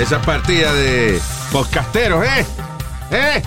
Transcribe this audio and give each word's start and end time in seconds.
Esa 0.00 0.20
partida 0.22 0.72
de 0.74 1.20
podcasteros, 1.52 2.24
¿eh? 2.24 2.46
¿Eh? 3.12 3.42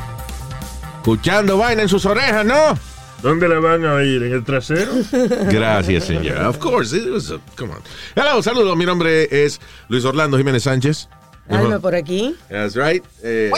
Escuchando 0.98 1.58
vaina 1.58 1.82
en 1.82 1.90
sus 1.90 2.06
orejas, 2.06 2.46
¿no? 2.46 2.78
¿Dónde 3.22 3.48
la 3.50 3.60
van 3.60 3.84
a 3.86 3.94
oír? 3.96 4.22
¿En 4.24 4.34
el 4.34 4.44
trasero? 4.44 4.92
Gracias, 5.52 6.06
señor. 6.06 6.38
Of 6.46 6.58
course. 6.60 6.96
It 6.96 7.08
was 7.10 7.32
a- 7.32 7.40
come 7.56 7.72
on. 7.74 7.80
Hello, 8.16 8.42
saludos. 8.44 8.78
Mi 8.78 8.86
nombre 8.86 9.28
es 9.32 9.60
Luis 9.90 10.06
Orlando 10.06 10.38
Jiménez 10.38 10.64
Sánchez. 10.64 11.08
Alma 11.50 11.80
por 11.80 11.96
aquí. 11.96 12.36
That's 12.50 12.76
right. 12.76 13.04
Eh, 13.24 13.50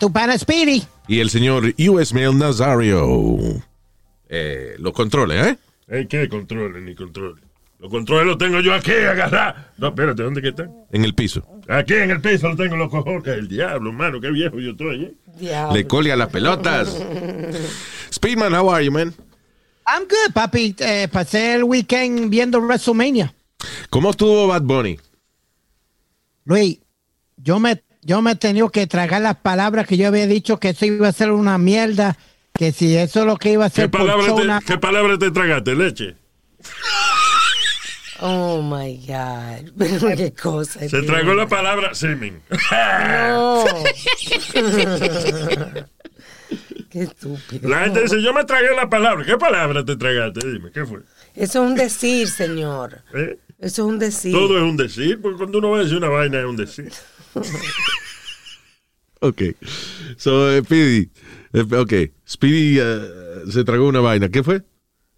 tu 0.00 0.12
pana 0.12 0.36
Speedy. 0.36 0.84
y 1.06 1.20
el 1.20 1.30
señor 1.30 1.72
US 1.88 2.12
Mail 2.12 2.36
Nazario. 2.36 3.38
Eh, 4.28 4.74
los 4.78 4.92
controles, 4.92 5.46
¿eh? 5.46 5.58
Hey, 5.88 6.06
¿Qué 6.08 6.28
controles 6.28 6.82
ni 6.82 6.94
controles? 6.94 7.42
Los 7.80 7.90
controles 7.90 8.26
los 8.26 8.38
tengo 8.38 8.58
yo 8.60 8.74
aquí, 8.74 8.90
agarrar. 8.90 9.72
No, 9.78 9.88
espérate, 9.88 10.22
¿dónde 10.24 10.42
que 10.42 10.48
están? 10.48 10.72
En 10.90 11.04
el 11.04 11.14
piso. 11.14 11.46
Aquí 11.68 11.94
en 11.94 12.10
el 12.10 12.20
piso 12.20 12.48
los 12.48 12.56
tengo 12.56 12.76
los 12.76 12.90
cojones. 12.90 13.24
El 13.28 13.46
diablo, 13.46 13.92
mano, 13.92 14.20
qué 14.20 14.30
viejo 14.30 14.58
yo 14.58 14.72
estoy, 14.72 15.04
¿eh? 15.04 15.14
Diablo. 15.38 15.74
Le 15.76 15.86
colga 15.86 16.16
las 16.16 16.28
pelotas. 16.28 16.96
Speedman, 18.12 18.52
how 18.52 18.68
are 18.74 18.84
you, 18.84 18.90
man? 18.90 19.14
I'm 19.86 20.02
good, 20.08 20.32
papi. 20.34 20.74
Eh, 20.80 21.06
pasé 21.10 21.54
el 21.54 21.64
weekend 21.64 22.30
viendo 22.30 22.60
WrestleMania. 22.60 23.32
¿Cómo 23.90 24.10
estuvo 24.10 24.48
Bad 24.48 24.62
Bunny? 24.62 24.98
Luis, 26.44 26.78
yo 27.36 27.60
me, 27.60 27.82
yo 28.02 28.20
me 28.22 28.32
he 28.32 28.36
tenido 28.36 28.70
que 28.70 28.86
tragar 28.88 29.22
las 29.22 29.36
palabras 29.36 29.86
que 29.86 29.96
yo 29.96 30.08
había 30.08 30.26
dicho 30.26 30.58
que 30.58 30.70
eso 30.70 30.84
iba 30.84 31.06
a 31.08 31.12
ser 31.12 31.30
una 31.30 31.58
mierda, 31.58 32.16
que 32.54 32.72
si 32.72 32.96
eso 32.96 33.20
es 33.20 33.26
lo 33.26 33.36
que 33.36 33.52
iba 33.52 33.66
a 33.66 33.70
¿Qué 33.70 33.82
ser 33.82 33.90
por 33.90 34.00
palabra, 34.00 34.26
show, 34.26 34.36
te, 34.40 34.44
na- 34.46 34.60
¿Qué 34.66 34.78
palabra 34.78 35.16
te 35.16 35.30
tragaste? 35.30 35.74
¿Leche? 35.76 36.16
Oh 38.20 38.62
my 38.62 38.96
God. 39.06 39.72
Pero 39.78 40.16
qué 40.16 40.32
cosa. 40.32 40.80
Se 40.80 40.88
tío. 40.88 41.06
tragó 41.06 41.34
la 41.34 41.46
palabra 41.48 41.94
semen. 41.94 42.40
No. 42.50 43.64
qué 46.90 47.02
estúpido. 47.02 47.68
La 47.68 47.84
gente 47.84 48.02
dice, 48.02 48.22
yo 48.22 48.32
me 48.32 48.44
tragué 48.44 48.74
la 48.74 48.88
palabra. 48.88 49.24
¿Qué 49.24 49.36
palabra 49.36 49.84
te 49.84 49.96
tragaste? 49.96 50.46
Dime, 50.50 50.70
¿qué 50.72 50.84
fue? 50.84 51.00
Eso 51.34 51.62
es 51.64 51.70
un 51.70 51.74
decir, 51.76 52.28
señor. 52.28 53.02
¿Eh? 53.14 53.38
Eso 53.58 53.82
es 53.82 53.88
un 53.88 53.98
decir. 53.98 54.32
Todo 54.32 54.56
es 54.56 54.62
un 54.62 54.76
decir, 54.76 55.20
porque 55.20 55.38
cuando 55.38 55.58
uno 55.58 55.70
va 55.70 55.78
a 55.78 55.82
decir 55.82 55.96
una 55.98 56.08
vaina 56.08 56.38
es 56.40 56.46
un 56.46 56.56
decir. 56.56 56.92
Ok. 59.20 59.42
So, 60.16 60.48
eh, 60.52 60.62
Speedy. 60.62 61.10
eh, 61.52 61.64
ok. 61.76 61.92
Speedy 62.24 62.78
se 63.50 63.64
tragó 63.64 63.88
una 63.88 63.98
vaina. 63.98 64.28
¿Qué 64.28 64.44
fue? 64.44 64.62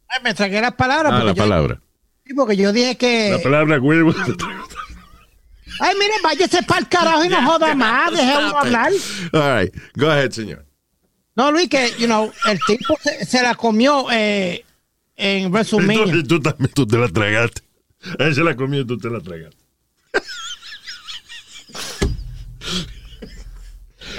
Ay, 0.09 0.21
me 0.25 0.33
tragué 0.33 0.59
las 0.63 0.73
palabras. 0.73 1.13
Ah, 1.15 1.23
la 1.23 1.33
yo- 1.33 1.37
palabra. 1.37 1.83
Sí, 2.31 2.35
porque 2.35 2.57
yo 2.57 2.73
dije 2.73 2.97
que. 2.97 3.31
La 3.33 3.43
palabra 3.43 3.81
huevo. 3.81 4.15
Ay, 5.81 5.95
mire, 5.99 6.13
váyase 6.23 6.63
para 6.63 6.81
el 6.81 6.89
carajo 6.89 7.25
y 7.25 7.29
no 7.29 7.43
joda 7.45 7.75
más. 7.75 8.13
Uno 8.13 8.59
hablar. 8.59 8.93
All 9.33 9.61
right. 9.63 9.75
Go 9.97 10.11
ahead, 10.11 10.31
señor. 10.31 10.65
No, 11.37 11.51
Luis, 11.51 11.69
que, 11.69 11.91
you 11.99 12.07
know, 12.07 12.31
el 12.47 12.59
tipo 12.67 12.97
se, 13.03 13.25
se 13.25 13.43
la 13.43 13.55
comió 13.55 14.07
eh, 14.13 14.65
en 15.17 15.43
Y 15.43 15.45
tú, 15.47 15.51
WrestleMania. 15.53 16.17
y 16.17 16.23
tú 16.25 16.41
también 16.41 16.71
tú 16.75 16.87
te 16.87 16.99
la 16.99 17.09
tragaste. 17.09 17.63
Él 18.19 18.35
se 18.35 18.43
la 18.43 18.55
comió 18.57 18.81
y 18.81 18.87
tú 18.87 18.99
te 18.99 19.09
la 19.09 19.21
tragaste. 19.21 19.57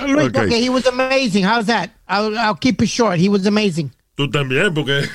Luis, 0.07 0.27
Okay. 0.29 0.45
okay, 0.47 0.61
he 0.61 0.69
was 0.69 0.85
amazing. 0.87 1.43
How's 1.43 1.67
that? 1.67 1.91
I'll, 2.07 2.35
I'll 2.37 2.55
keep 2.55 2.81
it 2.81 2.87
short. 2.89 3.19
He 3.19 3.29
was 3.29 3.45
amazing. 3.45 3.91
Tú 4.17 4.29
también, 4.31 4.73
porque 4.73 5.07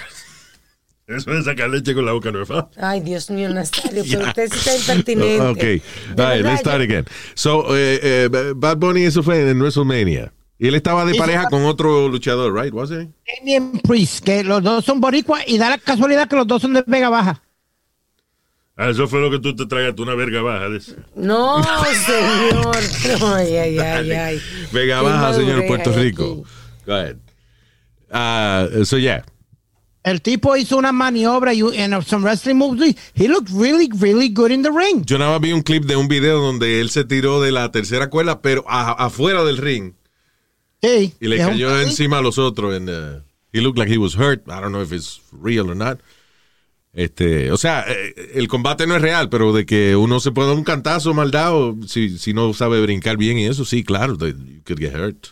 eso 1.06 1.31
de 1.31 1.43
sacar 1.43 1.71
leche 1.71 1.94
con 1.94 2.05
la 2.05 2.12
boca 2.12 2.33
no 2.33 2.43
es 2.43 2.49
fácil. 2.49 2.69
Ay, 2.81 3.00
Dios 3.00 3.31
mío, 3.31 3.49
Nazario, 3.49 4.03
pero 4.11 4.27
usted 4.27 4.53
sí 4.53 4.59
está 4.59 4.77
impertinente. 4.94 5.41
Ok. 5.41 6.19
All 6.19 6.33
right, 6.34 6.44
let's 6.44 6.61
start 6.61 6.83
again. 6.83 7.05
So, 7.34 7.77
eh, 7.77 8.00
eh, 8.03 8.53
Bad 8.56 8.78
Bunny, 8.78 9.05
eso 9.05 9.22
fue 9.22 9.49
en 9.49 9.59
WrestleMania. 9.59 10.33
Y 10.59 10.69
él 10.69 10.75
estaba 10.75 11.05
de 11.05 11.15
pareja 11.15 11.49
con 11.50 11.65
otro 11.65 12.09
luchador, 12.09 12.55
right? 12.55 12.72
Was 12.72 12.91
he? 12.91 13.09
Damien 13.39 13.78
Priest, 13.81 14.25
que 14.25 14.43
los 14.43 14.62
dos 14.62 14.84
son 14.84 15.00
boricuas 15.00 15.44
y 15.47 15.59
da 15.59 15.69
la 15.69 15.78
casualidad 15.78 16.28
que 16.28 16.37
los 16.37 16.47
dos 16.47 16.62
son 16.62 16.72
de 16.72 16.83
Vega 16.87 17.11
Baja. 17.11 17.43
Ah, 18.78 18.91
eso 18.91 19.09
fue 19.09 19.21
lo 19.21 19.31
que 19.31 19.38
tú 19.38 19.56
te 19.56 19.65
tragaste, 19.65 20.03
una 20.03 20.15
verga 20.15 20.43
baja 20.43 20.69
de. 20.69 20.83
No, 21.15 21.65
señor. 22.05 22.77
No, 23.21 23.34
ay, 23.34 23.56
ay, 23.56 23.78
ay, 23.78 24.11
ay. 24.11 24.43
Vega 24.71 24.99
Qué 24.99 25.05
Baja, 25.05 25.33
señor 25.33 25.67
Puerto 25.67 25.93
Rico. 25.93 26.25
aquí. 26.25 26.43
Go 26.84 26.93
ahead. 26.94 27.17
Ah, 28.11 28.69
so, 28.84 28.99
yeah. 28.99 29.25
El 30.06 30.22
tipo 30.22 30.56
hizo 30.56 30.77
una 30.77 30.93
maniobra 30.93 31.53
y 31.53 31.62
and 31.81 32.00
some 32.05 32.22
wrestling 32.25 32.55
moves. 32.55 32.94
He 33.15 33.27
looked 33.27 33.50
really, 33.53 33.89
really 33.99 34.28
good 34.28 34.53
in 34.53 34.62
the 34.62 34.71
ring. 34.71 35.05
Yo 35.05 35.19
nada 35.19 35.33
más 35.33 35.41
vi 35.41 35.53
un 35.53 35.62
clip 35.62 35.83
de 35.84 35.97
un 35.97 36.06
video 36.06 36.39
donde 36.41 36.81
él 36.81 36.91
se 36.91 37.05
tiró 37.05 37.41
de 37.41 37.50
la 37.50 37.72
tercera 37.72 38.09
cuerda, 38.09 38.41
pero 38.41 38.65
a- 38.69 38.93
afuera 39.05 39.43
del 39.43 39.56
ring. 39.56 39.94
Sí. 40.81 41.12
Y 41.21 41.27
le 41.27 41.41
un- 41.44 41.50
cayó 41.50 41.81
encima 41.81 42.19
a 42.19 42.22
los 42.22 42.39
otros. 42.39 42.72
And, 42.77 42.89
uh, 42.89 43.21
he 43.53 43.61
looked 43.61 43.78
like 43.81 43.93
he 43.93 43.99
was 43.99 44.15
hurt. 44.17 44.43
I 44.47 44.61
don't 44.61 44.69
know 44.71 44.81
if 44.83 44.93
it's 44.93 45.21
real 45.33 45.69
or 45.71 45.75
not. 45.77 45.99
Este, 46.93 47.50
o 47.50 47.56
sea, 47.56 47.84
eh, 47.88 48.15
el 48.34 48.47
combate 48.47 48.87
no 48.87 48.94
es 48.94 49.03
real, 49.03 49.28
pero 49.28 49.53
de 49.53 49.67
que 49.67 49.97
uno 49.97 50.21
se 50.21 50.31
puede 50.31 50.49
dar 50.50 50.56
un 50.56 50.65
cantazo 50.65 51.12
mal 51.15 51.31
dado 51.33 51.77
si, 51.87 52.17
si 52.17 52.33
no 52.33 52.55
sabe 52.55 52.81
brincar 52.81 53.17
bien 53.17 53.38
y 53.38 53.47
eso, 53.47 53.65
sí, 53.65 53.83
claro, 53.83 54.15
you 54.15 54.62
could 54.65 54.78
get 54.78 54.94
hurt. 54.94 55.27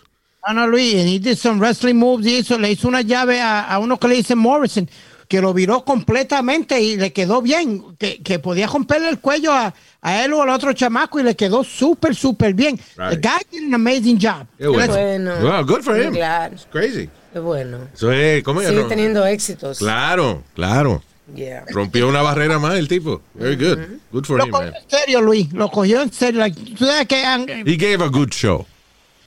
No, 0.46 0.54
no, 0.54 0.66
Luis. 0.66 0.94
And 0.94 1.08
he 1.08 1.18
did 1.18 1.36
some 1.36 1.58
wrestling 1.60 1.94
moves 1.94 2.26
y 2.26 2.36
eso. 2.36 2.58
Le 2.58 2.70
hizo 2.72 2.88
una 2.88 3.02
llave 3.02 3.40
a, 3.40 3.62
a 3.64 3.78
uno 3.78 3.98
que 3.98 4.08
le 4.08 4.16
dice 4.16 4.34
Morrison, 4.34 4.88
que 5.28 5.40
lo 5.40 5.54
viró 5.54 5.84
completamente 5.84 6.80
y 6.80 6.96
le 6.96 7.12
quedó 7.12 7.40
bien. 7.40 7.96
Que, 7.98 8.22
que 8.22 8.38
podía 8.38 8.66
romperle 8.66 9.08
el 9.08 9.20
cuello 9.20 9.52
a, 9.52 9.72
a 10.02 10.24
él 10.24 10.32
o 10.34 10.42
al 10.42 10.50
otro 10.50 10.72
chamaco 10.72 11.18
y 11.18 11.22
le 11.22 11.34
quedó 11.34 11.64
súper, 11.64 12.14
súper 12.14 12.52
bien. 12.54 12.78
Right. 12.96 13.10
The 13.20 13.28
guy 13.28 13.40
did 13.50 13.66
an 13.68 13.74
amazing 13.74 14.18
job. 14.20 14.46
Qué 14.58 14.66
bueno. 14.68 14.92
Bueno. 14.92 15.34
Wow, 15.40 15.64
good 15.64 15.82
for 15.82 15.98
him. 16.00 16.12
Claro. 16.12 16.54
It's 16.54 16.66
crazy. 16.70 17.08
Qué 17.32 17.38
bueno. 17.38 17.78
Eso 17.94 18.12
es, 18.12 18.42
¿cómo 18.44 18.60
es? 18.60 18.68
Sigue 18.68 18.82
No, 18.82 18.86
teniendo 18.88 19.24
éxitos. 19.26 19.78
Claro, 19.78 20.42
claro. 20.54 21.02
Yeah. 21.34 21.64
Rompió 21.70 22.06
una 22.06 22.20
barrera 22.20 22.58
más 22.58 22.74
el 22.74 22.86
tipo. 22.86 23.22
Very 23.32 23.56
good. 23.56 23.78
Good 24.12 24.24
for 24.26 24.36
Lo 24.38 24.44
him, 24.44 24.50
cogió 24.50 24.66
man. 24.72 24.74
en 24.84 24.90
serio, 24.90 25.22
Luis. 25.22 25.50
Lo 25.54 25.70
cogió 25.70 26.02
en 26.02 26.12
serio. 26.12 26.40
Like, 26.40 26.74
tú 26.74 26.84
sabes 26.84 27.08
que... 27.08 27.24
um, 27.24 27.66
He 27.66 27.76
gave 27.76 28.04
a 28.04 28.08
good 28.08 28.28
show. 28.28 28.66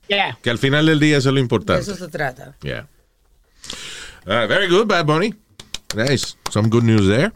Yeah. 0.10 0.38
Que 0.42 0.50
al 0.50 0.58
final 0.58 0.86
del 0.86 1.00
día 1.00 1.18
eso 1.18 1.30
es 1.30 1.34
lo 1.34 1.36
De 1.36 1.42
importante. 1.42 1.82
eso 1.82 1.96
se 1.96 2.08
trata. 2.08 2.56
Yeah. 2.62 2.88
Uh, 4.26 4.48
very 4.48 4.68
good, 4.68 4.88
Bad 4.88 5.06
Bunny. 5.06 5.34
Nice. 5.96 6.36
Some 6.52 6.70
good 6.70 6.84
news 6.84 7.08
there. 7.08 7.32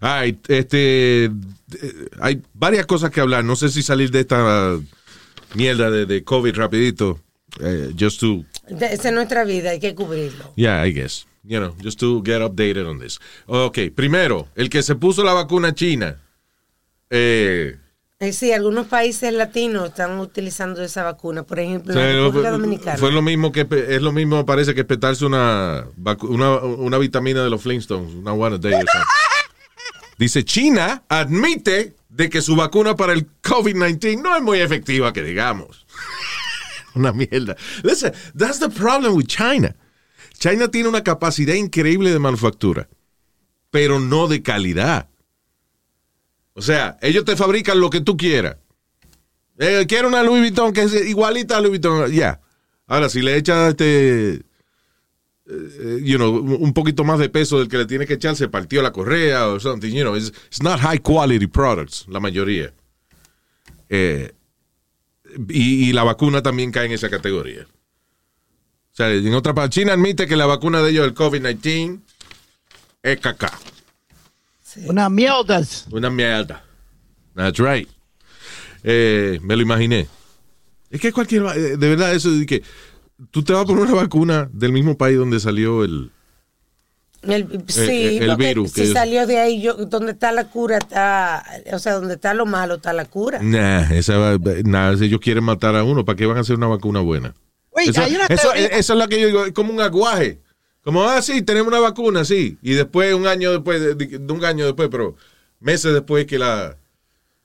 Right, 0.00 0.38
este, 0.50 1.24
eh, 1.26 1.30
hay 2.20 2.42
varias 2.54 2.86
cosas 2.86 3.10
que 3.10 3.20
hablar. 3.20 3.44
No 3.44 3.54
sé 3.56 3.68
si 3.68 3.82
salir 3.82 4.10
de 4.10 4.20
esta 4.20 4.78
mierda 5.54 5.90
de, 5.90 6.06
de 6.06 6.24
COVID 6.24 6.54
rapidito. 6.56 7.20
eh, 7.60 7.92
just 7.98 8.18
to, 8.20 8.44
De- 8.68 8.86
Esa 8.86 9.08
es 9.08 9.14
nuestra 9.14 9.44
vida, 9.44 9.70
hay 9.70 9.78
que 9.80 9.94
cubrirlo. 9.94 10.52
yeah, 10.56 10.84
I 10.86 10.92
guess. 10.92 11.26
You 11.44 11.58
know, 11.58 11.76
just 11.82 11.98
to 12.00 12.22
get 12.24 12.40
updated 12.40 12.86
on 12.86 12.98
this. 13.00 13.18
Ok, 13.46 13.78
primero, 13.94 14.48
el 14.54 14.70
que 14.70 14.82
se 14.82 14.94
puso 14.94 15.22
la 15.24 15.34
vacuna 15.34 15.74
china. 15.74 16.16
Eh, 17.10 17.76
Eh, 18.22 18.32
sí, 18.32 18.52
algunos 18.52 18.86
países 18.86 19.32
latinos 19.32 19.88
están 19.88 20.20
utilizando 20.20 20.80
esa 20.80 21.02
vacuna. 21.02 21.42
Por 21.42 21.58
ejemplo, 21.58 21.92
en 21.92 21.98
la 21.98 22.24
República 22.26 22.52
Dominicana. 22.52 22.96
fue 22.96 23.10
lo 23.10 23.20
mismo 23.20 23.50
que 23.50 23.66
es 23.88 24.00
lo 24.00 24.12
mismo 24.12 24.46
parece 24.46 24.76
que 24.76 24.84
petarse 24.84 25.26
una, 25.26 25.88
una 26.20 26.58
una 26.58 26.98
vitamina 26.98 27.42
de 27.42 27.50
los 27.50 27.62
Flintstones, 27.62 28.14
una 28.14 28.32
one 28.32 28.54
a 28.54 28.58
day. 28.58 28.74
Dice 30.18 30.44
China 30.44 31.02
admite 31.08 31.96
de 32.10 32.30
que 32.30 32.42
su 32.42 32.54
vacuna 32.54 32.94
para 32.94 33.12
el 33.12 33.26
COVID-19 33.42 34.22
no 34.22 34.36
es 34.36 34.42
muy 34.42 34.60
efectiva, 34.60 35.12
que 35.12 35.24
digamos. 35.24 35.84
una 36.94 37.12
mierda. 37.12 37.56
Listen, 37.82 38.12
that's 38.38 38.60
the 38.60 38.68
problem 38.68 39.16
with 39.16 39.26
China. 39.26 39.74
China 40.38 40.68
tiene 40.68 40.88
una 40.88 41.02
capacidad 41.02 41.54
increíble 41.54 42.12
de 42.12 42.20
manufactura, 42.20 42.88
pero 43.72 43.98
no 43.98 44.28
de 44.28 44.42
calidad. 44.44 45.08
O 46.54 46.62
sea, 46.62 46.98
ellos 47.00 47.24
te 47.24 47.36
fabrican 47.36 47.80
lo 47.80 47.90
que 47.90 48.00
tú 48.00 48.16
quieras. 48.16 48.56
Eh, 49.58 49.84
quiero 49.88 50.08
una 50.08 50.22
Louis 50.22 50.40
Vuitton 50.40 50.72
que 50.72 50.82
es 50.82 50.94
igualita 51.06 51.56
a 51.56 51.60
Louis 51.60 51.80
Vuitton. 51.80 52.10
Ya. 52.10 52.40
Ahora, 52.86 53.08
si 53.08 53.22
le 53.22 53.36
echas 53.36 53.70
este. 53.70 54.42
eh, 55.46 56.00
you 56.02 56.16
know, 56.16 56.34
un 56.34 56.72
poquito 56.72 57.04
más 57.04 57.18
de 57.18 57.28
peso 57.28 57.58
del 57.58 57.68
que 57.68 57.78
le 57.78 57.86
tiene 57.86 58.06
que 58.06 58.14
echar, 58.14 58.36
se 58.36 58.48
partió 58.48 58.82
la 58.82 58.92
correa 58.92 59.48
o 59.48 59.60
something, 59.60 59.92
you 59.92 60.02
know, 60.02 60.16
it's, 60.16 60.32
not 60.62 60.80
high 60.80 60.98
quality 60.98 61.46
products, 61.46 62.06
la 62.08 62.20
mayoría. 62.20 62.72
Eh, 63.88 64.32
y, 65.48 65.88
y 65.88 65.92
la 65.92 66.04
vacuna 66.04 66.42
también 66.42 66.70
cae 66.70 66.86
en 66.86 66.92
esa 66.92 67.08
categoría. 67.08 67.66
O 68.92 68.94
sea, 68.94 69.10
en 69.10 69.34
otra 69.34 69.54
parte, 69.54 69.80
China 69.80 69.94
admite 69.94 70.26
que 70.26 70.36
la 70.36 70.46
vacuna 70.46 70.82
de 70.82 70.90
ellos 70.90 71.04
del 71.04 71.14
COVID-19 71.14 72.00
es 73.02 73.20
caca. 73.20 73.58
Una 74.84 75.08
mierdas. 75.08 75.86
Una 75.90 76.10
mierda. 76.10 76.64
That's 77.34 77.58
right. 77.58 77.88
Eh, 78.84 79.38
me 79.42 79.56
lo 79.56 79.62
imaginé. 79.62 80.08
Es 80.90 81.00
que 81.00 81.12
cualquier. 81.12 81.42
eh, 81.56 81.76
De 81.76 81.88
verdad, 81.88 82.14
eso 82.14 82.30
de 82.30 82.44
que 82.46 82.62
tú 83.30 83.42
te 83.42 83.52
vas 83.52 83.62
a 83.62 83.66
poner 83.66 83.84
una 83.84 83.94
vacuna 83.94 84.48
del 84.52 84.72
mismo 84.72 84.96
país 84.96 85.16
donde 85.18 85.40
salió 85.40 85.84
el. 85.84 86.10
El, 87.22 87.62
sí, 87.68 87.80
eh, 87.80 88.18
el 88.18 88.30
porque 88.30 88.46
virus, 88.48 88.72
si 88.72 88.80
que- 88.82 88.92
salió 88.92 89.28
de 89.28 89.38
ahí, 89.38 89.62
yo, 89.62 89.74
donde 89.74 90.10
está 90.10 90.32
la 90.32 90.48
cura, 90.50 90.78
está, 90.78 91.44
o 91.72 91.78
sea, 91.78 91.92
donde 91.94 92.14
está 92.14 92.34
lo 92.34 92.46
malo, 92.46 92.74
está 92.74 92.92
la 92.92 93.04
cura. 93.04 93.38
Nah, 93.40 93.92
esa 93.94 94.18
va- 94.18 94.38
nada, 94.64 94.96
si 94.96 95.04
ellos 95.04 95.20
quieren 95.20 95.44
matar 95.44 95.76
a 95.76 95.84
uno, 95.84 96.04
¿para 96.04 96.16
qué 96.16 96.26
van 96.26 96.38
a 96.38 96.40
hacer 96.40 96.56
una 96.56 96.66
vacuna 96.66 96.98
buena? 96.98 97.32
Oye, 97.70 97.90
Eso, 97.90 98.02
hay 98.02 98.16
una 98.16 98.26
eso, 98.26 98.52
eso 98.54 98.92
es 98.92 98.98
lo 98.98 99.06
que 99.06 99.20
yo 99.20 99.28
digo, 99.28 99.44
es 99.46 99.52
como 99.52 99.72
un 99.72 99.80
aguaje. 99.80 100.40
Como, 100.82 101.04
ah, 101.04 101.22
sí, 101.22 101.42
tenemos 101.42 101.68
una 101.68 101.78
vacuna, 101.80 102.24
sí. 102.24 102.58
Y 102.62 102.74
después, 102.74 103.14
un 103.14 103.26
año 103.26 103.52
después, 103.52 103.80
de, 103.80 103.94
de 103.94 104.32
un 104.32 104.44
año 104.44 104.64
después, 104.66 104.88
pero 104.90 105.16
meses 105.60 105.92
después 105.92 106.26
que 106.26 106.38
la, 106.38 106.76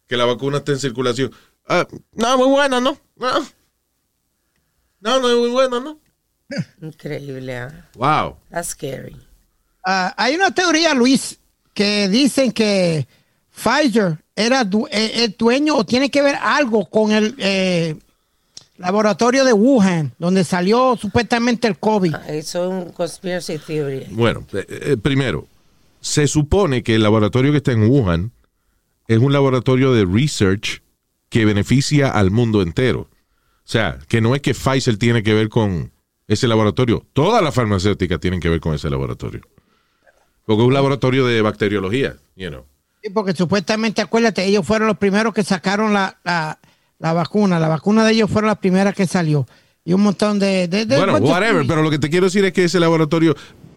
que 0.07 0.17
la 0.17 0.25
vacuna 0.25 0.57
esté 0.57 0.71
en 0.73 0.79
circulación. 0.79 1.31
Ah, 1.67 1.87
no, 2.13 2.37
muy 2.37 2.47
buena, 2.47 2.79
¿no? 2.81 2.97
No, 3.15 3.39
no, 4.99 5.19
no 5.19 5.29
es 5.29 5.37
muy 5.37 5.49
buena, 5.49 5.79
¿no? 5.79 5.99
Increíble, 6.81 7.57
¿ah? 7.57 7.89
Wow. 7.95 8.37
That's 8.49 8.69
scary. 8.69 9.15
Ah, 9.85 10.13
hay 10.17 10.35
una 10.35 10.51
teoría, 10.51 10.93
Luis, 10.93 11.39
que 11.73 12.07
dicen 12.07 12.51
que 12.51 13.07
Pfizer 13.51 14.17
era 14.35 14.63
du- 14.63 14.87
eh, 14.91 15.23
el 15.25 15.35
dueño 15.37 15.75
o 15.77 15.85
tiene 15.85 16.09
que 16.09 16.21
ver 16.21 16.35
algo 16.41 16.89
con 16.89 17.11
el 17.11 17.35
eh, 17.37 17.95
laboratorio 18.77 19.43
de 19.45 19.53
Wuhan, 19.53 20.13
donde 20.19 20.43
salió 20.43 20.97
supuestamente 20.97 21.67
el 21.67 21.77
COVID. 21.77 22.13
Ah, 22.13 22.23
Eso 22.27 22.63
es 22.63 22.85
un 22.85 22.91
conspiracy 22.91 23.57
theory. 23.57 24.05
Bueno, 24.11 24.45
eh, 24.53 24.65
eh, 24.69 24.97
primero, 24.97 25.47
se 25.99 26.27
supone 26.27 26.83
que 26.83 26.95
el 26.95 27.03
laboratorio 27.03 27.51
que 27.51 27.57
está 27.57 27.71
en 27.71 27.89
Wuhan 27.89 28.31
es 29.07 29.17
un 29.19 29.33
laboratorio 29.33 29.93
de 29.93 30.05
research 30.05 30.81
que 31.29 31.45
beneficia 31.45 32.09
al 32.09 32.31
mundo 32.31 32.61
entero. 32.61 33.01
O 33.01 33.69
sea, 33.69 33.99
que 34.07 34.21
no 34.21 34.35
es 34.35 34.41
que 34.41 34.53
Pfizer 34.53 34.97
tiene 34.97 35.23
que 35.23 35.33
ver 35.33 35.49
con 35.49 35.91
ese 36.27 36.47
laboratorio. 36.47 37.05
Todas 37.13 37.41
las 37.43 37.53
farmacéuticas 37.53 38.19
tienen 38.19 38.39
que 38.39 38.49
ver 38.49 38.59
con 38.59 38.73
ese 38.73 38.89
laboratorio. 38.89 39.41
Porque 40.45 40.61
es 40.61 40.67
un 40.67 40.73
laboratorio 40.73 41.25
de 41.25 41.41
bacteriología, 41.41 42.15
you 42.35 42.49
know. 42.49 42.63
Sí, 43.03 43.09
porque 43.09 43.33
supuestamente, 43.33 44.01
acuérdate, 44.01 44.45
ellos 44.45 44.65
fueron 44.65 44.87
los 44.87 44.97
primeros 44.97 45.33
que 45.33 45.43
sacaron 45.43 45.93
la, 45.93 46.17
la, 46.23 46.59
la 46.99 47.13
vacuna. 47.13 47.59
La 47.59 47.67
vacuna 47.67 48.05
de 48.05 48.13
ellos 48.13 48.29
fueron 48.29 48.47
las 48.47 48.57
primeras 48.57 48.93
que 48.95 49.07
salió. 49.07 49.47
Y 49.83 49.93
un 49.93 50.01
montón 50.01 50.37
de... 50.39 50.67
de- 50.67 50.85
de- 50.85 50.97
Bueno, 50.97 51.17
whatever, 51.17 51.65
pero 51.65 51.81
lo 51.81 51.89
que 51.89 51.99
te 51.99 52.09
quiero 52.09 52.25
decir 52.25 52.43
es 52.45 52.51
que 52.53 52.65
ese 52.65 52.79
laboratorio 52.79 53.31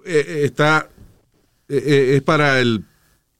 eh, 0.04 0.24
eh, 0.26 0.40
está 0.44 0.88
eh, 1.68 2.14
es 2.16 2.22
para 2.22 2.58
el 2.60 2.84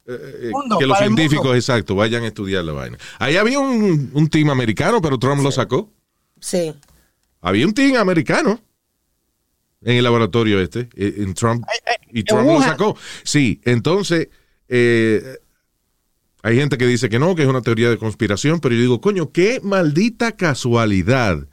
eh, 0.06 0.50
Mundo, 0.52 0.78
que 0.78 0.86
los 0.86 0.98
científicos, 0.98 1.56
exacto, 1.56 1.94
vayan 1.96 2.22
a 2.22 2.28
estudiar 2.28 2.64
la 2.64 2.72
vaina. 2.72 2.98
Ahí 3.18 3.36
había 3.36 3.58
un, 3.58 4.10
un 4.12 4.28
team 4.28 4.50
americano, 4.50 5.00
pero 5.02 5.18
Trump 5.18 5.42
lo 5.42 5.50
sacó. 5.50 5.90
Sí. 6.38 6.72
Había 7.40 7.66
un 7.66 7.74
team 7.74 7.96
americano 7.96 8.60
en 9.82 9.96
el 9.96 10.04
laboratorio 10.04 10.60
este, 10.60 10.88
en 10.94 11.32
Trump, 11.34 11.64
y 12.12 12.22
Trump 12.22 12.46
lo 12.46 12.60
sacó. 12.62 12.96
Sí, 13.24 13.60
entonces 13.64 14.28
eh, 14.68 15.38
hay 16.42 16.56
gente 16.56 16.78
que 16.78 16.86
dice 16.86 17.08
que 17.08 17.18
no, 17.18 17.34
que 17.34 17.42
es 17.42 17.48
una 17.48 17.62
teoría 17.62 17.90
de 17.90 17.98
conspiración, 17.98 18.60
pero 18.60 18.74
yo 18.74 18.80
digo, 18.80 19.00
coño, 19.00 19.30
qué 19.30 19.60
maldita 19.62 20.32
casualidad 20.32 21.46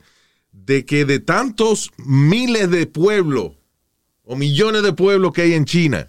de 0.52 0.84
que 0.84 1.04
de 1.04 1.18
tantos 1.18 1.90
miles 1.98 2.70
de 2.70 2.86
pueblos 2.86 3.52
o 4.24 4.36
millones 4.36 4.82
de 4.82 4.92
pueblos 4.92 5.32
que 5.32 5.42
hay 5.42 5.54
en 5.54 5.64
China, 5.64 6.08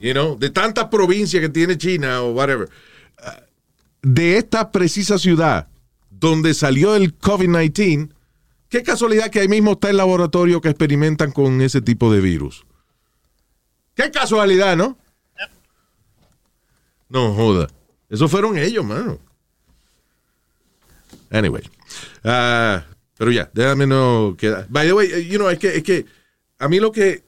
you 0.00 0.12
know, 0.12 0.38
de 0.38 0.50
tantas 0.50 0.86
provincias 0.86 1.40
que 1.40 1.48
tiene 1.48 1.78
China 1.78 2.22
o 2.22 2.32
whatever, 2.32 2.68
ah, 3.18 3.42
de 4.02 4.36
esta 4.36 4.70
precisa 4.70 5.18
ciudad 5.18 5.68
donde 6.10 6.52
salió 6.52 6.94
el 6.94 7.18
COVID-19, 7.18 8.10
qué 8.68 8.82
casualidad 8.82 9.30
que 9.30 9.40
ahí 9.40 9.48
mismo 9.48 9.72
está 9.72 9.88
el 9.90 9.96
laboratorio 9.96 10.60
que 10.60 10.68
experimentan 10.68 11.32
con 11.32 11.60
ese 11.62 11.80
tipo 11.80 12.12
de 12.12 12.20
virus. 12.20 12.64
Qué 13.94 14.10
casualidad, 14.10 14.76
¿no? 14.76 14.98
No 17.08 17.32
joda. 17.34 17.68
Eso 18.08 18.28
fueron 18.28 18.56
ellos, 18.58 18.84
mano. 18.84 19.18
Anyway. 21.30 21.62
Ah, 22.24 22.84
pero 23.16 23.30
ya, 23.30 23.50
déjame 23.52 23.86
no 23.86 24.34
quedar. 24.38 24.66
By 24.68 24.86
the 24.86 24.92
way, 24.92 25.26
you 25.28 25.38
know, 25.38 25.48
es 25.50 25.58
que, 25.58 25.76
es 25.76 25.82
que 25.82 26.06
a 26.58 26.68
mí 26.68 26.80
lo 26.80 26.92
que. 26.92 27.24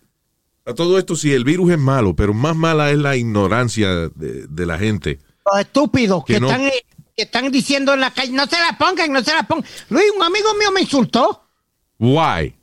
A 0.66 0.74
todo 0.74 0.98
esto, 0.98 1.16
sí, 1.16 1.32
el 1.32 1.42
virus 1.44 1.72
es 1.72 1.78
malo, 1.78 2.14
pero 2.14 2.34
más 2.34 2.54
mala 2.54 2.90
es 2.90 2.98
la 2.98 3.16
ignorancia 3.16 4.08
de, 4.14 4.46
de 4.46 4.66
la 4.66 4.78
gente. 4.78 5.18
Los 5.46 5.60
estúpidos 5.60 6.24
Que 6.24 6.34
que, 6.34 6.40
no- 6.40 6.48
están, 6.50 6.66
eh, 6.66 6.84
que 7.16 7.22
están 7.22 7.50
diciendo 7.50 7.94
en 7.94 8.00
la 8.00 8.12
calle, 8.12 8.32
no 8.32 8.46
se 8.46 8.56
la 8.58 8.76
pongan, 8.78 9.10
no 9.12 9.22
se 9.24 9.32
la 9.32 9.42
pongan. 9.44 9.64
Luis, 9.88 10.04
un 10.14 10.22
amigo 10.22 10.48
mío 10.58 10.70
me 10.72 10.82
insultó. 10.82 11.48
Why? 11.98 12.54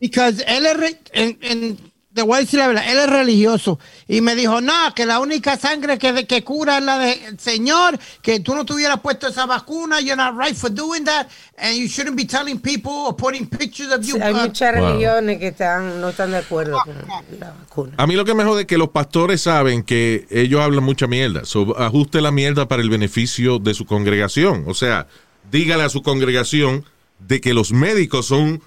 Because 0.00 0.42
él 0.46 0.64
es, 0.66 0.96
en, 1.12 1.38
en- 1.42 1.89
te 2.12 2.22
voy 2.22 2.38
a 2.38 2.40
decir 2.40 2.58
la 2.58 2.66
verdad, 2.66 2.90
él 2.90 2.98
es 2.98 3.08
religioso. 3.08 3.78
Y 4.08 4.20
me 4.20 4.34
dijo, 4.34 4.60
no, 4.60 4.72
que 4.96 5.06
la 5.06 5.20
única 5.20 5.56
sangre 5.56 5.96
que, 5.98 6.26
que 6.26 6.42
cura 6.42 6.78
es 6.78 6.84
la 6.84 6.98
del 6.98 7.38
Señor, 7.38 7.98
que 8.20 8.40
tú 8.40 8.54
no 8.54 8.64
te 8.66 8.72
hubieras 8.72 9.00
puesto 9.00 9.28
esa 9.28 9.46
vacuna, 9.46 10.00
you're 10.00 10.16
not 10.16 10.34
right 10.36 10.56
for 10.56 10.70
doing 10.72 11.04
that, 11.04 11.28
and 11.56 11.76
you 11.76 11.86
shouldn't 11.86 12.16
be 12.16 12.24
telling 12.24 12.58
people 12.58 12.90
or 12.92 13.14
putting 13.16 13.46
pictures 13.48 13.92
of 13.92 14.04
you. 14.04 14.16
Sí, 14.16 14.22
hay 14.22 14.34
muchas 14.34 14.74
Wow. 14.74 14.86
religiones 14.88 15.38
que 15.38 15.48
están, 15.48 16.00
no 16.00 16.08
están 16.08 16.32
de 16.32 16.38
acuerdo 16.38 16.78
con 16.84 16.94
la 17.38 17.52
vacuna. 17.52 17.94
A 17.96 18.06
mí 18.06 18.14
lo 18.16 18.24
que 18.24 18.34
me 18.34 18.44
jode 18.44 18.62
es 18.62 18.66
que 18.66 18.78
los 18.78 18.88
pastores 18.88 19.42
saben 19.42 19.82
que 19.84 20.26
ellos 20.30 20.60
hablan 20.60 20.82
mucha 20.82 21.06
mierda. 21.06 21.44
So, 21.44 21.78
ajuste 21.78 22.20
la 22.20 22.32
mierda 22.32 22.66
para 22.66 22.82
el 22.82 22.90
beneficio 22.90 23.58
de 23.60 23.72
su 23.74 23.86
congregación. 23.86 24.64
O 24.66 24.74
sea, 24.74 25.06
dígale 25.50 25.84
a 25.84 25.88
su 25.88 26.02
congregación 26.02 26.84
de 27.20 27.40
que 27.40 27.54
los 27.54 27.70
médicos 27.72 28.26
son 28.26 28.62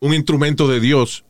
un 0.00 0.14
instrumento 0.14 0.66
de 0.68 0.80
Dios 0.80 1.24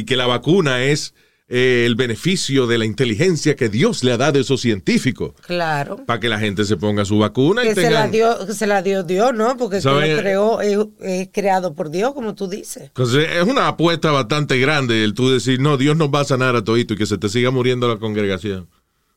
y 0.00 0.04
que 0.04 0.16
la 0.16 0.26
vacuna 0.26 0.82
es 0.84 1.14
eh, 1.50 1.84
el 1.86 1.94
beneficio 1.94 2.66
de 2.66 2.76
la 2.76 2.84
inteligencia 2.84 3.56
que 3.56 3.68
Dios 3.70 4.04
le 4.04 4.12
ha 4.12 4.18
dado 4.18 4.38
a 4.38 4.42
esos 4.42 4.60
científicos 4.60 5.32
Claro. 5.46 6.04
para 6.04 6.20
que 6.20 6.28
la 6.28 6.38
gente 6.38 6.64
se 6.66 6.76
ponga 6.76 7.04
su 7.06 7.18
vacuna 7.18 7.64
y 7.64 7.68
Que 7.68 7.74
se, 7.74 7.82
la 7.82 7.88
tengan... 7.88 8.10
dio, 8.12 8.46
que 8.46 8.52
se 8.52 8.66
la 8.66 8.82
dio 8.82 9.02
Dios, 9.02 9.32
¿no? 9.34 9.56
Porque 9.56 9.80
lo 9.80 9.98
creó 9.98 10.60
es, 10.60 10.78
es 11.00 11.28
creado 11.32 11.74
por 11.74 11.90
Dios, 11.90 12.12
como 12.12 12.34
tú 12.34 12.48
dices. 12.48 12.82
Entonces, 12.84 13.26
es 13.34 13.44
una 13.44 13.66
apuesta 13.66 14.10
bastante 14.10 14.58
grande 14.58 15.02
el 15.04 15.14
tú 15.14 15.30
decir, 15.30 15.58
no, 15.58 15.76
Dios 15.78 15.96
nos 15.96 16.10
va 16.10 16.20
a 16.20 16.24
sanar 16.24 16.54
a 16.54 16.62
todito 16.62 16.92
y 16.94 16.96
que 16.98 17.06
se 17.06 17.16
te 17.16 17.28
siga 17.30 17.50
muriendo 17.50 17.88
la 17.88 17.96
congregación. 17.98 18.68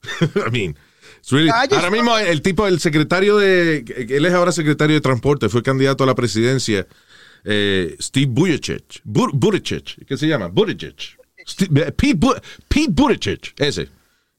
I 0.22 0.52
mean, 0.52 0.76
really- 1.30 1.50
Ah, 1.54 1.66
ahora 1.70 1.92
mismo 1.92 2.18
el 2.18 2.42
tipo, 2.42 2.66
el 2.66 2.80
secretario 2.80 3.38
de, 3.38 3.84
él 4.10 4.26
es 4.26 4.34
ahora 4.34 4.52
secretario 4.54 4.96
de 4.96 5.02
transporte, 5.02 5.50
fue 5.50 5.62
candidato 5.64 6.06
a 6.06 6.08
la 6.08 6.16
presidencia, 6.16 6.88
eh, 7.46 7.96
Steve 8.00 8.28
Buttigieg, 8.32 8.84
Bu- 9.06 9.32
Buttigieg, 9.34 10.06
¿qué 10.08 10.18
se 10.18 10.28
llama? 10.28 10.48
Buttigieg. 10.48 10.96
Steve- 11.48 11.92
Pete, 11.92 12.16
Bu- 12.16 12.40
Pete 12.68 12.92
Buttigieg, 12.92 13.54
ese. 13.58 13.90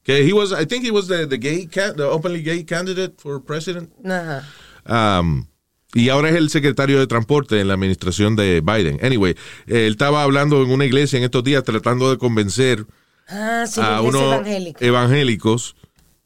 Que 0.04 0.24
he 0.28 0.32
was, 0.32 0.50
I 0.52 0.66
think 0.66 0.84
he 0.84 0.90
was 0.90 1.06
the, 1.06 1.26
the 1.26 1.38
gay, 1.38 1.66
the 1.66 2.02
openly 2.04 2.42
gay 2.42 2.64
candidate 2.64 3.14
for 3.18 3.40
president. 3.44 3.90
Ajá. 4.04 5.20
Um, 5.20 5.46
y 5.94 6.08
ahora 6.08 6.30
es 6.30 6.36
el 6.36 6.48
secretario 6.48 6.98
de 6.98 7.06
transporte 7.06 7.60
en 7.60 7.68
la 7.68 7.74
administración 7.74 8.34
de 8.34 8.60
Biden. 8.62 8.98
Anyway, 9.04 9.32
eh, 9.66 9.86
él 9.86 9.92
estaba 9.92 10.22
hablando 10.22 10.62
en 10.62 10.70
una 10.70 10.84
iglesia 10.86 11.18
en 11.18 11.24
estos 11.24 11.44
días 11.44 11.62
tratando 11.64 12.10
de 12.10 12.18
convencer 12.18 12.86
Ah, 13.28 13.64
sí, 13.68 13.80
a 13.80 14.00
unos 14.00 14.22
evangélica. 14.22 14.84
evangélicos 14.84 15.76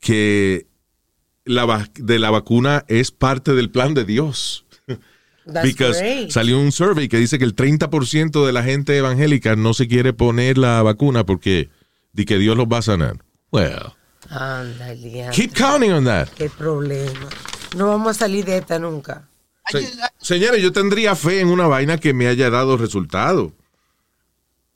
que 0.01 0.67
la, 1.45 1.91
de 1.97 2.19
la 2.19 2.31
vacuna 2.31 2.85
es 2.89 3.11
parte 3.11 3.55
del 3.55 3.71
plan 3.71 3.93
de 3.95 4.05
Dios. 4.05 4.65
Because 5.47 6.01
great. 6.01 6.31
salió 6.31 6.59
un 6.59 6.73
survey 6.73 7.09
que 7.09 7.19
dice 7.19 7.39
que 7.39 7.45
el 7.45 7.55
30% 7.55 8.45
de 8.45 8.53
la 8.53 8.63
gente 8.65 8.97
evangélica 8.97 9.55
no 9.57 9.75
se 9.75 9.87
quiere 9.87 10.13
poner 10.13 10.59
la 10.59 10.83
vacuna 10.83 11.25
porque 11.25 11.71
di 12.13 12.25
que 12.25 12.39
Dios 12.39 12.57
los 12.57 12.67
va 12.67 12.79
a 12.79 12.83
sanar. 12.83 13.17
Well, 13.53 13.93
keep 15.33 15.53
counting 15.55 15.93
on 15.93 16.05
that. 16.05 16.29
Qué 16.31 16.51
problema. 16.51 17.29
No 17.77 17.89
vamos 17.89 18.17
a 18.17 18.19
salir 18.19 18.45
de 18.45 18.59
esta 18.59 18.79
nunca. 18.79 19.29
Se- 19.71 19.89
señores, 20.19 20.63
yo 20.63 20.73
tendría 20.73 21.15
fe 21.15 21.41
en 21.41 21.49
una 21.49 21.67
vaina 21.67 21.99
que 21.99 22.13
me 22.15 22.27
haya 22.27 22.51
dado 22.51 22.77
resultado. 22.77 23.53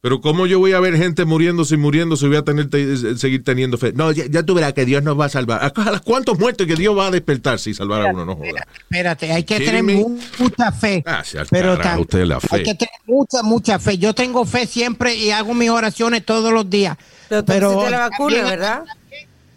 Pero 0.02 0.22
¿cómo 0.22 0.46
yo 0.46 0.58
voy 0.58 0.72
a 0.72 0.80
ver 0.80 0.96
gente 0.96 1.26
muriéndose 1.26 1.74
y 1.74 1.76
muriéndose 1.78 2.24
y 2.24 2.28
voy 2.28 2.38
a 2.38 2.42
tener 2.42 2.70
te- 2.70 3.16
seguir 3.18 3.44
teniendo 3.44 3.76
fe? 3.76 3.92
No, 3.92 4.10
ya, 4.12 4.24
ya 4.30 4.42
tú 4.42 4.54
verás 4.54 4.72
que 4.72 4.86
Dios 4.86 5.02
nos 5.02 5.18
va 5.20 5.26
a 5.26 5.28
salvar. 5.28 5.62
¿A 5.62 6.00
cuántos 6.00 6.38
muertos 6.38 6.66
que 6.66 6.74
Dios 6.74 6.96
va 6.96 7.08
a 7.08 7.10
despertarse 7.10 7.68
y 7.68 7.74
salvar 7.74 8.06
a 8.06 8.10
uno? 8.12 8.24
No 8.24 8.34
joda. 8.36 8.66
Espérate, 8.78 9.30
hay 9.30 9.44
que 9.44 9.58
tener 9.58 9.82
me? 9.82 9.96
mucha 10.38 10.72
fe. 10.72 11.02
Ah, 11.06 11.22
sí, 11.22 11.36
al 11.36 11.46
pero 11.50 11.76
carajo, 11.76 12.00
usted 12.00 12.24
la 12.24 12.40
fe. 12.40 12.48
hay 12.56 12.62
que 12.62 12.74
tener 12.76 12.94
mucha, 13.06 13.42
mucha 13.42 13.78
fe. 13.78 13.98
Yo 13.98 14.14
tengo 14.14 14.46
fe 14.46 14.66
siempre 14.66 15.14
y 15.16 15.32
hago 15.32 15.52
mis 15.52 15.68
oraciones 15.68 16.24
todos 16.24 16.50
los 16.50 16.70
días. 16.70 16.96
Pero 17.28 17.44
Pero 17.44 17.72
pusiste 17.74 17.90
la 17.90 17.98
vacuna, 18.08 18.36
también- 18.36 18.44
¿verdad? 18.58 18.84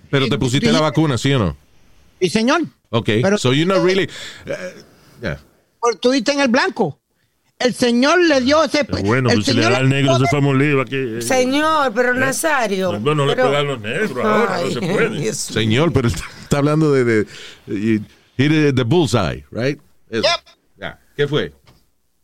Pero 0.10 0.28
te 0.28 0.38
pusiste 0.38 0.72
la 0.74 0.82
vacuna, 0.82 1.18
¿sí 1.18 1.32
o 1.34 1.40
no? 1.40 1.58
Sí, 2.20 2.30
señor. 2.30 2.64
Ok, 2.90 3.06
Pero- 3.22 3.38
so 3.38 3.54
you're 3.54 3.66
not 3.74 3.84
really... 3.84 4.10
eh, 4.46 4.84
Yeah. 5.22 5.40
Tú 6.02 6.12
diste 6.12 6.34
en 6.34 6.42
el 6.42 6.50
blanco. 6.50 7.00
El 7.60 7.74
señor 7.74 8.20
le 8.20 8.42
dio 8.42 8.64
ese. 8.64 8.84
Bueno, 8.84 9.30
el 9.30 9.36
pues 9.38 9.46
si 9.46 9.54
le 9.54 9.62
señor 9.62 9.72
da 9.72 9.78
al 9.80 9.90
negro 9.90 10.20
se 10.20 10.28
fue 10.28 10.40
a 10.40 10.82
aquí. 10.82 10.96
eh, 10.96 11.22
Señor, 11.22 11.94
pero 11.94 12.14
Nazario. 12.14 13.00
No, 13.00 13.16
no 13.16 13.26
le 13.26 13.36
pero- 13.36 13.48
puede 13.50 13.54
dar 13.56 13.62
a 13.66 13.70
los 13.70 13.82
negros 13.82 14.26
ahora, 14.26 14.62
no 14.62 14.72
se 14.72 14.80
puede. 14.82 15.10
Dios 15.22 15.38
Señor, 15.38 15.94
pero 15.94 16.08
está 16.10 16.58
hablando 16.58 16.92
de, 16.92 17.04
de, 17.06 17.28
de, 17.68 18.02
de- 18.50 18.72
de 18.74 18.84
bullseye, 18.84 19.46
right? 19.52 19.80
Yep. 20.12 20.24
Ya. 20.78 21.00
¿Qué 21.16 21.28
fue? 21.28 21.54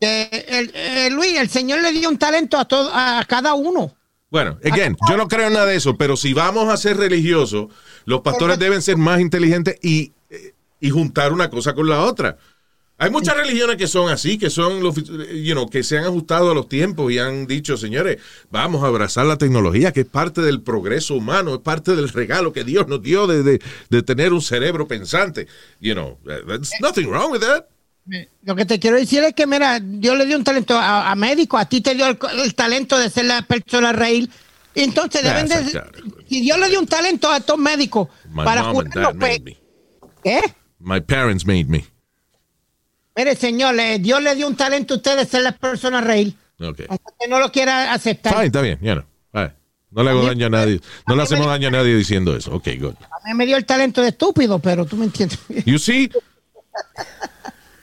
Eh, 0.01 0.45
el- 0.49 0.71
eh, 0.73 1.09
Luis, 1.11 1.37
el 1.37 1.49
señor 1.49 1.81
le 1.81 1.91
dio 1.91 2.09
un 2.09 2.17
talento 2.17 2.57
a, 2.57 2.65
todo, 2.65 2.89
a 2.93 3.23
cada 3.27 3.53
uno. 3.53 3.95
Bueno, 4.31 4.57
again, 4.63 4.95
yo 5.09 5.17
no 5.17 5.27
creo 5.27 5.47
en 5.47 5.53
nada 5.53 5.65
de 5.65 5.75
eso, 5.75 5.97
pero 5.97 6.15
si 6.15 6.33
vamos 6.33 6.69
a 6.71 6.77
ser 6.77 6.97
religiosos, 6.97 7.67
los 8.05 8.21
pastores 8.21 8.59
deben 8.59 8.81
ser 8.81 8.97
más 8.97 9.19
inteligentes 9.21 9.77
y, 9.81 10.13
eh, 10.29 10.53
y 10.79 10.89
juntar 10.91 11.33
una 11.33 11.49
cosa 11.49 11.73
con 11.73 11.87
la 11.89 12.01
otra. 12.01 12.37
Hay 13.01 13.09
muchas 13.11 13.35
religiones 13.37 13.77
que 13.77 13.87
son 13.87 14.09
así, 14.11 14.37
que 14.37 14.49
son, 14.49 14.83
los, 14.83 14.95
you 14.95 15.53
know, 15.53 15.69
que 15.69 15.83
se 15.83 15.97
han 15.97 16.03
ajustado 16.03 16.51
a 16.51 16.53
los 16.53 16.67
tiempos 16.67 17.11
y 17.11 17.17
han 17.17 17.47
dicho, 17.47 17.77
señores, 17.77 18.17
vamos 18.51 18.83
a 18.83 18.87
abrazar 18.87 19.25
la 19.25 19.37
tecnología, 19.37 19.93
que 19.93 20.01
es 20.01 20.05
parte 20.05 20.41
del 20.41 20.61
progreso 20.61 21.15
humano, 21.15 21.55
es 21.55 21.61
parte 21.61 21.95
del 21.95 22.09
regalo 22.09 22.51
que 22.51 22.65
Dios 22.65 22.87
nos 22.89 23.01
dio 23.01 23.25
de, 23.25 23.41
de- 23.41 23.61
de 23.89 24.03
tener 24.03 24.33
un 24.33 24.41
cerebro 24.41 24.85
pensante. 24.87 25.47
You 25.79 25.93
know, 25.93 26.17
there's 26.25 26.71
nothing 26.81 27.07
wrong 27.09 27.31
with 27.31 27.39
that. 27.39 27.65
Lo 28.43 28.55
que 28.55 28.65
te 28.65 28.79
quiero 28.79 28.97
decir 28.97 29.23
es 29.23 29.33
que, 29.33 29.45
mira, 29.47 29.79
Dios 29.79 30.17
le 30.17 30.25
dio 30.25 30.35
un 30.35 30.43
talento 30.43 30.77
a, 30.77 31.09
a 31.11 31.15
médico, 31.15 31.57
a 31.57 31.65
ti 31.65 31.79
te 31.79 31.95
dio 31.95 32.07
el, 32.07 32.17
el 32.43 32.53
talento 32.55 32.97
de 32.97 33.09
ser 33.09 33.25
la 33.25 33.43
persona 33.43 33.93
reír. 33.93 34.29
Entonces 34.75 35.23
deben 35.23 35.47
de. 35.47 35.55
Si 36.27 36.41
Dios 36.41 36.59
le 36.59 36.69
dio 36.69 36.79
un 36.79 36.87
talento 36.87 37.29
a 37.29 37.37
estos 37.37 37.57
médicos 37.57 38.07
My 38.29 38.43
para 38.43 38.61
curarlos. 38.71 39.13
¿qué? 40.23 40.41
My 40.79 40.99
parents 41.01 41.45
made 41.45 41.65
me. 41.65 41.85
Mire, 43.19 43.35
señor, 43.35 43.75
le- 43.75 43.99
Dios 43.99 44.21
le 44.23 44.33
dio 44.33 44.47
un 44.47 44.55
talento 44.55 44.93
a 44.93 44.97
usted 44.97 45.17
de 45.17 45.25
ser 45.25 45.41
la 45.41 45.51
persona 45.51 45.99
reír. 45.99 46.33
Okay. 46.57 46.85
Aunque 46.87 47.03
usted 47.11 47.29
no 47.29 47.39
lo 47.39 47.51
quiera 47.51 47.91
aceptar. 47.91 48.33
Fine, 48.33 48.45
está 48.45 48.61
bien, 48.61 48.79
ya 48.81 48.95
no. 48.95 49.05
No 49.91 50.03
le 50.03 50.09
hago 50.11 50.25
daño 50.25 50.45
a 50.45 50.49
nadie. 50.49 50.79
No 51.07 51.15
le 51.15 51.23
hacemos 51.23 51.47
daño 51.47 51.67
a 51.67 51.71
nadie 51.71 51.95
diciendo 51.95 52.33
eso. 52.35 52.53
Ok, 52.53 52.67
good. 52.79 52.93
A 53.11 53.27
mí 53.27 53.33
me 53.33 53.45
dio 53.45 53.57
el 53.57 53.65
talento 53.65 54.01
de 54.01 54.09
estúpido, 54.09 54.59
pero 54.59 54.85
tú 54.85 54.95
me 54.95 55.05
entiendes. 55.05 55.37
You 55.65 55.79
see? 55.79 56.09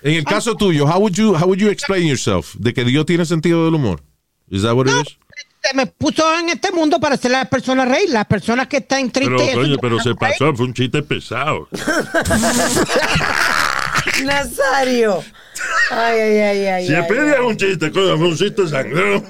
En 0.02 0.14
el 0.14 0.25
caso 0.25 0.55
tuyo, 0.55 0.87
how 0.87 1.00
would 1.00 1.14
you 1.14 1.35
how 1.37 1.47
would 1.47 1.59
you 1.59 1.69
explain 1.69 2.07
yourself? 2.07 2.55
De 2.59 2.73
que 2.73 2.85
Dios 2.85 3.05
tiene 3.05 3.26
sentido 3.26 3.64
del 3.66 3.75
humor. 3.75 4.02
Is 4.49 4.62
that 4.62 4.75
what 4.75 4.87
it 4.87 4.93
is? 5.07 5.19
Se 5.62 5.75
me 5.75 5.87
puso 5.87 6.23
en 6.38 6.49
este 6.50 6.71
mundo 6.71 7.00
para 7.00 7.16
ser 7.16 7.33
la 7.33 7.45
persona 7.47 7.85
reír. 7.85 8.09
Las 8.11 8.26
personas 8.26 8.69
que 8.69 8.76
están 8.76 9.11
Pero, 9.11 9.37
tristes. 9.37 9.57
coño, 9.57 9.76
pero 9.83 9.99
se 9.99 10.14
pasó, 10.14 10.55
fue 10.55 10.64
un 10.66 10.75
chiste 10.75 11.02
pesado. 11.02 11.69
Nazario. 14.25 15.22
Ay, 15.90 16.20
ay, 16.20 16.38
ay, 16.38 16.66
ay. 16.66 16.86
Si 16.86 16.94
ay, 16.94 17.04
pedía 17.08 17.36
ay. 17.38 17.44
un 17.46 17.56
chiste, 17.56 17.90
coño, 17.90 18.16
fue 18.18 18.28
un 18.28 18.36
chiste 18.36 18.68
sangrón. 18.68 19.25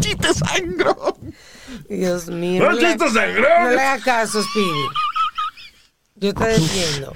Chiste 0.00 0.34
sangro. 0.34 1.18
Dios 1.88 2.28
mío. 2.28 2.62
No 2.62 2.68
un 2.70 2.76
le, 2.76 2.80
chiste 2.80 2.98
no 2.98 3.06
le 3.06 3.12
sangrón. 3.12 3.78
hagas 3.78 4.02
caso, 4.02 4.42
Speedy. 4.42 4.86
Yo 6.16 6.34
te 6.34 6.44
defiendo. 6.44 7.12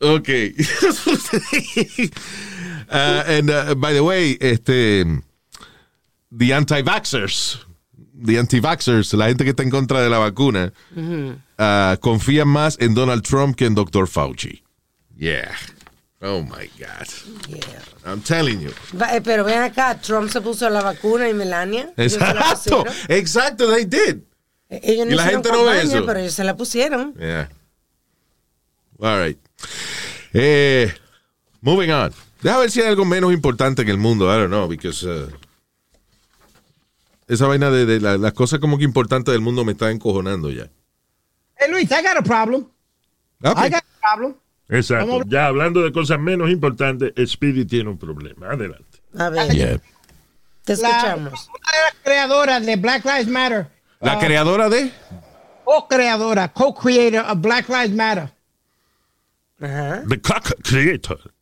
Okay. 0.00 0.54
Uh, 2.90 3.22
and 3.26 3.50
uh, 3.50 3.74
by 3.74 3.92
the 3.92 4.02
way, 4.02 4.34
este 4.40 5.04
the 6.32 6.52
anti-vaxxers, 6.54 7.58
the 8.14 8.38
anti-vaxxers, 8.38 9.12
la 9.12 9.26
gente 9.26 9.44
que 9.44 9.50
está 9.50 9.62
en 9.62 9.68
contra 9.68 10.00
de 10.00 10.08
la 10.08 10.18
vacuna, 10.18 10.72
uh, 10.96 11.96
confía 12.00 12.46
más 12.46 12.78
en 12.80 12.94
Donald 12.94 13.22
Trump 13.24 13.56
que 13.56 13.66
en 13.66 13.74
Dr. 13.74 14.06
Fauci. 14.08 14.62
Yeah. 15.18 15.50
Oh 16.22 16.42
my 16.42 16.68
God. 16.78 17.06
Yeah. 17.48 17.82
I'm 18.04 18.20
telling 18.22 18.60
you. 18.60 18.70
Va- 18.96 19.14
eh, 19.16 19.20
pero 19.20 19.44
ven 19.44 19.62
acá, 19.62 20.00
Trump 20.00 20.30
se 20.30 20.40
puso 20.40 20.68
la 20.70 20.80
vacuna 20.82 21.28
y 21.28 21.34
Melania. 21.34 21.92
Exacto. 21.96 22.84
Exacto, 23.08 23.70
they 23.72 23.84
did. 23.84 24.22
Eh, 24.70 24.80
Ellos 24.82 25.06
no 25.06 25.12
Y 25.12 25.16
la 25.16 25.24
gente 25.24 25.50
no 25.50 25.64
ve 25.64 25.82
eso. 25.82 26.04
pero 26.06 26.18
ellos 26.20 26.34
se 26.34 26.44
la 26.44 26.56
pusieron. 26.56 27.14
Yeah. 27.18 27.48
All 29.00 29.18
right. 29.24 29.38
Eh, 30.32 30.92
moving 31.60 31.90
on. 31.90 32.12
Deja 32.42 32.58
ver 32.58 32.70
si 32.70 32.80
hay 32.80 32.88
algo 32.88 33.04
menos 33.04 33.32
importante 33.32 33.82
en 33.82 33.88
el 33.88 33.98
mundo. 33.98 34.26
I 34.32 34.38
don't 34.38 34.48
know, 34.50 34.68
because 34.68 35.04
uh, 35.04 35.28
esa 37.26 37.46
vaina 37.46 37.70
de, 37.70 37.86
de 37.86 38.00
la- 38.00 38.18
las 38.18 38.32
cosas 38.32 38.58
como 38.60 38.78
que 38.78 38.84
importantes 38.84 39.32
del 39.32 39.40
mundo 39.40 39.64
me 39.64 39.72
está 39.72 39.90
encojonando 39.90 40.50
ya. 40.50 40.68
Hey, 41.56 41.68
Luis, 41.70 41.90
I 41.90 42.02
got 42.02 42.16
a 42.16 42.22
problem. 42.22 42.66
Okay. 43.42 43.66
I 43.66 43.70
got 43.70 43.82
a 43.82 44.00
problem. 44.00 44.34
Exacto. 44.68 45.22
Ya 45.26 45.46
hablando 45.46 45.82
de 45.82 45.92
cosas 45.92 46.18
menos 46.18 46.50
importantes, 46.50 47.12
Speedy 47.30 47.64
tiene 47.64 47.90
un 47.90 47.98
problema. 47.98 48.50
Adelante. 48.50 48.98
A 49.16 49.30
ver, 49.30 49.50
Yeah. 49.54 49.80
te 50.64 50.76
La, 50.76 50.88
escuchamos. 50.90 51.48
una 51.48 51.72
de 51.72 51.84
las 51.84 51.94
creadoras 52.02 52.66
de 52.66 52.76
Black 52.76 53.04
Lives 53.04 53.28
Matter, 53.28 53.66
La 54.00 54.18
creadora 54.18 54.68
de. 54.68 54.92
co-creadora, 55.64 56.52
co-creator 56.52 57.24
of 57.30 57.40
Black 57.40 57.68
Lives 57.68 57.92
Matter. 57.94 58.30
Ajá. 59.60 60.02
The 60.08 60.20
Cock 60.20 60.54
Creator. 60.62 61.32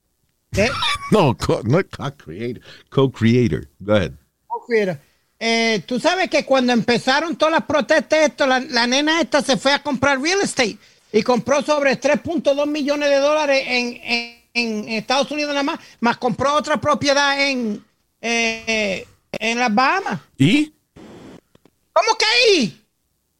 ¿eh? 0.56 0.68
No, 1.12 1.36
co- 1.36 1.60
no 1.64 1.78
es 1.80 1.86
co-creator. 1.86 2.62
Co-creator. 2.90 3.68
Go 3.80 3.94
ahead. 3.94 4.12
Co-creator. 4.46 4.98
Eh, 5.38 5.82
Tú 5.86 6.00
sabes 6.00 6.30
que 6.30 6.44
cuando 6.46 6.72
empezaron 6.72 7.36
todas 7.36 7.52
las 7.52 7.64
protestas, 7.64 8.20
esto, 8.30 8.46
la, 8.46 8.60
la 8.60 8.86
nena 8.86 9.20
esta 9.20 9.42
se 9.42 9.56
fue 9.56 9.72
a 9.72 9.82
comprar 9.82 10.20
real 10.20 10.40
estate 10.42 10.78
y 11.12 11.22
compró 11.22 11.62
sobre 11.62 12.00
3.2 12.00 12.66
millones 12.66 13.08
de 13.10 13.16
dólares 13.18 13.62
en, 13.66 14.00
en- 14.02 14.36
en 14.54 14.88
Estados 14.88 15.30
Unidos 15.30 15.50
nada 15.50 15.62
más, 15.62 15.78
más 16.00 16.16
compró 16.16 16.54
otra 16.54 16.80
propiedad 16.80 17.38
en, 17.46 17.84
eh, 18.22 19.06
en 19.32 19.58
las 19.58 19.74
Bahamas. 19.74 20.20
¿Y? 20.38 20.72
¿Cómo 21.92 22.16
que 22.18 22.24
ahí? 22.24 22.82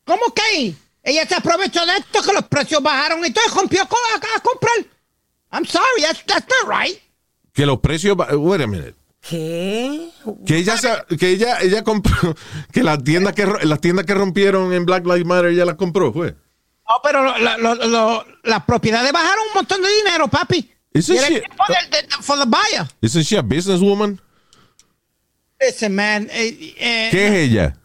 ¿Cómo 0.04 0.34
que 0.34 0.42
ahí? 0.42 0.76
Ella 1.02 1.26
se 1.26 1.34
aprovechó 1.36 1.84
de 1.86 1.92
esto, 1.96 2.22
que 2.22 2.32
los 2.32 2.44
precios 2.48 2.82
bajaron 2.82 3.24
y 3.24 3.30
todo, 3.30 3.44
y 3.46 3.54
rompió 3.54 3.80
a, 3.82 3.84
a- 3.84 4.40
comprar. 4.42 4.74
I'm 5.52 5.64
sorry, 5.64 6.02
that's, 6.02 6.24
that's 6.26 6.46
not 6.48 6.70
right. 6.82 6.98
Que 7.52 7.64
los 7.64 7.78
precios. 7.80 8.16
Wait 8.32 8.60
a 8.60 8.66
minute. 8.66 8.94
¿Qué? 9.20 10.10
Que 10.44 10.58
ella, 10.58 10.76
que 11.18 11.30
ella, 11.30 11.58
ella 11.62 11.82
compró. 11.82 12.12
Que 12.72 12.82
las 12.82 13.02
tiendas 13.02 13.34
que, 13.34 13.46
las 13.62 13.80
tiendas 13.80 14.04
que 14.04 14.14
rompieron 14.14 14.72
en 14.74 14.84
Black 14.84 15.04
Lives 15.06 15.24
Matter, 15.24 15.50
ella 15.52 15.64
las 15.64 15.76
compró, 15.76 16.12
fue. 16.12 16.36
No, 16.88 16.94
pero 17.02 17.22
lo- 17.24 17.58
lo- 17.58 17.74
lo- 17.74 18.26
las 18.44 18.64
propiedades 18.64 19.12
bajaron 19.12 19.44
un 19.48 19.54
montón 19.54 19.82
de 19.82 19.88
dinero, 20.04 20.28
papi. 20.28 20.70
Isn't 20.94 21.18
she- 21.20 21.34
de- 21.34 21.42
de- 21.42 22.08
for 22.22 22.38
the 22.38 22.46
buyer. 22.46 22.86
Isn't 23.02 23.24
she 23.24 23.36
a 23.36 23.42
businesswoman? 23.42 24.20
Listen, 25.60 25.94
man. 25.94 26.28
eh, 26.30 26.74
eh, 26.78 27.08
¿Qué 27.10 27.26
es 27.28 27.32
ella? 27.50 27.76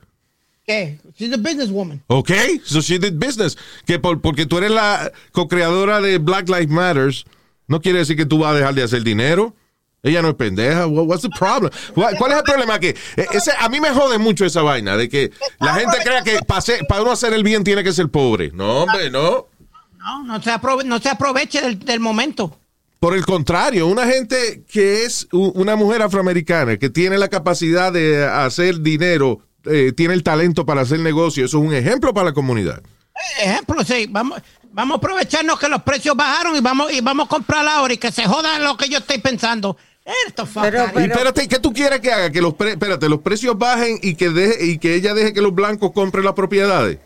¿Qué? 0.65 0.99
She's 1.17 1.33
a 1.33 1.37
businesswoman. 1.37 2.01
Ok, 2.07 2.31
so 2.63 2.81
she 2.81 2.99
did 2.99 3.13
business. 3.17 3.57
Que 3.85 3.97
por- 3.99 4.21
porque 4.21 4.45
tú 4.45 4.57
eres 4.59 4.71
la 4.71 5.11
co-creadora 5.31 5.99
de 6.01 6.17
Black 6.19 6.47
Lives 6.49 6.69
Matters, 6.69 7.25
no 7.67 7.81
quiere 7.81 7.99
decir 7.99 8.15
que 8.17 8.25
tú 8.25 8.39
vas 8.39 8.51
a 8.53 8.57
dejar 8.57 8.73
de 8.75 8.83
hacer 8.83 9.03
dinero. 9.03 9.55
Ella 10.03 10.21
no 10.21 10.29
es 10.29 10.35
pendeja. 10.35 10.87
What- 10.87 11.05
What's 11.05 11.21
the 11.21 11.29
problem? 11.29 11.71
What- 11.95 12.15
¿Cuál 12.17 12.31
es 12.31 12.37
el 12.39 12.43
problema? 12.43 12.79
Que 12.79 12.89
eh, 12.89 13.25
ese, 13.33 13.51
a 13.59 13.69
mí 13.69 13.79
me 13.79 13.91
jode 13.91 14.17
mucho 14.17 14.45
esa 14.45 14.61
vaina 14.63 14.97
de 14.97 15.07
que 15.09 15.31
la 15.59 15.75
gente 15.75 15.97
crea 16.03 16.23
que 16.23 16.39
para, 16.87 17.01
uno 17.01 17.11
hacer 17.11 17.33
el 17.33 17.43
bien 17.43 17.63
tiene 17.63 17.83
que 17.83 17.93
ser 17.93 18.09
pobre. 18.09 18.51
No, 18.53 18.83
hombre, 18.83 19.11
no. 19.11 19.47
No, 19.99 20.23
no 20.23 20.41
se, 20.41 20.49
aprove- 20.51 20.83
no 20.85 20.99
se 20.99 21.09
aproveche 21.09 21.61
del, 21.61 21.77
del 21.79 21.99
momento. 21.99 22.57
Por 22.99 23.15
el 23.15 23.25
contrario, 23.25 23.87
una 23.87 24.05
gente 24.07 24.63
que 24.71 25.05
es 25.05 25.27
una 25.31 25.75
mujer 25.75 26.01
afroamericana 26.01 26.77
que 26.77 26.89
tiene 26.89 27.17
la 27.19 27.27
capacidad 27.29 27.91
de 27.93 28.25
hacer 28.25 28.79
dinero, 28.81 29.39
eh, 29.65 29.91
tiene 29.95 30.15
el 30.15 30.23
talento 30.23 30.65
para 30.65 30.81
hacer 30.81 30.99
negocio, 30.99 31.45
eso 31.45 31.59
es 31.59 31.63
un 31.63 31.73
ejemplo 31.73 32.13
para 32.13 32.27
la 32.29 32.33
comunidad. 32.33 32.81
Ejemplo, 33.39 33.83
sí. 33.83 34.07
Vamos, 34.09 34.41
vamos 34.71 34.95
a 34.95 34.97
aprovecharnos 34.97 35.59
que 35.59 35.67
los 35.69 35.81
precios 35.83 36.15
bajaron 36.15 36.55
y 36.55 36.59
vamos, 36.61 36.91
y 36.91 37.01
vamos 37.01 37.25
a 37.27 37.29
comprar 37.29 37.67
ahora 37.67 37.93
y 37.93 37.97
que 37.97 38.11
se 38.11 38.25
jodan 38.25 38.63
lo 38.63 38.75
que 38.77 38.89
yo 38.89 38.97
estoy 38.99 39.19
pensando. 39.19 39.77
Esto 40.27 40.47
Pero- 40.61 40.83
of 40.83 40.89
Y 40.89 40.93
Pero- 40.93 41.13
espérate, 41.13 41.47
¿qué 41.47 41.59
tú 41.59 41.71
quieres 41.73 41.99
que 41.99 42.11
haga? 42.11 42.31
Que 42.31 42.41
los, 42.41 42.53
pre- 42.55 42.71
espérate, 42.71 43.07
los 43.07 43.19
precios 43.21 43.57
bajen 43.57 43.99
y 44.01 44.15
que, 44.15 44.29
deje, 44.29 44.65
y 44.65 44.77
que 44.79 44.95
ella 44.95 45.13
deje 45.13 45.33
que 45.33 45.41
los 45.41 45.53
blancos 45.53 45.91
compren 45.93 46.25
las 46.25 46.33
propiedades. 46.33 46.97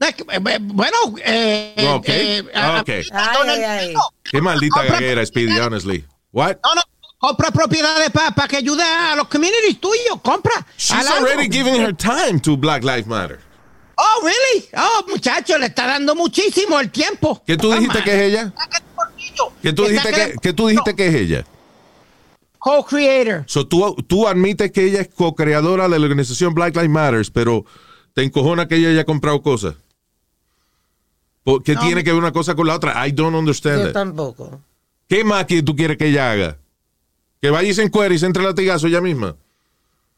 Eh, 0.00 0.14
eh, 0.32 0.58
Bueno, 0.60 0.96
eh, 1.24 1.74
Ok, 1.94 2.04
eh, 2.08 2.44
a- 2.54 2.80
ok. 2.80 2.88
a- 3.12 3.32
Ay, 3.42 3.48
ay, 3.48 3.62
ay. 3.64 3.94
Qué 4.22 4.40
maldita 4.40 4.76
Compra- 4.80 4.92
gaguera, 4.94 5.24
Speedy, 5.24 5.58
honestly. 5.58 6.04
What? 6.32 6.56
No, 6.64 6.74
no, 6.74 6.82
compra 7.18 7.50
propiedades 7.50 8.10
para 8.10 8.48
que 8.48 8.56
ayude 8.56 8.82
a 8.82 9.14
los 9.16 9.28
communities 9.28 9.80
tuyos, 9.80 10.20
compra. 10.22 10.66
She's 10.76 11.06
already 11.08 11.48
giving 11.50 11.76
her 11.80 11.94
time 11.94 12.40
to 12.40 12.56
Black 12.56 12.82
Lives 12.82 13.06
Matter. 13.06 13.40
Oh, 13.96 14.22
really? 14.24 14.66
Oh, 14.76 15.04
muchacho, 15.08 15.56
le 15.56 15.66
está 15.66 15.86
dando 15.86 16.14
muchísimo 16.16 16.80
el 16.80 16.90
tiempo. 16.90 17.40
¿Qué 17.46 17.56
tú 17.56 17.70
dijiste 17.72 18.02
que 18.02 18.12
es 18.14 18.20
ella? 18.32 18.52
¿Qué 19.62 19.72
tú 19.72 19.84
dijiste 19.86 20.12
que, 20.12 20.34
que 20.40 20.52
tú 20.52 20.66
dijiste 20.68 20.94
que 20.96 21.06
es 21.08 21.14
ella? 21.14 21.44
Co-creator. 22.58 23.44
So, 23.46 23.66
tú, 23.66 23.94
tú 24.06 24.26
admites 24.26 24.72
que 24.72 24.84
ella 24.84 25.00
es 25.02 25.08
co-creadora 25.08 25.88
de 25.88 25.98
la 25.98 26.04
organización 26.04 26.54
Black 26.54 26.74
Lives 26.76 26.90
Matter, 26.90 27.26
pero 27.32 27.64
te 28.14 28.22
encojona 28.22 28.66
que 28.68 28.76
ella 28.76 28.88
haya 28.90 29.04
comprado 29.04 29.42
cosas. 29.42 29.74
¿Por- 31.42 31.62
¿Qué 31.62 31.76
tiene 31.76 32.02
que 32.02 32.10
ver 32.10 32.18
una 32.18 32.32
cosa 32.32 32.54
con 32.54 32.66
la 32.66 32.74
otra? 32.76 33.06
I 33.06 33.12
don't 33.12 33.34
understand 33.36 33.82
Yo 33.82 33.86
it. 33.88 33.92
tampoco. 33.92 34.60
¿Qué 35.08 35.24
más 35.24 35.44
que 35.44 35.62
tú 35.62 35.76
quieres 35.76 35.98
que 35.98 36.06
ella 36.06 36.30
haga? 36.30 36.56
Que 37.42 37.50
vaya 37.50 37.68
y 37.68 37.74
se 37.74 37.82
encuere 37.82 38.14
y 38.14 38.18
se 38.18 38.24
entre 38.24 38.42
el 38.42 38.48
latigazo 38.48 38.86
ella 38.86 39.02
misma. 39.02 39.36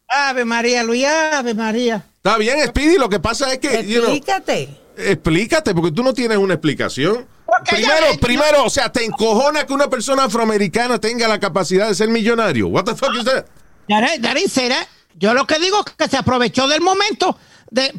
Ave 0.08 0.44
María, 0.44 0.84
Luis, 0.84 1.04
Ave 1.04 1.52
María. 1.52 2.04
Está 2.18 2.38
bien, 2.38 2.64
Speedy, 2.68 2.96
lo 2.96 3.08
que 3.08 3.18
pasa 3.18 3.52
es 3.52 3.58
que... 3.58 3.84
you 3.84 4.00
know, 4.00 4.12
Explícate. 4.14 4.68
explícate, 4.96 5.74
porque 5.74 5.90
tú 5.90 6.04
no 6.04 6.14
tienes 6.14 6.38
una 6.38 6.54
explicación. 6.54 7.26
Porque 7.46 7.76
Primero, 7.76 8.06
primero, 8.20 8.64
o 8.64 8.70
sea, 8.70 8.90
te 8.90 9.04
encojona 9.04 9.64
que 9.66 9.72
una 9.72 9.88
persona 9.88 10.24
afroamericana 10.24 10.98
tenga 10.98 11.28
la 11.28 11.38
capacidad 11.38 11.88
de 11.88 11.94
ser 11.94 12.08
millonario. 12.08 12.66
What 12.68 12.84
the 12.84 12.94
fuck 12.96 13.14
is 13.16 13.24
that? 13.24 13.46
That. 13.88 14.86
Yo 15.18 15.32
lo 15.32 15.46
que 15.46 15.58
digo 15.58 15.82
es 15.86 15.92
que 15.92 16.08
se 16.08 16.16
aprovechó 16.16 16.66
del 16.68 16.80
momento 16.80 17.38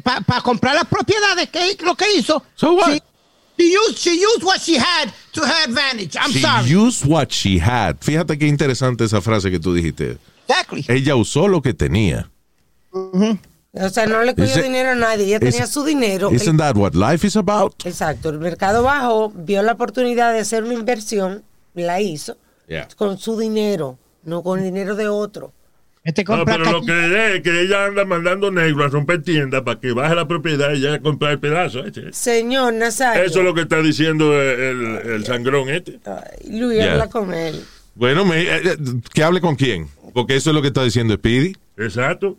para 0.02 0.40
comprar 0.42 0.74
las 0.74 0.84
propiedades, 0.86 1.48
que 1.48 1.70
es 1.70 1.80
lo 1.82 1.94
que 1.96 2.12
hizo. 2.16 2.42
So 2.54 2.74
what? 2.74 2.90
She, 2.92 3.02
she 3.58 3.74
used, 3.74 3.98
she 3.98 4.10
used 4.14 4.42
what 4.44 4.60
she 4.60 4.76
had 4.76 5.10
to 5.32 5.40
her 5.42 5.64
advantage. 5.64 6.16
I'm 6.16 6.30
She 6.30 6.40
sorry. 6.40 6.68
used 6.68 7.04
what 7.06 7.30
she 7.32 7.58
had. 7.58 7.96
Fíjate 8.00 8.38
qué 8.38 8.46
interesante 8.46 9.04
esa 9.04 9.20
frase 9.20 9.50
que 9.50 9.58
tú 9.58 9.72
dijiste. 9.74 10.18
exactly. 10.46 10.84
Ella 10.88 11.16
usó 11.16 11.48
lo 11.48 11.60
que 11.62 11.74
tenía. 11.74 12.30
O 13.80 13.88
sea, 13.90 14.06
no 14.06 14.22
le 14.22 14.34
cogió 14.34 14.62
dinero 14.62 14.90
a 14.90 14.94
nadie. 14.94 15.26
Ella 15.26 15.40
tenía 15.40 15.66
su 15.66 15.84
dinero. 15.84 16.30
Isn't 16.32 16.58
that 16.58 16.76
what 16.76 16.94
life 16.94 17.26
is 17.26 17.36
about? 17.36 17.74
Exacto. 17.84 18.30
El 18.30 18.38
mercado 18.38 18.82
bajó, 18.82 19.30
vio 19.34 19.62
la 19.62 19.72
oportunidad 19.72 20.32
de 20.32 20.40
hacer 20.40 20.64
una 20.64 20.74
inversión, 20.74 21.42
la 21.74 22.00
hizo 22.00 22.36
Yeah. 22.68 22.86
con 22.96 23.16
su 23.18 23.38
dinero, 23.38 23.98
no 24.24 24.42
con 24.42 24.58
el 24.58 24.64
dinero 24.66 24.94
de 24.94 25.08
otro. 25.08 25.52
Este 26.04 26.22
No, 26.24 26.44
pero 26.44 26.64
lo 26.70 26.82
que 26.82 27.36
es 27.36 27.42
que 27.42 27.62
ella 27.62 27.86
anda 27.86 28.04
mandando 28.04 28.50
negro 28.50 28.84
a 28.84 28.88
romper 28.88 29.22
tiendas 29.22 29.62
para 29.62 29.78
que 29.80 29.92
baje 29.92 30.14
la 30.14 30.26
propiedad 30.28 30.72
y 30.72 30.80
ya 30.80 31.00
comprar 31.00 31.32
el 31.32 31.38
pedazo. 31.40 31.84
este. 31.84 32.12
Señor 32.12 32.72
Nazario. 32.74 33.22
Eso 33.24 33.40
es 33.40 33.44
lo 33.44 33.52
que 33.54 33.62
está 33.62 33.82
diciendo 33.82 34.40
el, 34.40 34.96
el 35.06 35.24
sangrón 35.26 35.68
este. 35.68 35.98
Ay, 36.06 36.58
Luis, 36.58 36.80
habla 36.82 37.08
con 37.08 37.32
él. 37.34 37.62
Bueno, 37.94 38.24
me- 38.24 38.42
eh, 38.42 38.60
eh, 38.64 38.76
que 39.12 39.22
hable 39.24 39.40
con 39.40 39.54
quién. 39.56 39.88
Porque 40.14 40.36
eso 40.36 40.50
es 40.50 40.54
lo 40.54 40.62
que 40.62 40.68
está 40.68 40.82
diciendo 40.82 41.14
Speedy. 41.14 41.54
Exacto. 41.76 42.36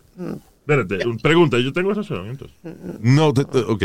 Espérate, 0.69 0.99
pregunta, 1.23 1.57
yo 1.59 1.73
tengo 1.73 1.93
razón 1.93 2.27
entonces. 2.29 2.55
No, 3.01 3.33
te- 3.33 3.45
te- 3.45 3.59
ok. 3.59 3.83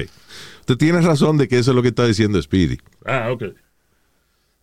Te 0.66 0.76
tienes 0.76 1.04
razón 1.04 1.38
de 1.38 1.48
que 1.48 1.58
eso 1.58 1.70
es 1.70 1.74
lo 1.74 1.80
que 1.82 1.88
está 1.88 2.06
diciendo 2.06 2.40
Speedy. 2.42 2.78
Ah, 3.06 3.28
ok. 3.32 3.42
Eh, 3.42 3.54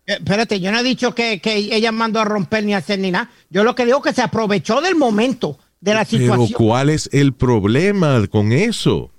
Espérate, 0.06 0.60
yo 0.60 0.70
no 0.70 0.78
he 0.78 0.82
dicho 0.84 1.14
que, 1.14 1.40
que 1.40 1.56
ella 1.56 1.90
mandó 1.92 2.20
a 2.20 2.24
romper 2.24 2.64
ni 2.64 2.74
a 2.74 2.78
hacer 2.78 2.98
ni 3.00 3.10
nada. 3.10 3.30
Yo 3.50 3.64
lo 3.64 3.74
que 3.74 3.84
digo 3.86 3.98
es 3.98 4.04
que 4.04 4.12
se 4.12 4.22
aprovechó 4.22 4.80
del 4.80 4.94
momento, 4.94 5.58
de 5.80 5.94
la 5.94 6.04
Pero 6.04 6.22
situación. 6.22 6.52
¿cuál 6.56 6.90
es 6.90 7.08
el 7.12 7.32
problema 7.32 8.24
con 8.28 8.52
eso? 8.52 9.10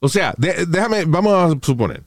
O 0.00 0.08
sea, 0.08 0.34
de- 0.38 0.64
déjame, 0.66 1.04
vamos 1.04 1.32
a 1.34 1.58
suponer. 1.66 2.02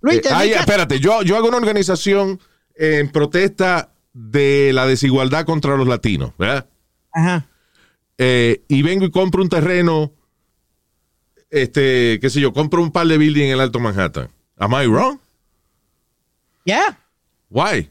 Luis, 0.00 0.18
Eh, 0.18 0.28
hay- 0.32 0.52
espérate, 0.52 0.98
yo, 1.00 1.22
yo 1.22 1.36
hago 1.36 1.48
una 1.48 1.56
organización 1.58 2.38
en 2.76 3.10
protesta 3.10 3.90
de 4.14 4.72
la 4.72 4.86
desigualdad 4.86 5.44
contra 5.44 5.76
los 5.76 5.86
latinos, 5.88 6.32
¿verdad? 6.38 6.66
Ajá. 7.12 7.46
Eh, 8.18 8.62
y 8.68 8.82
vengo 8.82 9.04
y 9.04 9.10
compro 9.10 9.42
un 9.42 9.48
terreno, 9.48 10.12
este, 11.50 12.18
qué 12.20 12.30
sé 12.30 12.40
yo, 12.40 12.52
compro 12.52 12.82
un 12.82 12.92
par 12.92 13.06
de 13.06 13.18
building 13.18 13.44
en 13.44 13.50
el 13.52 13.60
Alto 13.60 13.80
Manhattan. 13.80 14.28
Am 14.58 14.72
I 14.72 14.86
wrong? 14.86 15.18
Ya. 16.64 16.98
Why? 17.50 17.90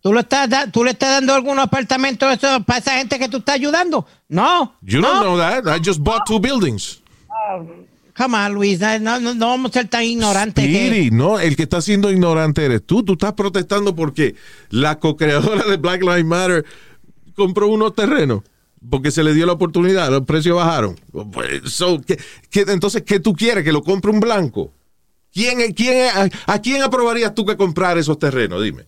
¿Tú, 0.00 0.12
le 0.12 0.20
estás 0.20 0.48
¿Tú 0.70 0.84
le 0.84 0.92
estás 0.92 1.10
dando 1.10 1.34
algún 1.34 1.58
apartamento 1.58 2.26
a 2.26 2.34
eso, 2.34 2.62
para 2.64 2.78
esa 2.78 2.92
gente 2.98 3.18
que 3.18 3.28
tú 3.28 3.38
estás 3.38 3.56
ayudando? 3.56 4.06
No. 4.28 4.74
You 4.82 5.00
no. 5.00 5.08
don't 5.08 5.22
know 5.22 5.38
that. 5.38 5.66
I 5.66 5.80
just 5.84 6.00
bought 6.00 6.24
two 6.26 6.38
buildings. 6.38 7.02
Come 8.16 8.36
on, 8.36 8.54
Luis. 8.54 8.80
No, 8.80 9.20
no, 9.20 9.34
no 9.34 9.48
vamos 9.48 9.70
a 9.70 9.74
ser 9.74 9.88
tan 9.88 10.04
ignorantes. 10.04 10.64
que- 10.64 10.86
Speedy, 10.86 11.10
no, 11.10 11.38
el 11.38 11.56
que 11.56 11.64
está 11.64 11.80
siendo 11.80 12.10
ignorante 12.10 12.64
eres 12.64 12.84
tú. 12.84 13.02
Tú 13.02 13.14
estás 13.14 13.32
protestando 13.32 13.94
porque 13.94 14.34
la 14.70 14.98
co-creadora 14.98 15.64
de 15.64 15.76
Black 15.76 16.02
Lives 16.02 16.24
Matter 16.24 16.64
compró 17.34 17.68
unos 17.68 17.94
terrenos 17.94 18.42
porque 18.90 19.10
se 19.10 19.22
le 19.22 19.34
dio 19.34 19.46
la 19.46 19.52
oportunidad, 19.52 20.10
los 20.10 20.22
precios 20.24 20.56
bajaron. 20.56 20.98
Pues, 21.32 21.62
so, 21.72 22.00
¿qué- 22.00 22.18
qué- 22.50 22.64
entonces, 22.68 23.02
¿qué 23.02 23.20
tú 23.20 23.32
quieres? 23.34 23.64
¿Que 23.64 23.72
lo 23.72 23.82
compre 23.82 24.10
un 24.10 24.20
blanco? 24.20 24.72
¿Quién, 25.32 25.72
quién, 25.74 26.08
a, 26.14 26.52
a 26.52 26.58
quién 26.60 26.82
aprobarías 26.82 27.34
tú 27.34 27.44
que 27.44 27.56
comprar 27.56 27.98
esos 27.98 28.18
terrenos? 28.18 28.62
Dime. 28.62 28.84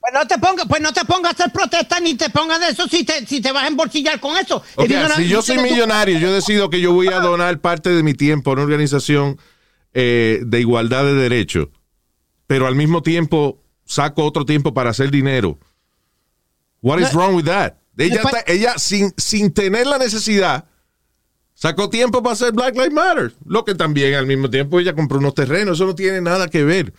Pues 0.00 0.12
no 0.14 0.26
te 0.26 0.36
pongas, 0.38 0.66
pues 0.68 0.80
no 0.80 0.92
te 0.92 1.04
pongas 1.04 1.30
a 1.30 1.34
hacer 1.44 1.52
protesta 1.52 2.00
ni 2.00 2.14
te 2.16 2.28
pongas 2.30 2.58
de 2.60 2.68
eso 2.70 2.88
si 2.88 3.04
te, 3.04 3.24
si 3.26 3.40
te 3.40 3.52
vas 3.52 3.64
a 3.64 3.68
embolsillar 3.68 4.18
con 4.20 4.36
eso. 4.36 4.56
Ok, 4.74 4.84
If 4.84 4.90
you're 4.90 5.02
gonna- 5.02 5.14
si 5.16 5.28
yo 5.28 5.42
soy 5.42 5.58
millonario, 5.58 6.18
yo 6.18 6.32
decido 6.32 6.70
que 6.70 6.80
yo 6.80 6.92
voy 6.92 7.08
a 7.08 7.20
donar 7.20 7.60
parte 7.60 7.90
de 7.90 8.02
mi 8.02 8.12
tiempo 8.14 8.50
a 8.50 8.54
una 8.54 8.62
organización 8.62 9.38
eh, 9.94 10.40
de 10.44 10.60
igualdad 10.60 11.04
de 11.04 11.14
derechos, 11.14 11.68
pero 12.46 12.66
al 12.66 12.74
mismo 12.74 13.02
tiempo 13.02 13.62
saco 13.84 14.24
otro 14.24 14.44
tiempo 14.44 14.72
para 14.74 14.90
hacer 14.90 15.10
dinero. 15.10 15.58
What 16.80 16.98
is 17.00 17.12
No. 17.12 17.20
wrong 17.20 17.34
with 17.36 17.44
that? 17.44 17.74
Ella, 17.96 18.14
Después- 18.14 18.34
está- 18.34 18.52
ella 18.52 18.74
sin, 18.78 19.12
sin 19.16 19.52
tener 19.52 19.86
la 19.86 19.98
necesidad, 19.98 20.64
sacó 21.54 21.88
tiempo 21.90 22.22
para 22.22 22.32
hacer 22.34 22.52
Black 22.52 22.74
Lives 22.74 22.92
Matter. 22.92 23.32
Lo 23.44 23.64
que 23.64 23.74
también 23.74 24.14
al 24.14 24.26
mismo 24.26 24.48
tiempo 24.50 24.80
ella 24.80 24.94
compró 24.94 25.18
unos 25.18 25.34
terrenos. 25.34 25.76
Eso 25.78 25.86
no 25.86 25.94
tiene 25.94 26.20
nada 26.20 26.48
que 26.48 26.64
ver. 26.64 26.92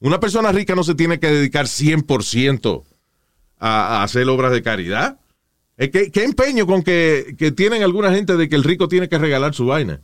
Una 0.00 0.18
persona 0.20 0.52
rica 0.52 0.74
no 0.74 0.84
se 0.84 0.94
tiene 0.94 1.18
que 1.20 1.26
dedicar 1.28 1.66
100% 1.66 2.84
a, 3.58 3.98
a 3.98 4.02
hacer 4.02 4.28
obras 4.28 4.52
de 4.52 4.62
caridad. 4.62 5.18
¿Qué 5.76 6.10
empeño 6.24 6.66
con 6.66 6.82
que, 6.82 7.34
que 7.38 7.52
tienen 7.52 7.82
alguna 7.82 8.12
gente 8.12 8.36
de 8.36 8.48
que 8.50 8.56
el 8.56 8.64
rico 8.64 8.86
tiene 8.88 9.08
que 9.08 9.16
regalar 9.18 9.54
su 9.54 9.64
vaina? 9.66 10.00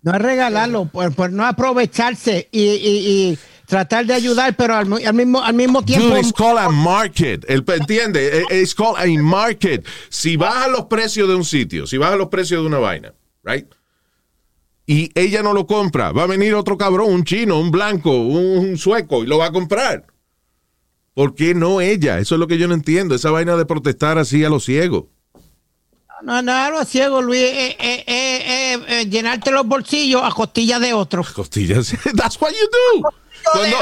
No 0.00 0.14
es 0.14 0.22
regalarlo, 0.22 0.86
por, 0.86 1.14
por 1.14 1.30
no 1.32 1.44
aprovecharse 1.44 2.48
y, 2.50 2.62
y- 2.62 3.08
y 3.32 3.38
tratar 3.66 4.06
de 4.06 4.14
ayudar, 4.14 4.56
pero 4.56 4.74
al, 4.76 4.86
mi- 4.86 5.04
al 5.04 5.14
mismo, 5.14 5.42
al 5.42 5.54
mismo 5.54 5.84
tiempo. 5.84 6.08
Dude, 6.08 6.20
it's 6.20 6.32
called 6.32 6.58
a 6.58 6.68
market. 6.70 7.44
El, 7.48 7.64
¿Entiende? 7.66 8.38
Eh, 8.50 8.60
It's 8.62 8.74
called 8.74 8.96
a 8.98 9.22
market. 9.22 9.84
Si 10.08 10.36
bajan 10.36 10.72
los 10.72 10.86
precios 10.86 11.28
de 11.28 11.34
un 11.34 11.44
sitio, 11.44 11.86
si 11.86 11.98
bajan 11.98 12.18
los 12.18 12.28
precios 12.28 12.62
de 12.62 12.66
una 12.66 12.78
vaina, 12.78 13.12
right? 13.44 13.66
Y 14.86 15.10
ella 15.18 15.42
no 15.42 15.52
lo 15.52 15.66
compra, 15.66 16.12
va 16.12 16.22
a 16.22 16.26
venir 16.28 16.54
otro 16.54 16.78
cabrón, 16.78 17.12
un 17.12 17.24
chino, 17.24 17.58
un 17.58 17.72
blanco, 17.72 18.10
un, 18.12 18.78
sueco, 18.78 19.24
y 19.24 19.26
lo 19.26 19.38
va 19.38 19.46
a 19.46 19.52
comprar. 19.52 20.06
¿Por 21.12 21.34
qué 21.34 21.54
no 21.54 21.80
ella? 21.80 22.18
Eso 22.20 22.36
es 22.36 22.38
lo 22.38 22.46
que 22.46 22.56
yo 22.58 22.68
no 22.68 22.74
entiendo. 22.74 23.14
Esa 23.14 23.30
vaina 23.30 23.56
de 23.56 23.64
protestar 23.66 24.16
así 24.18 24.44
a 24.44 24.48
los 24.48 24.64
ciegos. 24.64 25.06
No, 26.22 26.40
no, 26.40 26.70
lo 26.70 26.84
ciego, 26.84 27.20
Luis, 27.20 27.40
eh, 27.42 27.76
eh, 27.80 28.04
eh, 28.06 28.74
eh, 28.76 28.84
eh, 28.88 29.06
llenarte 29.06 29.50
los 29.50 29.66
bolsillos 29.66 30.22
a 30.24 30.30
costillas 30.30 30.80
de 30.80 30.92
otro. 30.92 31.24
Costillas. 31.34 31.92
That's 32.16 32.40
what 32.40 32.52
you 32.52 33.00
do. 33.02 33.08
Cuando, 33.52 33.76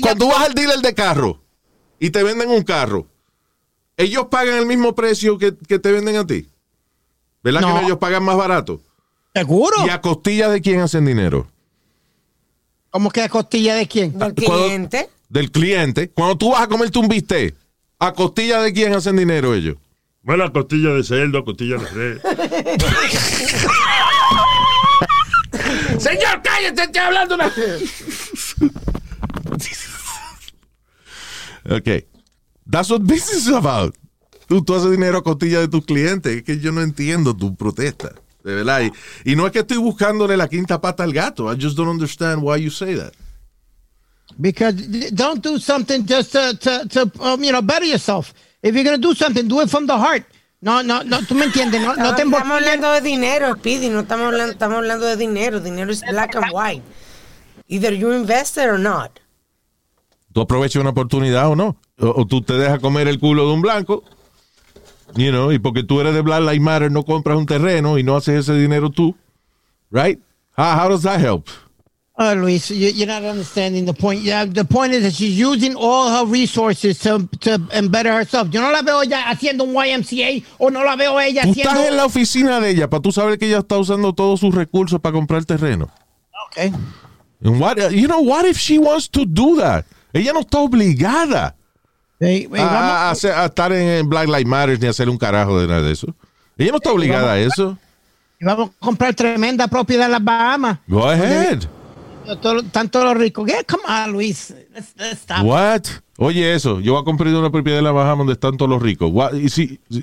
cuando 0.00 0.26
vas 0.28 0.42
al 0.46 0.54
dealer 0.54 0.78
de 0.80 0.94
carro 0.94 1.40
y 1.98 2.10
te 2.10 2.22
venden 2.22 2.50
un 2.50 2.62
carro, 2.62 3.06
ellos 3.96 4.26
pagan 4.30 4.56
el 4.58 4.66
mismo 4.66 4.94
precio 4.94 5.38
que, 5.38 5.54
que 5.68 5.78
te 5.78 5.90
venden 5.92 6.16
a 6.16 6.26
ti. 6.26 6.48
¿Verdad 7.42 7.60
No. 7.62 7.68
que 7.68 7.74
no, 7.74 7.80
ellos 7.86 7.98
pagan 7.98 8.24
más 8.24 8.36
barato? 8.36 8.80
¿Seguro? 9.34 9.76
¿Y 9.86 9.90
a 9.90 10.00
costillas 10.00 10.50
de 10.50 10.60
quién 10.60 10.80
hacen 10.80 11.04
dinero? 11.06 11.46
¿Cómo 12.90 13.10
que 13.10 13.22
a 13.22 13.28
costillas 13.28 13.76
de 13.78 13.86
quién? 13.88 14.12
Del 14.18 14.34
Cuando- 14.34 14.64
cliente. 14.66 15.10
Del 15.28 15.50
cliente. 15.50 16.08
Cuando 16.10 16.36
tú 16.38 16.50
vas 16.52 16.62
a 16.62 16.66
comerte 16.68 16.98
un 16.98 17.08
bistec, 17.08 17.54
¿a 17.98 18.12
costillas 18.12 18.62
de 18.62 18.72
quién 18.72 18.94
hacen 18.94 19.16
dinero 19.16 19.54
ellos? 19.54 19.76
Bueno, 20.22 20.44
a 20.44 20.52
costilla 20.52 20.90
de 20.90 21.02
cerdo, 21.04 21.38
a 21.38 21.44
costilla 21.44 21.76
de 21.78 21.86
res. 21.88 22.20
Señor, 26.02 26.42
cállate, 26.42 26.82
estoy 26.82 27.00
hablando 27.02 27.34
una... 27.34 27.52
ok. 31.70 32.06
That's 32.68 32.90
what 32.90 33.02
business 33.02 33.46
is 33.46 33.52
about. 33.52 33.94
Tú, 34.48 34.62
tú 34.64 34.74
haces 34.74 34.90
dinero 34.90 35.18
a 35.18 35.22
costilla 35.22 35.60
de 35.60 35.68
tus 35.68 35.84
clientes. 35.84 36.36
Es 36.36 36.42
que 36.42 36.58
yo 36.58 36.72
no 36.72 36.82
entiendo 36.82 37.34
tu 37.34 37.54
protesta. 37.54 38.12
De 38.44 38.54
verdad. 38.54 38.82
Y, 38.82 39.32
y 39.32 39.36
no 39.36 39.46
es 39.46 39.52
que 39.52 39.60
estoy 39.60 39.78
buscándole 39.78 40.36
la 40.36 40.48
quinta 40.48 40.80
pata 40.80 41.02
al 41.02 41.12
gato. 41.12 41.52
I 41.52 41.56
just 41.56 41.76
don't 41.76 41.88
understand 41.88 42.42
why 42.42 42.56
you 42.56 42.70
say 42.70 42.94
that. 42.94 43.12
Because 44.38 44.74
don't 45.12 45.42
do 45.42 45.58
something 45.58 46.04
just 46.06 46.32
to, 46.32 46.56
to, 46.58 46.88
to 46.88 47.10
um, 47.20 47.42
you 47.42 47.52
know, 47.52 47.62
better 47.62 47.86
yourself. 47.86 48.34
If 48.62 48.74
you're 48.74 48.84
going 48.84 49.00
to 49.00 49.08
do 49.08 49.14
something, 49.14 49.48
do 49.48 49.60
it 49.60 49.70
from 49.70 49.86
the 49.86 49.96
heart. 49.96 50.24
No, 50.60 50.82
no, 50.82 51.02
no, 51.02 51.20
tú 51.22 51.34
me 51.34 51.46
entiendes, 51.46 51.80
no, 51.80 51.94
no 51.94 52.14
te 52.14 52.22
estamos 52.22 52.40
hablando 52.40 52.90
de 52.92 53.00
dinero, 53.00 53.54
Speedy, 53.56 53.88
no 53.88 54.00
estamos 54.00 54.26
hablando, 54.26 54.52
estamos 54.52 54.78
hablando 54.78 55.06
de 55.06 55.16
dinero. 55.16 55.60
Dinero 55.60 55.92
es 55.92 56.02
black 56.08 56.34
and 56.34 56.46
white. 56.52 56.82
Either 57.68 57.92
you 57.92 58.10
invest 58.12 58.56
it 58.56 58.64
or 58.64 58.78
not. 58.78 59.20
Tú 60.36 60.42
aprovechas 60.42 60.82
una 60.82 60.90
oportunidad 60.90 61.48
o 61.48 61.56
no. 61.56 61.78
O, 61.98 62.20
o 62.20 62.26
tú 62.26 62.42
te 62.42 62.58
dejas 62.58 62.78
comer 62.80 63.08
el 63.08 63.18
culo 63.18 63.46
de 63.46 63.54
un 63.54 63.62
blanco. 63.62 64.04
You 65.14 65.30
know, 65.30 65.50
y 65.50 65.58
porque 65.58 65.82
tú 65.82 65.98
eres 65.98 66.12
de 66.12 66.20
Black 66.20 66.40
Lives 66.42 66.60
Matter 66.60 66.90
no 66.92 67.04
compras 67.04 67.38
un 67.38 67.46
terreno 67.46 67.96
y 67.96 68.02
no 68.02 68.16
haces 68.16 68.40
ese 68.40 68.52
dinero 68.52 68.90
tú. 68.90 69.16
Right? 69.90 70.18
How, 70.54 70.78
how 70.78 70.90
does 70.90 71.04
that 71.04 71.20
help? 71.20 71.48
Oh, 72.18 72.34
Luis, 72.34 72.68
you, 72.68 72.88
you're 72.88 73.06
not 73.06 73.24
understanding 73.24 73.86
the 73.86 73.94
point. 73.94 74.20
Yeah, 74.20 74.44
the 74.44 74.66
point 74.66 74.92
is 74.92 75.04
that 75.04 75.14
she's 75.14 75.38
using 75.38 75.74
all 75.74 76.10
her 76.10 76.30
resources 76.30 76.98
to, 76.98 77.26
to 77.40 77.58
better 77.88 78.12
herself. 78.12 78.50
Yo 78.50 78.60
no 78.60 78.70
la 78.70 78.82
veo 78.82 79.00
ella 79.00 79.30
haciendo 79.30 79.64
un 79.64 79.72
YMCA 79.72 80.44
o 80.58 80.68
no 80.68 80.84
la 80.84 80.96
veo 80.96 81.18
ella 81.18 81.44
Tú 81.44 81.52
haciendo. 81.52 81.70
estás 81.72 81.88
en 81.88 81.96
la 81.96 82.04
oficina 82.04 82.60
de 82.60 82.72
ella 82.72 82.90
para 82.90 83.00
tú 83.00 83.10
saber 83.10 83.38
que 83.38 83.46
ella 83.46 83.60
está 83.60 83.78
usando 83.78 84.12
todos 84.12 84.40
sus 84.40 84.54
recursos 84.54 85.00
para 85.00 85.14
comprar 85.14 85.46
terreno. 85.46 85.88
Okay. 86.48 86.72
And 87.42 87.58
what, 87.58 87.78
you 87.90 88.06
know, 88.06 88.20
what 88.20 88.44
if 88.44 88.58
she 88.58 88.78
wants 88.78 89.08
to 89.08 89.24
do 89.24 89.56
that? 89.56 89.86
Ella 90.16 90.32
no 90.32 90.40
está 90.40 90.58
obligada 90.58 91.56
a, 92.18 92.64
vamos- 92.64 92.90
a 92.90 93.10
hacer- 93.10 93.32
a 93.32 93.44
estar 93.46 93.72
en 93.72 94.08
Black 94.08 94.26
Lives 94.26 94.46
Matter 94.46 94.80
ni 94.80 94.86
a 94.86 94.90
hacer 94.90 95.08
un 95.08 95.18
carajo 95.18 95.60
de 95.60 95.66
nada 95.66 95.82
de 95.82 95.92
eso. 95.92 96.14
Ella 96.56 96.70
no 96.70 96.76
está 96.78 96.90
obligada 96.92 97.32
a 97.32 97.38
eso. 97.38 97.76
vamos 98.40 98.70
a 98.70 98.72
comprar 98.84 99.14
tremenda 99.14 99.68
propiedad 99.68 100.06
en 100.06 100.12
las 100.12 100.24
Bahamas. 100.24 100.78
Go 100.86 101.06
ahead. 101.08 101.62
Todo- 102.42 102.62
Tanto 102.64 103.04
los 103.04 103.16
ricos. 103.16 103.46
Yeah, 103.46 103.62
come 103.64 103.84
on, 103.86 104.12
Luis. 104.12 104.52
Let's- 104.74 104.94
let's 104.96 105.20
stop. 105.22 105.44
What? 105.44 105.82
Oye, 106.18 106.54
eso. 106.54 106.80
Yo 106.80 106.94
voy 106.94 107.02
a 107.02 107.04
comprar 107.04 107.32
una 107.34 107.50
propiedad 107.50 107.78
en 107.78 107.84
la 107.84 107.92
Bahamas 107.92 108.18
donde 108.18 108.32
están 108.32 108.56
todos 108.56 108.68
los 108.70 108.82
ricos. 108.82 109.10
What? 109.12 109.34
If 109.34 109.56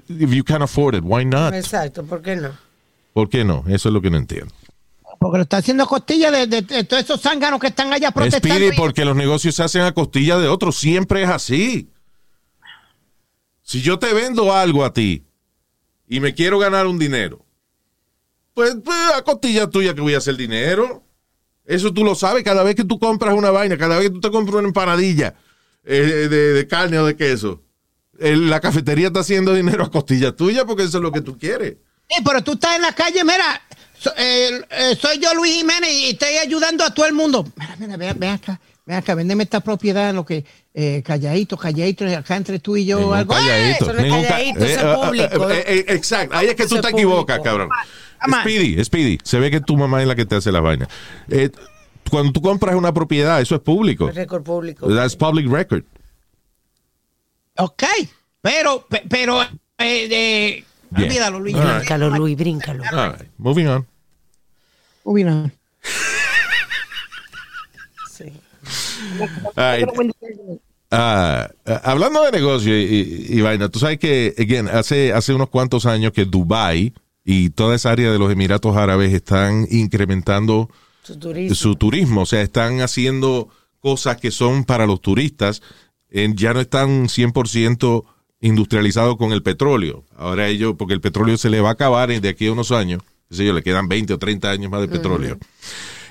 you 0.08 0.44
can 0.44 0.62
afford 0.62 0.96
it, 0.96 1.02
why 1.04 1.26
not? 1.26 1.54
Exacto, 1.54 2.04
¿por 2.04 2.22
qué 2.22 2.36
no? 2.38 2.52
¿Por 3.14 3.28
qué 3.30 3.44
no? 3.44 3.64
Eso 3.68 3.90
es 3.90 3.94
lo 3.94 4.02
que 4.02 4.10
no 4.10 4.18
entiendo. 4.18 4.54
Porque 5.20 5.38
lo 5.38 5.44
está 5.44 5.58
haciendo 5.58 5.86
costilla 5.88 6.32
de, 6.32 6.48
de- 6.48 6.62
de 6.62 6.84
todos 6.84 7.04
esos 7.04 7.22
zánganos 7.22 7.60
que 7.60 7.68
están 7.68 7.92
allá 7.94 8.12
protestando. 8.12 8.56
Speedy, 8.56 8.76
porque 8.76 9.06
los 9.06 9.16
negocios 9.16 9.56
se 9.56 9.64
hacen 9.64 9.82
a 9.84 9.94
costilla 9.94 10.38
de 10.38 10.48
otros. 10.48 10.78
Siempre 10.78 11.24
es 11.24 11.30
así. 11.30 11.90
Si 13.62 13.82
yo 13.82 14.00
te 14.00 14.14
vendo 14.14 14.54
algo 14.54 14.84
a 14.84 14.94
ti 14.94 15.26
y 16.08 16.20
me 16.20 16.34
quiero 16.34 16.60
ganar 16.60 16.86
un 16.88 17.00
dinero, 17.00 17.46
pues, 18.54 18.76
pues, 18.84 18.98
a 19.16 19.22
costilla 19.24 19.70
tuya 19.70 19.94
que 19.96 20.02
voy 20.02 20.14
a 20.16 20.18
hacer 20.20 20.36
dinero. 20.36 21.04
Eso 21.66 21.94
tú 21.94 22.04
lo 22.04 22.14
sabes 22.14 22.44
cada 22.44 22.62
vez 22.64 22.76
que 22.76 22.84
tú 22.84 23.00
compras 23.00 23.34
una 23.36 23.50
vaina, 23.50 23.78
cada 23.78 23.96
vez 23.98 24.08
que 24.10 24.14
tú 24.16 24.20
te 24.20 24.30
compras 24.32 24.58
una 24.58 24.68
empanadilla 24.68 25.36
eh, 25.86 26.28
de, 26.30 26.54
de 26.54 26.68
carne 26.68 27.00
o 27.00 27.06
de 27.06 27.16
queso. 27.16 27.62
la 28.20 28.60
cafetería 28.60 29.08
está 29.08 29.22
haciendo 29.22 29.54
dinero 29.54 29.86
a 29.86 29.90
costilla 29.92 30.36
tuya 30.36 30.66
porque 30.66 30.84
eso 30.84 30.98
es 30.98 31.02
lo 31.04 31.12
que 31.14 31.22
tú 31.22 31.38
quieres. 31.38 31.78
Sí, 32.10 32.22
pero 32.26 32.44
tú 32.44 32.52
estás 32.54 32.76
en 32.76 32.82
la 32.82 32.92
calle, 32.94 33.24
mira, 33.24 33.62
so- 34.04 34.14
eh, 34.18 34.62
eh, 34.70 34.96
soy 35.00 35.20
yo 35.20 35.34
Luis 35.34 35.54
Jiménez 35.56 35.90
y 35.92 36.10
estoy 36.12 36.36
ayudando 36.38 36.84
a 36.84 36.94
todo 36.94 37.06
el 37.06 37.14
mundo. 37.14 37.46
Mira, 37.56 37.76
mira, 37.80 37.98
ven, 37.98 38.20
ven 38.20 38.30
acá, 38.32 38.60
ven 38.86 38.98
acá, 38.98 39.16
véndeme 39.16 39.44
esta 39.44 39.62
propiedad, 39.62 40.14
lo 40.14 40.26
que, 40.26 40.44
eh, 40.74 41.02
calladito, 41.06 41.58
calladito, 41.58 42.06
acá 42.06 42.36
entre 42.36 42.60
tú 42.60 42.76
y 42.78 42.86
yo, 42.86 43.00
Ningún 43.00 43.16
algo. 43.16 43.34
calladito. 43.34 43.86
Eso 43.86 43.94
no 43.94 44.00
es 44.00 44.12
calladito, 44.28 44.60
eso 44.60 44.66
es 44.80 44.84
ah, 44.84 44.94
ah, 45.02 45.06
público. 45.06 45.50
eh, 45.50 45.64
eh, 45.68 45.86
exacto. 45.90 46.36
Ahí 46.38 46.48
es 46.48 46.56
que 46.56 46.68
tú 46.68 46.80
te 46.82 46.90
equivocas, 46.90 47.40
cabrón. 47.40 47.70
Speedy, 48.42 48.84
Speedy. 48.84 49.18
Se 49.24 49.40
ve 49.40 49.52
que 49.52 49.60
tu 49.62 49.76
mamá 49.76 50.02
es 50.02 50.08
la 50.08 50.16
que 50.16 50.26
te 50.26 50.36
hace 50.36 50.52
las 50.52 50.62
vainas. 50.62 50.88
Eh, 51.30 51.50
cuando 52.10 52.32
tú 52.32 52.42
compras 52.42 52.76
una 52.76 52.94
propiedad, 52.94 53.42
eso 53.42 53.56
es 53.56 53.62
público. 53.62 54.10
Récord 54.12 54.44
público. 54.44 54.88
That's 54.94 55.16
public 55.16 55.50
record. 55.52 55.84
Ok, 57.58 57.84
pero, 58.42 58.86
pe- 58.90 59.04
pero, 59.10 59.42
eh, 59.42 59.48
eh, 59.78 60.64
olvídalo, 60.96 61.40
Luis. 61.40 61.56
Bríncalo, 61.56 62.10
Luis, 62.10 62.38
bríncalo. 62.38 62.84
All 62.92 63.12
right. 63.12 63.30
Moving 63.38 63.68
on. 63.68 63.88
Sí. 68.12 68.26
Ah, 70.92 71.50
ah, 71.66 71.82
hablando 71.84 72.24
de 72.24 72.32
negocio 72.32 72.78
y, 72.80 72.84
y- 73.30 73.38
y 73.38 73.42
vaina, 73.42 73.70
tú 73.70 73.80
sabes 73.80 73.98
que, 73.98 74.34
again, 74.38 74.68
hace, 74.68 75.12
hace 75.14 75.34
unos 75.34 75.50
cuantos 75.50 75.86
años 75.86 76.12
que 76.14 76.26
Dubai 76.26 76.94
y 77.26 77.50
toda 77.50 77.76
esa 77.76 77.92
área 77.92 78.12
de 78.12 78.20
los 78.20 78.32
Emiratos 78.32 78.76
Árabes 78.78 79.12
están 79.14 79.68
incrementando 79.72 80.70
Su 81.02 81.18
turismo. 81.18 81.56
su 81.56 81.76
turismo, 81.76 82.22
o 82.22 82.26
sea, 82.26 82.42
están 82.42 82.82
haciendo 82.82 83.50
cosas 83.80 84.18
que 84.18 84.30
son 84.32 84.64
para 84.66 84.86
los 84.86 85.02
turistas, 85.02 85.62
en- 86.12 86.36
ya 86.38 86.54
no 86.54 86.60
están 86.62 87.10
100% 87.10 88.06
industrializados 88.40 89.18
con 89.18 89.32
el 89.32 89.42
petróleo. 89.42 90.04
Ahora 90.16 90.48
ellos, 90.48 90.76
porque 90.78 90.94
el 90.94 91.02
petróleo 91.02 91.38
se 91.38 91.50
le 91.50 91.60
va 91.62 91.70
a 91.70 91.74
acabar 91.74 92.10
de 92.22 92.30
aquí 92.30 92.48
a 92.48 92.52
unos 92.54 92.72
años, 92.72 93.02
qué 93.30 93.36
sé 93.36 93.46
yo, 93.46 93.54
le 93.54 93.64
quedan 93.64 93.88
20 93.88 94.14
o 94.14 94.20
30 94.20 94.50
años 94.50 94.72
más 94.72 94.82
de 94.82 94.88
petróleo. 94.88 95.38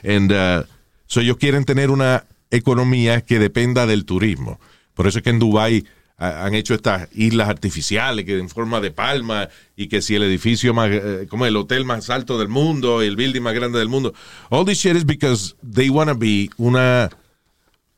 And, 0.05 0.33
uh, 0.33 0.65
so 1.07 1.21
ellos 1.21 1.37
quieren 1.37 1.65
tener 1.65 1.91
una 1.91 2.25
economía 2.51 3.21
que 3.21 3.39
dependa 3.39 3.87
del 3.87 4.05
turismo. 4.05 4.61
Por 4.95 5.07
eso 5.07 5.19
es 5.19 5.25
que 5.25 5.31
en 5.31 5.39
Dubái 5.39 5.85
han 6.23 6.55
hecho 6.55 6.75
estas 6.75 7.09
islas 7.15 7.49
artificiales 7.49 8.25
que 8.25 8.39
en 8.39 8.49
forma 8.49 8.81
de 8.81 8.93
palma 8.93 9.49
y 9.77 9.89
que 9.89 10.01
si 10.01 10.15
el 10.15 10.23
edificio 10.23 10.73
más, 10.73 10.91
eh, 10.93 11.27
como 11.29 11.47
el 11.47 11.57
hotel 11.57 11.85
más 11.85 12.11
alto 12.11 12.39
del 12.39 12.49
mundo, 12.49 13.03
el 13.03 13.17
building 13.17 13.41
más 13.41 13.55
grande 13.55 13.79
del 13.79 13.89
mundo. 13.89 14.15
All 14.49 14.65
this 14.65 14.79
shit 14.79 14.95
is 14.95 15.05
because 15.05 15.57
they 15.69 15.89
want 15.89 16.11
to 16.11 16.17
be 16.17 16.49
una, 16.59 17.11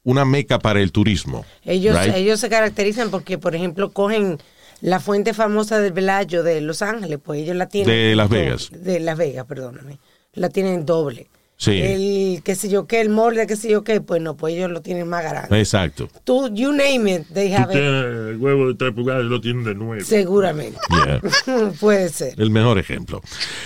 una 0.04 0.24
meca 0.24 0.58
para 0.58 0.80
el 0.80 0.90
turismo. 0.90 1.44
Ellos, 1.64 1.98
right? 1.98 2.14
ellos 2.14 2.40
se 2.40 2.48
caracterizan 2.48 3.10
porque, 3.10 3.36
por 3.36 3.54
ejemplo, 3.54 3.92
cogen 3.92 4.38
la 4.80 5.00
fuente 5.00 5.34
famosa 5.34 5.78
del 5.78 5.92
Velayo 5.92 6.42
de 6.42 6.60
Los 6.60 6.82
Ángeles, 6.82 7.18
pues 7.22 7.40
ellos 7.40 7.56
la 7.56 7.68
tienen. 7.68 7.94
De 7.94 8.14
Las 8.14 8.28
doble. 8.28 8.42
Vegas. 8.42 8.70
De 8.72 9.00
Las 9.00 9.18
Vegas, 9.18 9.46
perdóname. 9.46 9.98
La 10.32 10.48
tienen 10.48 10.84
doble. 10.84 11.28
Sí. 11.56 11.80
El 11.80 12.42
qué 12.42 12.56
sé 12.56 12.68
yo 12.68 12.86
qué, 12.86 13.00
el 13.00 13.10
molde, 13.10 13.46
qué 13.46 13.54
sé 13.54 13.70
yo 13.70 13.84
qué, 13.84 14.00
pues 14.00 14.20
no, 14.20 14.36
pues 14.36 14.54
ellos 14.54 14.70
lo 14.70 14.82
tienen 14.82 15.08
más 15.08 15.22
grande. 15.22 15.56
Exacto. 15.58 16.08
Tú, 16.24 16.52
you 16.52 16.72
name 16.72 17.14
it, 17.14 17.28
they 17.32 17.48
Tú 17.50 17.54
have 17.56 17.72
it. 17.72 17.80
tienes 17.80 18.04
el 18.04 18.36
huevo 18.38 18.66
de 18.68 18.74
tres 18.74 18.92
pulgadas 18.92 19.24
lo 19.24 19.40
tienes 19.40 19.64
de 19.64 19.74
nueve. 19.74 20.04
Seguramente. 20.04 20.78
Yeah. 20.90 21.70
Puede 21.80 22.08
ser. 22.08 22.34
El 22.40 22.50
mejor 22.50 22.78
ejemplo. 22.78 23.22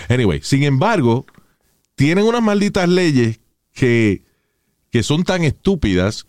Anyway, 0.09 0.41
sin 0.43 0.65
embargo, 0.65 1.25
tienen 1.95 2.25
unas 2.25 2.43
malditas 2.43 2.89
leyes 2.89 3.41
que, 3.73 4.23
que 4.91 5.03
son 5.03 5.25
tan 5.25 5.43
estúpidas 5.43 6.27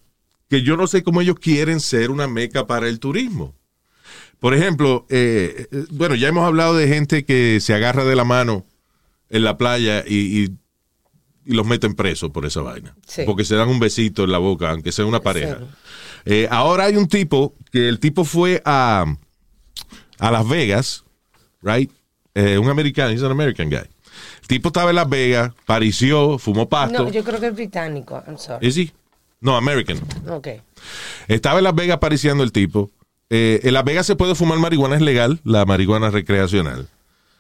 que 0.50 0.64
yo 0.64 0.78
no 0.78 0.88
sé 0.88 1.04
cómo 1.04 1.20
ellos 1.22 1.36
quieren 1.40 1.82
ser 1.82 2.10
una 2.10 2.28
meca 2.28 2.68
para 2.68 2.88
el 2.88 3.00
turismo. 3.00 3.54
Por 4.40 4.54
ejemplo, 4.54 5.06
eh, 5.10 5.68
eh, 5.72 5.86
bueno, 5.92 6.16
ya 6.16 6.28
hemos 6.30 6.46
hablado 6.46 6.76
de 6.76 6.88
gente 6.88 7.26
que 7.26 7.60
se 7.62 7.74
agarra 7.74 8.06
de 8.06 8.16
la 8.16 8.24
mano 8.24 8.66
en 9.30 9.44
la 9.44 9.58
playa 9.58 10.04
y, 10.08 10.44
y- 10.44 10.50
y 11.46 11.54
los 11.54 11.66
meten 11.66 11.94
presos 11.96 12.30
por 12.32 12.46
esa 12.46 12.62
vaina. 12.62 12.96
Sí. 13.08 13.24
Porque 13.26 13.44
se 13.44 13.56
dan 13.56 13.70
un 13.70 13.80
besito 13.80 14.24
en 14.24 14.32
la 14.32 14.38
boca, 14.38 14.70
aunque 14.70 14.92
sea 14.92 15.06
una 15.06 15.20
pareja. 15.20 15.58
Sí. 15.60 15.66
Eh, 16.26 16.48
ahora 16.52 16.86
hay 16.86 16.96
un 16.96 17.08
tipo 17.08 17.56
que 17.72 17.90
el 17.90 18.00
tipo 18.00 18.24
fue 18.24 18.62
a, 18.66 19.06
a 20.20 20.32
Las 20.32 20.48
Vegas, 20.48 21.04
right? 21.62 21.92
Eh, 22.36 22.58
un 22.60 22.70
americano, 22.70 23.10
he's 23.12 23.24
an 23.24 23.32
American 23.32 23.70
guy. 23.70 23.78
El 24.42 24.48
tipo 24.48 24.70
estaba 24.70 24.92
en 24.92 24.98
Las 24.98 25.10
Vegas, 25.10 25.52
parició, 25.66 26.38
fumó 26.38 26.70
pasto. 26.70 27.04
No, 27.04 27.10
yo 27.10 27.24
creo 27.24 27.40
que 27.40 27.48
es 27.48 27.56
británico. 27.56 28.22
I'm 28.28 28.38
sorry. 28.38 28.68
¿Es 28.68 28.78
he? 28.78 28.92
No, 29.42 29.56
American. 29.56 30.00
Ok. 30.30 30.48
Estaba 31.28 31.58
en 31.60 31.64
Las 31.64 31.74
Vegas 31.76 31.98
pariciando 31.98 32.44
el 32.44 32.52
tipo. 32.52 32.92
Eh, 33.30 33.62
en 33.64 33.74
Las 33.74 33.84
Vegas 33.84 34.06
se 34.06 34.16
puede 34.16 34.36
fumar 34.36 34.58
marihuana, 34.60 34.96
es 34.96 35.02
legal, 35.02 35.40
la 35.44 35.66
marihuana 35.66 36.10
recreacional. 36.10 36.88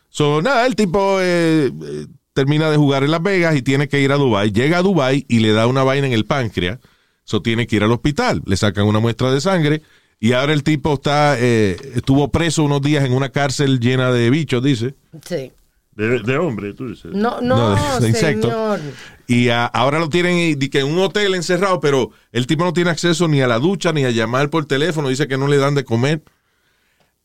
So, 0.09 0.41
nada, 0.41 0.65
el 0.65 0.75
tipo 0.75 1.19
eh, 1.21 1.67
eh, 1.67 2.07
termina 2.33 2.69
de 2.69 2.77
jugar 2.77 3.03
en 3.03 3.11
Las 3.11 3.23
Vegas 3.23 3.55
y 3.55 3.61
tiene 3.61 3.87
que 3.87 4.01
ir 4.01 4.11
a 4.11 4.15
Dubai. 4.15 4.51
Llega 4.51 4.79
a 4.79 4.81
Dubai 4.81 5.25
y 5.27 5.39
le 5.39 5.51
da 5.51 5.67
una 5.67 5.83
vaina 5.83 6.07
en 6.07 6.13
el 6.13 6.25
páncreas. 6.25 6.79
So, 7.23 7.41
tiene 7.41 7.67
que 7.67 7.75
ir 7.75 7.83
al 7.83 7.91
hospital. 7.91 8.41
Le 8.45 8.57
sacan 8.57 8.85
una 8.85 8.99
muestra 8.99 9.31
de 9.31 9.41
sangre 9.41 9.81
y 10.19 10.33
ahora 10.33 10.53
el 10.53 10.63
tipo 10.63 10.95
está 10.95 11.37
eh, 11.39 11.77
estuvo 11.95 12.29
preso 12.29 12.63
unos 12.63 12.81
días 12.81 13.05
en 13.05 13.13
una 13.13 13.29
cárcel 13.29 13.79
llena 13.79 14.11
de 14.11 14.29
bichos, 14.29 14.61
dice. 14.63 14.95
Sí. 15.25 15.51
De, 15.99 16.19
de 16.19 16.37
hombre, 16.37 16.73
tú 16.73 16.87
dices. 16.87 17.11
No, 17.13 17.41
no, 17.41 17.75
No, 17.75 17.95
de- 17.95 17.99
de 18.01 18.07
insectos. 18.09 18.51
señor. 18.51 18.79
Y 19.27 19.49
ah, 19.49 19.65
ahora 19.65 19.99
lo 19.99 20.07
tienen 20.07 20.37
y- 20.37 20.55
di 20.55 20.69
que 20.69 20.79
en 20.79 20.87
un 20.87 20.99
hotel 20.99 21.35
encerrado, 21.35 21.81
pero 21.81 22.11
el 22.31 22.47
tipo 22.47 22.63
no 22.63 22.71
tiene 22.71 22.89
acceso 22.89 23.27
ni 23.27 23.41
a 23.41 23.47
la 23.47 23.59
ducha 23.59 23.91
ni 23.91 24.05
a 24.05 24.11
llamar 24.11 24.49
por 24.49 24.65
teléfono. 24.65 25.09
Dice 25.09 25.27
que 25.27 25.37
no 25.37 25.47
le 25.47 25.57
dan 25.57 25.75
de 25.75 25.83
comer. 25.83 26.23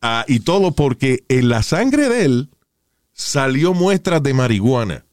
Ah, 0.02 0.24
y 0.26 0.40
todo 0.40 0.72
porque 0.72 1.24
en 1.28 1.48
la 1.48 1.62
sangre 1.62 2.08
de 2.08 2.24
él 2.24 2.48
salió 3.12 3.74
muestras 3.74 4.22
de 4.24 4.34
marihuana. 4.34 5.04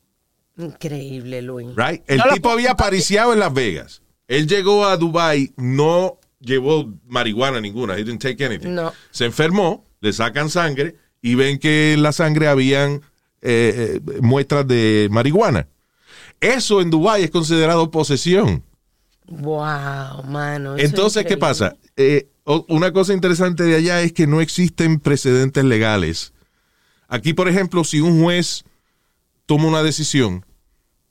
Increíble, 0.57 1.41
Luis. 1.43 1.67
Right? 1.75 2.01
El 2.07 2.21
tipo 2.33 2.49
había 2.49 2.71
apariciado 2.71 3.31
en 3.33 3.39
Las 3.39 3.53
Vegas. 3.53 4.01
Él 4.27 4.47
llegó 4.47 4.85
a 4.85 4.97
Dubai, 4.97 5.53
no 5.57 6.17
llevó 6.39 6.91
marihuana 7.07 7.61
ninguna. 7.61 7.93
He 7.93 8.03
didn't 8.03 8.21
take 8.21 8.43
anything. 8.43 8.73
No. 8.73 8.91
Se 9.11 9.25
enfermó, 9.25 9.85
le 9.99 10.13
sacan 10.13 10.49
sangre 10.49 10.95
y 11.21 11.35
ven 11.35 11.59
que 11.59 11.93
en 11.93 12.01
la 12.01 12.11
sangre 12.11 12.47
habían 12.47 13.01
eh, 13.41 13.99
eh, 14.05 14.19
muestras 14.21 14.67
de 14.67 15.07
marihuana. 15.11 15.67
Eso 16.39 16.81
en 16.81 16.89
Dubai 16.89 17.23
es 17.23 17.31
considerado 17.31 17.91
posesión. 17.91 18.63
Wow, 19.27 20.23
mano. 20.27 20.77
Entonces, 20.77 21.25
¿qué 21.25 21.37
pasa? 21.37 21.75
Eh, 21.95 22.27
una 22.67 22.91
cosa 22.91 23.13
interesante 23.13 23.63
de 23.63 23.75
allá 23.75 24.01
es 24.01 24.13
que 24.13 24.27
no 24.27 24.41
existen 24.41 24.99
precedentes 24.99 25.63
legales. 25.63 26.33
Aquí, 27.07 27.33
por 27.33 27.47
ejemplo, 27.47 27.83
si 27.83 28.01
un 28.01 28.21
juez 28.21 28.63
toma 29.45 29.67
una 29.67 29.83
decisión 29.83 30.45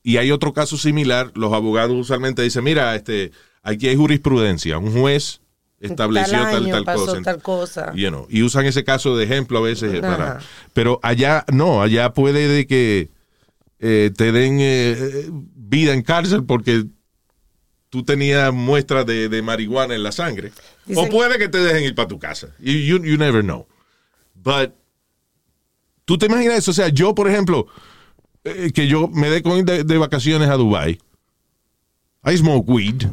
y 0.03 0.17
hay 0.17 0.31
otro 0.31 0.53
caso 0.53 0.77
similar, 0.77 1.31
los 1.35 1.53
abogados 1.53 1.95
usualmente 1.95 2.41
dicen, 2.41 2.63
mira, 2.63 2.95
este, 2.95 3.31
aquí 3.63 3.87
hay 3.87 3.95
jurisprudencia, 3.95 4.77
un 4.77 4.91
juez 4.99 5.41
estableció 5.81 6.37
Tal 6.37 6.51
tal, 6.53 6.63
año 6.63 6.73
tal, 6.75 6.83
pasó 6.85 7.05
cosa. 7.07 7.21
tal 7.21 7.41
cosa. 7.41 7.91
You 7.95 8.07
know, 8.09 8.27
y 8.29 8.43
usan 8.43 8.65
ese 8.65 8.83
caso 8.83 9.17
de 9.17 9.25
ejemplo 9.25 9.57
a 9.57 9.61
veces 9.61 9.99
para... 9.99 10.39
Pero 10.73 10.99
allá 11.03 11.43
no, 11.51 11.81
allá 11.81 12.13
puede 12.13 12.47
de 12.47 12.67
que 12.67 13.09
eh, 13.79 14.11
te 14.15 14.31
den 14.31 14.57
eh, 14.61 15.29
vida 15.31 15.93
en 15.93 16.03
cárcel 16.03 16.43
porque 16.45 16.85
tú 17.89 18.03
tenías 18.03 18.53
muestras 18.53 19.05
de, 19.05 19.27
de 19.27 19.41
marihuana 19.41 19.95
en 19.95 20.03
la 20.03 20.11
sangre. 20.11 20.51
Dicen- 20.85 21.07
o 21.07 21.09
puede 21.09 21.37
que 21.37 21.49
te 21.49 21.57
dejen 21.57 21.83
ir 21.83 21.95
para 21.95 22.07
tu 22.07 22.19
casa. 22.19 22.47
You, 22.59 22.73
you, 22.73 23.03
you 23.03 23.17
never 23.17 23.41
know. 23.43 23.67
But, 24.35 24.71
¿tú 26.05 26.17
te 26.17 26.27
imaginas 26.27 26.59
eso? 26.59 26.71
O 26.71 26.73
sea, 26.73 26.89
yo, 26.89 27.13
por 27.15 27.27
ejemplo, 27.29 27.67
eh, 28.43 28.71
que 28.73 28.87
yo 28.87 29.07
me 29.07 29.29
dé 29.29 29.41
con 29.41 29.57
ir 29.57 29.65
de, 29.65 29.83
de 29.83 29.97
vacaciones 29.97 30.47
a 30.49 30.55
Dubai. 30.55 30.99
I 32.23 32.37
smoke 32.37 32.69
weed. 32.69 33.03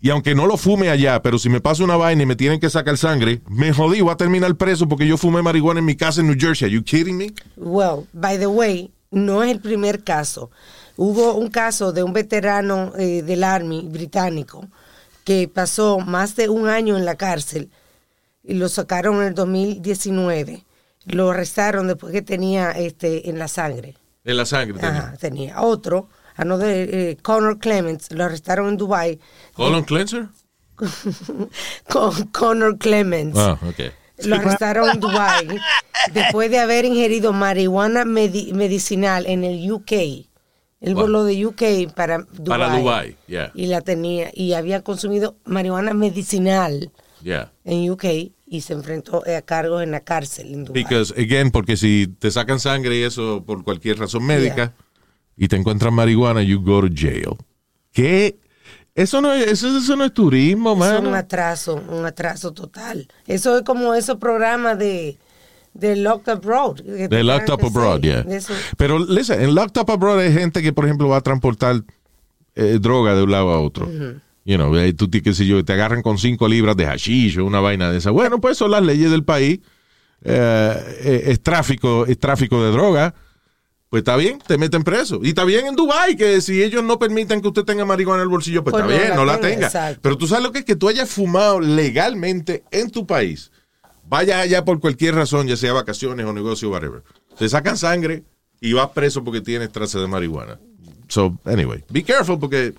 Y 0.00 0.10
aunque 0.10 0.34
no 0.34 0.46
lo 0.46 0.56
fume 0.56 0.90
allá, 0.90 1.22
pero 1.22 1.38
si 1.38 1.48
me 1.48 1.60
pasa 1.60 1.82
una 1.82 1.96
vaina 1.96 2.22
y 2.22 2.26
me 2.26 2.36
tienen 2.36 2.60
que 2.60 2.70
sacar 2.70 2.96
sangre, 2.96 3.40
me 3.48 3.72
jodí, 3.72 4.00
voy 4.00 4.12
a 4.12 4.16
terminar 4.16 4.54
preso 4.56 4.88
porque 4.88 5.06
yo 5.06 5.16
fumé 5.16 5.42
marihuana 5.42 5.80
en 5.80 5.86
mi 5.86 5.96
casa 5.96 6.20
en 6.20 6.28
New 6.28 6.36
Jersey. 6.38 6.66
Are 6.66 6.74
you 6.74 6.82
kidding 6.82 7.16
me? 7.16 7.32
Well, 7.56 8.06
by 8.12 8.38
the 8.38 8.46
way, 8.46 8.92
no 9.10 9.42
es 9.42 9.50
el 9.50 9.60
primer 9.60 10.04
caso. 10.04 10.50
Hubo 10.96 11.34
un 11.34 11.48
caso 11.48 11.92
de 11.92 12.02
un 12.02 12.12
veterano 12.12 12.92
eh, 12.96 13.22
del 13.22 13.44
Army 13.44 13.88
británico 13.90 14.66
que 15.24 15.48
pasó 15.48 15.98
más 15.98 16.36
de 16.36 16.48
un 16.48 16.68
año 16.68 16.96
en 16.96 17.04
la 17.04 17.16
cárcel 17.16 17.70
y 18.42 18.54
lo 18.54 18.68
sacaron 18.68 19.16
en 19.16 19.28
el 19.28 19.34
2019. 19.34 20.64
Lo 21.06 21.30
arrestaron 21.30 21.86
después 21.86 22.12
que 22.12 22.22
tenía 22.22 22.70
este 22.72 23.28
en 23.28 23.38
la 23.38 23.48
sangre. 23.48 23.96
En 24.24 24.36
la 24.36 24.46
sangre. 24.46 24.78
tenía. 24.78 24.98
Ajá, 24.98 25.16
tenía 25.16 25.60
otro, 25.60 26.08
another, 26.38 26.88
eh, 26.92 27.16
Connor 27.22 27.58
Clements, 27.58 28.10
lo 28.12 28.24
arrestaron 28.24 28.68
en 28.70 28.76
Dubai. 28.78 29.18
Colon 29.54 29.84
cleanser? 29.84 30.28
Con 31.88 32.26
Connor 32.28 32.78
Clements. 32.78 33.38
Ah, 33.38 33.58
ok. 33.68 33.92
Lo 34.24 34.36
arrestaron 34.36 34.90
en 34.90 35.00
Dubai 35.00 35.46
después 36.12 36.50
de 36.50 36.58
haber 36.58 36.84
ingerido 36.84 37.32
marihuana 37.32 38.04
medi- 38.04 38.52
medicinal 38.52 39.26
en 39.26 39.44
el 39.44 39.70
UK. 39.70 39.92
Él 40.80 40.94
Wow. 40.94 41.02
voló 41.02 41.24
de 41.24 41.44
UK 41.46 41.92
para 41.94 42.18
Dubai. 42.32 42.58
Para 42.60 42.76
Dubai, 42.78 43.16
yeah. 43.26 43.50
Y 43.54 43.66
la 43.66 43.80
tenía 43.80 44.30
y 44.34 44.52
había 44.54 44.82
consumido 44.82 45.36
marihuana 45.44 45.92
medicinal 45.94 46.90
Yeah. 47.22 47.50
en 47.64 47.90
UK 47.90 48.04
y 48.46 48.60
se 48.62 48.72
enfrentó 48.74 49.22
a 49.26 49.42
cargos 49.42 49.82
en 49.82 49.90
la 49.90 50.00
cárcel 50.00 50.52
en 50.54 50.64
Dubai. 50.64 50.82
Because, 50.84 51.12
again, 51.20 51.50
porque 51.50 51.76
si 51.76 52.06
te 52.18 52.30
sacan 52.30 52.58
sangre 52.60 52.96
y 52.96 53.02
eso 53.02 53.42
por 53.44 53.62
cualquier 53.64 53.98
razón 53.98 54.24
médica 54.24 54.74
y 55.38 55.48
te 55.48 55.56
encuentran 55.56 55.94
marihuana, 55.94 56.42
you 56.42 56.60
go 56.60 56.80
to 56.80 56.88
jail. 56.92 57.36
¿Qué? 57.92 58.36
Eso 58.94 59.20
no 59.22 59.32
es, 59.32 59.46
eso, 59.46 59.78
eso 59.78 59.94
no 59.94 60.04
es 60.04 60.12
turismo, 60.12 60.72
es 60.84 61.00
un 61.00 61.14
atraso, 61.14 61.80
un 61.88 62.04
atraso 62.04 62.52
total. 62.52 63.06
Eso 63.26 63.58
es 63.58 63.62
como 63.62 63.94
esos 63.94 64.16
programas 64.16 64.76
de, 64.76 65.16
de 65.72 65.94
Locked 65.94 66.34
Up 66.34 66.44
Road. 66.44 66.76
que 66.80 67.08
te 67.08 67.16
De 67.16 67.22
Locked 67.22 67.52
Up 67.52 67.64
Abroad, 67.64 68.00
yeah. 68.00 68.24
Pero, 68.76 68.98
listen, 68.98 69.40
en 69.40 69.54
Locked 69.54 69.80
Up 69.80 69.90
Abroad 69.92 70.18
hay 70.18 70.32
gente 70.32 70.62
que, 70.62 70.72
por 70.72 70.84
ejemplo, 70.84 71.08
va 71.08 71.18
a 71.18 71.20
transportar 71.20 71.82
eh, 72.56 72.78
droga 72.80 73.14
de 73.14 73.22
un 73.22 73.30
lado 73.30 73.50
a 73.50 73.60
otro. 73.60 73.88
You 74.44 74.56
know, 74.56 74.74
tú, 74.94 75.08
qué 75.10 75.32
sé 75.32 75.46
yo, 75.46 75.64
te 75.64 75.74
agarran 75.74 76.02
con 76.02 76.18
cinco 76.18 76.48
libras 76.48 76.76
de 76.76 76.86
hashish 76.86 77.38
o 77.38 77.44
una 77.44 77.60
vaina 77.60 77.92
de 77.92 77.98
esa. 77.98 78.10
Bueno, 78.10 78.40
pues 78.40 78.58
son 78.58 78.72
las 78.72 78.82
leyes 78.82 79.10
del 79.12 79.22
país. 79.22 79.60
Eh, 80.24 80.96
eh, 81.04 81.22
es 81.26 81.40
tráfico, 81.40 82.04
es 82.06 82.18
tráfico 82.18 82.64
de 82.64 82.72
droga. 82.72 83.14
Pues 83.90 84.02
está 84.02 84.16
bien, 84.16 84.38
te 84.46 84.58
meten 84.58 84.84
preso. 84.84 85.20
Y 85.22 85.30
está 85.30 85.44
bien 85.44 85.66
en 85.66 85.74
Dubai 85.74 86.14
que 86.16 86.40
si 86.42 86.62
ellos 86.62 86.84
no 86.84 86.98
permiten 86.98 87.40
que 87.40 87.48
usted 87.48 87.64
tenga 87.64 87.86
marihuana 87.86 88.20
en 88.22 88.24
el 88.24 88.28
bolsillo, 88.28 88.62
pues, 88.62 88.72
Pues 88.72 88.84
está 88.84 88.92
no 88.94 88.98
bien, 88.98 89.10
la 89.10 89.16
no 89.16 89.24
la 89.24 89.40
tenga, 89.40 89.66
exacto. 89.66 90.00
Pero 90.02 90.18
tú 90.18 90.26
sabes 90.26 90.44
lo 90.44 90.52
que 90.52 90.58
es 90.58 90.64
que 90.66 90.76
tú 90.76 90.88
hayas 90.88 91.08
fumado 91.08 91.58
legalmente 91.60 92.64
en 92.70 92.90
tu 92.90 93.06
país. 93.06 93.50
Vayas 94.06 94.40
allá 94.42 94.64
por 94.64 94.78
cualquier 94.80 95.14
razón, 95.14 95.46
ya 95.46 95.56
sea 95.56 95.72
vacaciones 95.72 96.26
o 96.26 96.32
negocio, 96.32 96.70
whatever. 96.70 97.02
Te 97.38 97.48
sacan 97.48 97.76
sangre 97.78 98.24
y 98.60 98.72
vas 98.74 98.88
preso 98.90 99.24
porque 99.24 99.40
tienes 99.40 99.70
traza 99.72 99.98
de 100.00 100.06
marihuana. 100.06 100.58
So, 101.08 101.38
anyway, 101.44 101.82
be 101.88 102.02
careful 102.02 102.38
porque, 102.38 102.74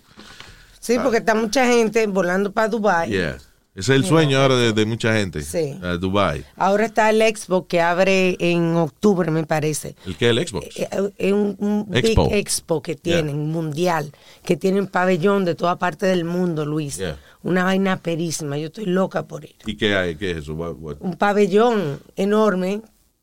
Sí, 0.79 0.97
porque 1.03 1.17
está 1.17 1.33
mucha 1.35 1.65
gente 1.67 2.05
volando 2.07 2.51
para 2.51 2.67
Dubai. 2.67 3.09
yeah, 3.09 3.37
ese 3.79 3.93
es 3.93 4.01
el 4.01 4.05
sueño 4.05 4.39
ahora 4.41 4.55
de, 4.55 4.73
de 4.73 4.85
mucha 4.85 5.13
gente. 5.13 5.41
Sí. 5.41 5.77
a 5.81 5.97
Dubai. 5.97 6.45
Ahora 6.55 6.85
está 6.85 7.09
el 7.09 7.21
Expo 7.21 7.67
que 7.67 7.81
abre 7.81 8.35
en 8.39 8.75
octubre, 8.75 9.31
me 9.31 9.45
parece. 9.45 9.95
¿El 10.05 10.15
qué? 10.17 10.29
El 10.29 10.47
Xbox. 10.47 10.65
Eh, 10.77 10.87
eh, 10.91 11.09
Es 11.17 11.33
un, 11.33 11.55
un 11.59 11.87
Expo. 11.95 12.27
big 12.29 12.33
expo 12.37 12.81
que 12.81 12.95
tienen, 12.95 13.49
mundial, 13.49 14.11
que 14.43 14.57
tienen 14.57 14.87
pabellón 14.87 15.45
de 15.45 15.55
toda 15.55 15.77
parte 15.77 16.05
del 16.05 16.25
mundo, 16.25 16.65
Luis. 16.65 16.97
Yeah. 16.97 17.17
Una 17.43 17.63
vaina 17.63 17.97
perísima, 17.97 18.57
yo 18.57 18.67
estoy 18.67 18.85
loca 18.85 19.25
por 19.25 19.45
ir. 19.45 19.55
¿Y 19.65 19.77
qué 19.77 19.95
hay? 19.95 20.15
¿Qué 20.15 20.31
es 20.31 20.37
eso? 20.37 20.53
What- 20.55 20.75
what? 20.79 20.95
Un 20.99 21.13
pabellón 21.15 21.99
enorme 22.15 22.81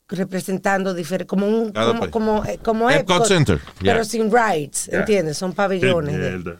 representando 0.08 0.94
diferentes, 0.94 1.28
como 1.28 1.46
un, 1.48 1.72
Cada 1.72 1.88
como, 1.88 2.00
país. 2.00 2.12
como, 2.12 2.44
eh, 2.44 2.58
como 2.62 2.90
Epcot 2.90 3.16
Epcot, 3.16 3.26
Center, 3.28 3.60
pero 3.80 3.94
yeah. 3.94 4.04
sin 4.04 4.30
rides, 4.32 4.86
Yeah. 4.86 5.00
¿entiendes? 5.00 5.36
Son 5.36 5.52
pabellones. 5.52 6.14
Qué 6.14 6.20
de-. 6.50 6.56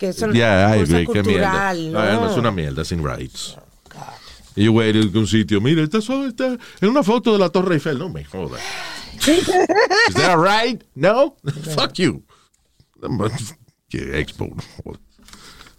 Que 0.00 0.12
son 0.14 0.32
Ya, 0.32 0.70
ay, 0.70 0.80
cosa 0.80 0.92
güey, 0.94 1.06
qué 1.06 1.22
mierda. 1.22 1.50
cultural, 1.50 1.94
Ah, 1.96 2.12
¿no? 2.14 2.20
no, 2.22 2.30
es 2.32 2.36
una 2.38 2.50
mierda, 2.50 2.84
sin 2.84 3.04
rights. 3.04 3.56
Y 4.56 4.64
yo 4.64 4.72
voy 4.72 4.86
a 4.86 4.88
ir 4.88 4.96
a 5.14 5.18
un 5.18 5.26
sitio, 5.26 5.60
mira, 5.60 5.82
esta 5.82 6.00
solo 6.00 6.26
está 6.26 6.56
en 6.80 6.88
una 6.88 7.02
foto 7.04 7.32
de 7.32 7.38
la 7.38 7.50
Torre 7.50 7.74
Eiffel. 7.74 7.98
No 7.98 8.08
me 8.08 8.24
jodas. 8.24 8.60
Is 9.28 10.14
that 10.14 10.36
right? 10.38 10.82
No? 10.94 11.36
Fuck 11.76 11.92
you. 11.94 12.24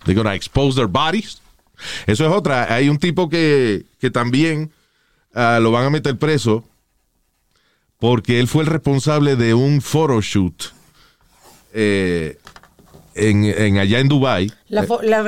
They're 0.06 0.16
gonna 0.16 0.34
expose 0.36 0.76
their 0.76 0.88
bodies. 0.88 1.42
Eso 2.08 2.26
es 2.26 2.32
otra. 2.32 2.74
Hay 2.74 2.90
un 2.90 2.98
tipo 2.98 3.28
que, 3.30 3.86
que 4.00 4.10
también 4.12 4.72
ah, 5.34 5.60
lo 5.62 5.72
van 5.72 5.86
a 5.86 5.90
meter 5.90 6.18
preso 6.18 6.64
porque 8.00 8.40
él 8.40 8.48
fue 8.48 8.64
el 8.64 8.70
responsable 8.70 9.36
de 9.36 9.54
un 9.54 9.82
photoshoot 9.82 10.74
eh, 11.74 12.38
en, 13.16 13.46
en 13.46 13.78
allá 13.78 14.00
en 14.00 14.08
Dubai. 14.08 14.52
La, 14.70 14.84
fo- 14.84 15.02
la, 15.02 15.22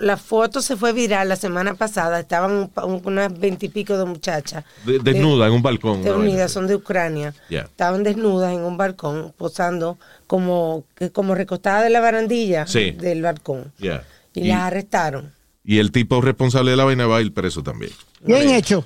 la 0.00 0.16
foto 0.16 0.60
se 0.62 0.76
fue 0.76 0.92
viral 0.92 1.28
la 1.28 1.36
semana 1.36 1.74
pasada. 1.74 2.20
Estaban 2.20 2.70
un 2.84 3.02
unas 3.04 3.38
veintipico 3.38 3.96
de 3.98 4.04
muchachas. 4.04 4.64
De- 4.84 4.98
desnuda 4.98 5.46
en 5.46 5.52
un 5.54 5.62
balcón. 5.62 6.02
De 6.02 6.12
unidas, 6.12 6.52
son 6.52 6.66
de 6.66 6.74
Ucrania. 6.76 7.34
Yeah. 7.48 7.62
Estaban 7.62 8.02
desnudas 8.02 8.52
en 8.52 8.60
un 8.60 8.76
balcón, 8.76 9.32
posando 9.36 9.98
como, 10.26 10.84
que- 10.94 11.10
como 11.10 11.34
recostadas 11.34 11.84
de 11.84 11.90
la 11.90 12.00
barandilla 12.00 12.66
Sí. 12.66 12.90
del 12.92 13.22
balcón. 13.22 13.72
Yeah. 13.78 14.04
Y, 14.34 14.40
Y, 14.42 14.48
las 14.48 14.60
arrestaron. 14.60 15.32
y 15.64 15.78
el 15.78 15.90
tipo 15.92 16.20
responsable 16.20 16.70
de 16.72 16.76
la 16.76 16.84
vaina 16.84 17.06
va 17.06 17.16
a 17.18 17.20
ir 17.22 17.32
preso 17.34 17.62
también. 17.62 17.92
Bien 18.22 18.50
hecho, 18.50 18.84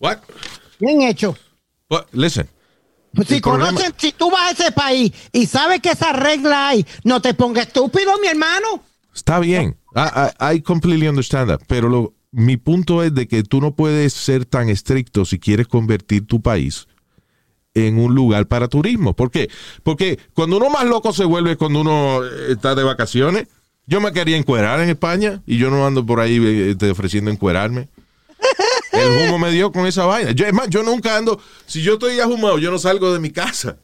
What? 0.00 0.18
bien 0.78 1.02
hecho. 1.02 1.36
What? 1.90 2.06
Listen. 2.12 2.48
Pues 3.18 3.28
si 3.28 3.40
problema- 3.40 3.72
conocen, 3.72 3.92
si 3.96 4.12
tú 4.12 4.30
vas 4.30 4.48
a 4.48 4.50
ese 4.52 4.72
país 4.72 5.12
y 5.32 5.46
sabes 5.46 5.80
que 5.80 5.90
esa 5.90 6.12
regla 6.12 6.68
hay, 6.68 6.86
no 7.04 7.20
te 7.20 7.34
pongas 7.34 7.66
estúpido, 7.66 8.12
mi 8.22 8.28
hermano. 8.28 8.82
Está 9.14 9.38
bien. 9.40 9.76
I, 9.94 10.52
I- 10.52 10.56
I 10.56 10.60
completely 10.62 11.08
understand 11.08 11.48
that. 11.50 11.60
Pero 11.66 11.88
lo- 11.88 12.14
mi 12.30 12.56
punto 12.56 13.02
es 13.02 13.12
de 13.14 13.26
que 13.26 13.42
tú 13.42 13.60
no 13.60 13.74
puedes 13.74 14.12
ser 14.12 14.44
tan 14.44 14.68
estricto 14.68 15.24
si 15.24 15.38
quieres 15.38 15.66
convertir 15.66 16.26
tu 16.26 16.40
país 16.40 16.86
en 17.74 17.98
un 17.98 18.14
lugar 18.14 18.46
para 18.46 18.68
turismo. 18.68 19.14
¿Por 19.14 19.30
qué? 19.30 19.48
Porque 19.82 20.18
cuando 20.34 20.56
uno 20.58 20.70
más 20.70 20.84
loco 20.84 21.12
se 21.12 21.24
vuelve 21.24 21.56
cuando 21.56 21.80
uno 21.80 22.24
eh, 22.24 22.52
está 22.52 22.74
de 22.74 22.82
vacaciones. 22.84 23.48
Yo 23.86 24.00
me 24.02 24.12
quería 24.12 24.36
encuerar 24.36 24.80
en 24.80 24.90
España 24.90 25.42
y 25.46 25.56
yo 25.58 25.70
no 25.70 25.86
ando 25.86 26.04
por 26.04 26.20
ahí 26.20 26.36
eh, 26.36 26.70
este, 26.72 26.90
ofreciendo 26.90 27.30
encuerarme. 27.30 27.88
El 28.92 29.28
humo 29.28 29.38
me 29.38 29.50
dio 29.50 29.70
con 29.72 29.86
esa 29.86 30.06
vaina. 30.06 30.30
Yo, 30.32 30.46
es 30.46 30.52
más, 30.52 30.68
yo 30.68 30.82
nunca 30.82 31.16
ando. 31.16 31.40
Si 31.66 31.82
yo 31.82 31.94
estoy 31.94 32.20
ahumado, 32.20 32.58
yo 32.58 32.70
no 32.70 32.78
salgo 32.78 33.12
de 33.12 33.18
mi 33.20 33.30
casa. 33.30 33.78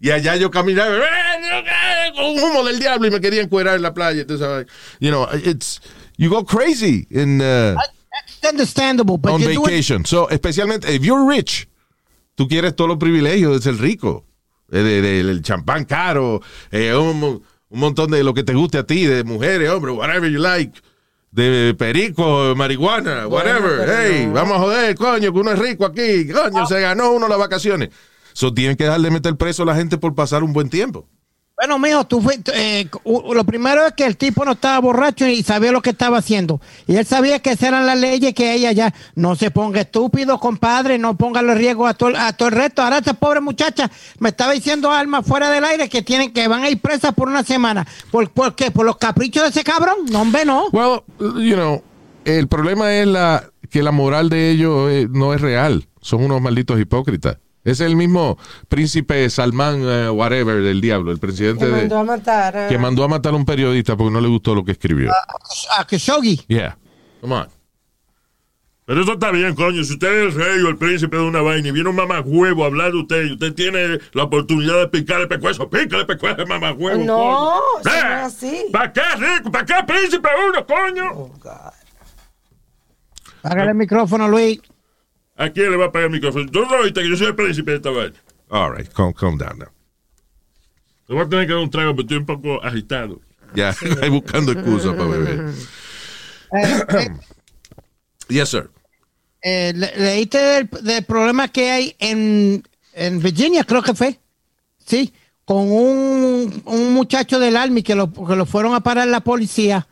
Y 0.00 0.10
allá 0.10 0.36
yo 0.36 0.50
caminaba 0.50 0.96
eh, 0.96 2.12
con 2.14 2.24
un 2.26 2.38
humo 2.42 2.64
del 2.64 2.78
diablo 2.78 3.06
y 3.08 3.10
me 3.10 3.20
quería 3.20 3.42
encuerar 3.42 3.76
en 3.76 3.82
la 3.82 3.92
playa. 3.94 4.24
sabes. 4.38 4.66
You 5.00 5.10
know, 5.10 5.28
it's. 5.44 5.80
You 6.16 6.30
go 6.30 6.44
crazy 6.44 7.06
in, 7.10 7.40
uh, 7.40 7.76
It's 8.40 8.48
understandable, 8.50 9.18
but 9.18 9.32
on 9.32 9.40
vacation. 9.42 10.04
So, 10.04 10.28
especialmente, 10.30 10.92
if 10.94 11.02
you're 11.02 11.24
rich, 11.28 11.68
tú 12.36 12.48
quieres 12.48 12.74
todos 12.74 12.88
los 12.88 12.98
privilegios 12.98 13.52
de 13.52 13.60
ser 13.62 13.80
rico. 13.80 14.24
Eh, 14.70 14.78
de- 14.82 15.00
de- 15.00 15.24
del 15.24 15.42
champán 15.42 15.84
caro, 15.84 16.40
eh, 16.70 16.94
un, 16.94 17.22
un 17.70 17.78
montón 17.80 18.10
de 18.10 18.22
lo 18.22 18.34
que 18.34 18.42
te 18.42 18.52
guste 18.52 18.78
a 18.78 18.84
ti, 18.84 19.06
de 19.06 19.24
mujeres, 19.24 19.70
hombre, 19.70 19.92
whatever 19.92 20.30
you 20.30 20.38
like. 20.38 20.72
De 21.30 21.74
perico, 21.78 22.54
marihuana, 22.56 23.26
whatever. 23.26 23.86
hey, 23.88 24.26
no. 24.26 24.32
vamos 24.32 24.56
a 24.56 24.60
joder, 24.60 24.96
coño, 24.96 25.32
que 25.32 25.38
uno 25.38 25.52
es 25.52 25.58
rico 25.58 25.84
aquí. 25.84 26.26
Coño, 26.28 26.66
se 26.66 26.80
ganó 26.80 27.12
uno 27.12 27.28
las 27.28 27.38
vacaciones. 27.38 27.90
So, 28.32 28.54
tienen 28.54 28.76
que 28.76 28.84
dejar 28.84 29.00
de 29.00 29.10
meter 29.10 29.36
preso 29.36 29.64
a 29.64 29.66
la 29.66 29.74
gente 29.74 29.98
por 29.98 30.14
pasar 30.14 30.42
un 30.42 30.52
buen 30.52 30.70
tiempo. 30.70 31.06
Bueno, 31.58 31.76
mijo, 31.80 32.06
tú 32.06 32.22
fuiste, 32.22 32.52
eh, 32.54 32.88
lo 33.04 33.42
primero 33.42 33.84
es 33.84 33.92
que 33.94 34.04
el 34.04 34.16
tipo 34.16 34.44
no 34.44 34.52
estaba 34.52 34.78
borracho 34.78 35.26
y 35.26 35.42
sabía 35.42 35.72
lo 35.72 35.82
que 35.82 35.90
estaba 35.90 36.18
haciendo. 36.18 36.60
Y 36.86 36.94
él 36.94 37.04
sabía 37.04 37.40
que 37.40 37.50
esas 37.50 37.70
eran 37.70 37.84
las 37.84 37.98
leyes 37.98 38.32
que 38.32 38.54
ella 38.54 38.70
ya 38.70 38.94
no 39.16 39.34
se 39.34 39.50
ponga 39.50 39.80
estúpido, 39.80 40.38
compadre, 40.38 40.98
no 40.98 41.16
ponga 41.16 41.42
los 41.42 41.58
riesgos 41.58 41.90
a 41.90 41.94
todo, 41.94 42.16
a 42.16 42.32
todo 42.32 42.50
el 42.50 42.54
resto. 42.54 42.82
Ahora 42.82 42.98
esta 42.98 43.14
pobre 43.14 43.40
muchacha 43.40 43.90
me 44.20 44.28
estaba 44.28 44.52
diciendo 44.52 44.92
Alma 44.92 45.24
fuera 45.24 45.50
del 45.50 45.64
aire 45.64 45.88
que 45.88 46.02
tienen 46.02 46.32
que 46.32 46.46
van 46.46 46.62
a 46.62 46.70
ir 46.70 46.80
presas 46.80 47.12
por 47.12 47.26
una 47.26 47.42
semana. 47.42 47.84
¿Por, 48.12 48.30
por 48.30 48.54
qué? 48.54 48.70
¿Por 48.70 48.86
los 48.86 48.96
caprichos 48.96 49.42
de 49.42 49.48
ese 49.48 49.64
cabrón? 49.64 49.96
No, 50.12 50.20
hombre, 50.20 50.44
no. 50.44 50.68
Well, 50.70 51.02
you 51.18 51.56
know, 51.56 51.82
el 52.24 52.46
problema 52.46 52.94
es 52.94 53.08
la 53.08 53.50
que 53.68 53.82
la 53.82 53.90
moral 53.90 54.28
de 54.28 54.52
ellos 54.52 54.92
eh, 54.92 55.08
no 55.10 55.34
es 55.34 55.40
real. 55.40 55.88
Son 56.00 56.22
unos 56.22 56.40
malditos 56.40 56.78
hipócritas. 56.78 57.38
Es 57.64 57.80
el 57.80 57.96
mismo 57.96 58.38
príncipe 58.68 59.28
Salman, 59.28 59.80
eh, 59.82 60.08
whatever, 60.10 60.62
del 60.62 60.80
diablo, 60.80 61.10
el 61.12 61.18
presidente 61.18 61.64
Que 61.66 61.70
de, 61.70 61.76
mandó 61.80 61.98
a 61.98 62.04
matar 62.04 62.56
a- 62.56 62.68
que 62.68 62.78
mandó 62.78 63.04
a 63.04 63.08
matar 63.08 63.34
a 63.34 63.36
un 63.36 63.44
periodista 63.44 63.96
porque 63.96 64.12
no 64.12 64.20
le 64.20 64.28
gustó 64.28 64.54
lo 64.54 64.64
que 64.64 64.72
escribió. 64.72 65.10
A 65.76 65.84
Khashoggi. 65.84 66.40
Yeah. 66.48 66.78
Come 67.20 67.34
on. 67.34 67.48
Pero 68.86 69.02
eso 69.02 69.12
está 69.12 69.30
bien, 69.32 69.54
coño. 69.54 69.84
Si 69.84 69.92
usted 69.92 70.08
es 70.28 70.34
el 70.34 70.40
rey 70.40 70.62
o 70.62 70.68
el 70.70 70.78
príncipe 70.78 71.14
de 71.18 71.22
una 71.22 71.42
vaina 71.42 71.68
y 71.68 71.72
viene 71.72 71.90
un 71.90 71.96
mamagüevo 71.96 72.64
a 72.64 72.68
hablar 72.68 72.92
de 72.92 72.98
usted 73.00 73.24
y 73.26 73.32
usted 73.32 73.52
tiene 73.52 73.98
la 74.14 74.22
oportunidad 74.22 74.78
de 74.78 74.88
picar 74.88 75.20
el 75.20 75.28
pecuezo, 75.28 75.68
pícale 75.68 76.02
el 76.02 76.06
pecuezo 76.06 76.46
mamagüevo. 76.46 77.04
No, 77.04 77.52
no 77.84 77.90
es 77.92 78.02
así. 78.02 78.64
¿Para 78.72 78.90
qué 78.90 79.02
rico? 79.18 79.50
¿Para 79.52 79.66
qué 79.66 79.74
príncipe 79.86 80.28
uno, 80.48 80.64
coño? 80.66 81.04
Oh, 81.12 81.28
God. 81.38 81.72
Págale 83.42 83.70
el 83.72 83.76
micrófono, 83.76 84.26
Luis. 84.26 84.58
¿A 85.38 85.48
quién 85.50 85.70
le 85.70 85.76
va 85.76 85.86
a 85.86 85.92
pagar 85.92 86.06
el 86.08 86.12
micrófono? 86.12 86.50
Tú 86.50 86.60
no 86.66 86.76
oíste 86.80 87.00
que 87.02 87.08
yo 87.08 87.16
soy 87.16 87.28
el 87.28 87.34
príncipe 87.36 87.70
de 87.70 87.76
esta 87.78 87.90
vaina. 87.90 88.14
All 88.50 88.76
right, 88.76 88.88
calm, 88.92 89.12
calm 89.12 89.38
down 89.38 89.58
now. 89.58 89.68
Te 91.06 91.14
voy 91.14 91.22
a 91.22 91.28
tener 91.28 91.46
que 91.46 91.52
dar 91.54 91.62
un 91.62 91.70
trago, 91.70 91.92
pero 91.92 92.02
estoy 92.02 92.16
un 92.18 92.26
poco 92.26 92.62
agitado. 92.62 93.20
Ya, 93.54 93.70
estoy 93.82 94.08
buscando 94.10 94.52
excusas 94.52 94.94
para 94.94 95.06
beber. 95.08 95.54
Yes, 98.28 98.48
sir. 98.50 98.70
Eh, 99.42 99.72
le- 99.74 99.96
leíste 99.96 100.38
del, 100.38 100.68
del 100.82 101.04
problema 101.04 101.48
que 101.48 101.70
hay 101.70 101.96
en, 101.98 102.62
en 102.92 103.20
Virginia, 103.20 103.64
creo 103.64 103.82
que 103.82 103.94
fue. 103.94 104.18
Sí, 104.84 105.12
con 105.44 105.70
un, 105.70 106.62
un 106.66 106.92
muchacho 106.92 107.38
del 107.38 107.56
Army 107.56 107.82
que 107.82 107.94
lo, 107.94 108.12
que 108.12 108.36
lo 108.36 108.44
fueron 108.46 108.74
a 108.74 108.80
parar 108.80 109.08
la 109.08 109.20
policía. 109.20 109.86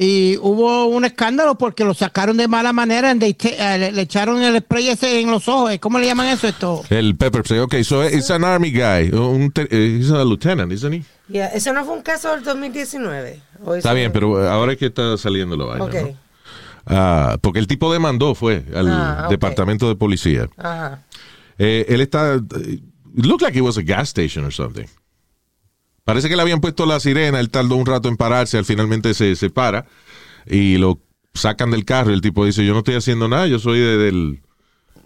Y 0.00 0.36
hubo 0.36 0.86
un 0.86 1.04
escándalo 1.04 1.58
porque 1.58 1.84
lo 1.84 1.92
sacaron 1.92 2.36
de 2.36 2.46
mala 2.46 2.72
manera. 2.72 3.10
and 3.10 3.20
they 3.20 3.34
ta- 3.34 3.48
eh, 3.48 3.78
le, 3.78 3.90
le 3.92 4.02
echaron 4.02 4.40
el 4.40 4.56
spray 4.60 4.90
ese 4.90 5.20
en 5.20 5.28
los 5.30 5.48
ojos. 5.48 5.72
¿Cómo 5.80 5.98
le 5.98 6.06
llaman 6.06 6.28
eso? 6.28 6.46
Esto? 6.46 6.84
El 6.88 7.16
pepper 7.16 7.42
spray. 7.44 7.58
Okay, 7.60 7.82
so 7.82 8.04
it's 8.06 8.30
an 8.30 8.44
army 8.44 8.70
guy. 8.70 9.10
Un 9.12 9.52
eh, 9.56 9.96
he's 9.98 10.10
a 10.12 10.24
lieutenant, 10.24 10.70
isn't 10.72 10.92
he? 10.94 11.02
Yeah, 11.28 11.48
¿Eso 11.48 11.72
no 11.72 11.84
fue 11.84 11.94
un 11.94 12.02
caso 12.02 12.30
del 12.30 12.44
2019? 12.44 13.40
¿O 13.64 13.70
eso 13.74 13.78
Está 13.78 13.92
bien, 13.92 14.12
pero 14.12 14.48
ahora 14.48 14.72
es 14.72 14.78
que 14.78 14.86
está 14.86 15.16
saliendo 15.18 15.56
la 15.56 15.64
vaina. 15.64 15.84
Ok. 15.86 15.94
¿no? 15.94 16.16
Ah, 16.86 17.36
porque 17.42 17.58
el 17.58 17.66
tipo 17.66 17.92
demandó 17.92 18.34
fue 18.36 18.64
al 18.74 18.88
Ah, 18.88 19.22
ok. 19.24 19.30
departamento 19.30 19.88
de 19.88 19.96
policía. 19.96 20.48
Ajá. 20.56 21.02
Eh, 21.58 21.86
él 21.88 22.00
está. 22.02 22.36
It 22.36 23.26
looked 23.26 23.42
like 23.42 23.58
it 23.58 23.62
was 23.64 23.76
a 23.76 23.82
gas 23.82 24.08
station 24.10 24.44
or 24.44 24.52
something. 24.52 24.86
Parece 26.08 26.30
que 26.30 26.36
le 26.36 26.40
habían 26.42 26.62
puesto 26.62 26.86
la 26.86 27.00
sirena, 27.00 27.38
él 27.38 27.50
tardó 27.50 27.76
un 27.76 27.84
rato 27.84 28.08
en 28.08 28.16
pararse, 28.16 28.56
al 28.56 28.64
finalmente 28.64 29.12
se, 29.12 29.36
se 29.36 29.50
para 29.50 29.84
y 30.46 30.78
lo 30.78 30.98
sacan 31.34 31.70
del 31.70 31.84
carro. 31.84 32.14
El 32.14 32.22
tipo 32.22 32.46
dice: 32.46 32.64
Yo 32.64 32.72
no 32.72 32.78
estoy 32.78 32.94
haciendo 32.94 33.28
nada, 33.28 33.46
yo 33.46 33.58
soy 33.58 33.78
de- 33.78 33.98
del. 33.98 34.40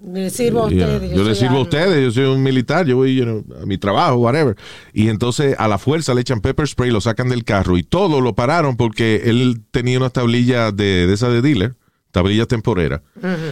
Le 0.04 0.30
sirvo 0.30 0.66
a 0.66 0.70
Yeah. 0.70 0.86
ustedes. 0.86 1.10
Yo, 1.12 1.24
le 1.24 1.34
soy 1.34 1.46
sirvo 1.46 1.58
a 1.58 1.62
ustedes, 1.62 2.04
yo 2.04 2.10
soy 2.12 2.24
un 2.32 2.40
militar, 2.42 2.86
yo 2.86 2.96
voy 2.96 3.16
you 3.16 3.24
know, 3.24 3.44
a 3.60 3.66
mi 3.66 3.78
trabajo, 3.78 4.14
whatever. 4.16 4.56
Y 4.92 5.08
entonces 5.08 5.56
a 5.58 5.66
la 5.66 5.78
fuerza 5.78 6.14
le 6.14 6.20
echan 6.20 6.40
pepper 6.40 6.68
spray, 6.68 6.92
lo 6.92 7.00
sacan 7.00 7.28
del 7.28 7.42
carro 7.44 7.76
y 7.78 7.82
todo 7.82 8.20
lo 8.20 8.34
pararon 8.36 8.76
porque 8.76 9.22
él 9.26 9.60
tenía 9.72 9.98
unas 9.98 10.12
tablillas 10.12 10.74
de, 10.76 11.06
de 11.08 11.12
esas 11.14 11.32
de 11.32 11.42
dealer, 11.42 11.74
tablillas 12.12 12.46
temporeras, 12.48 13.00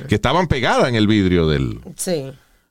que 0.08 0.14
estaban 0.16 0.46
pegadas 0.48 0.88
en 0.88 0.94
el 0.96 1.06
vidrio 1.08 1.48
del, 1.48 1.80
Sí. 1.96 2.30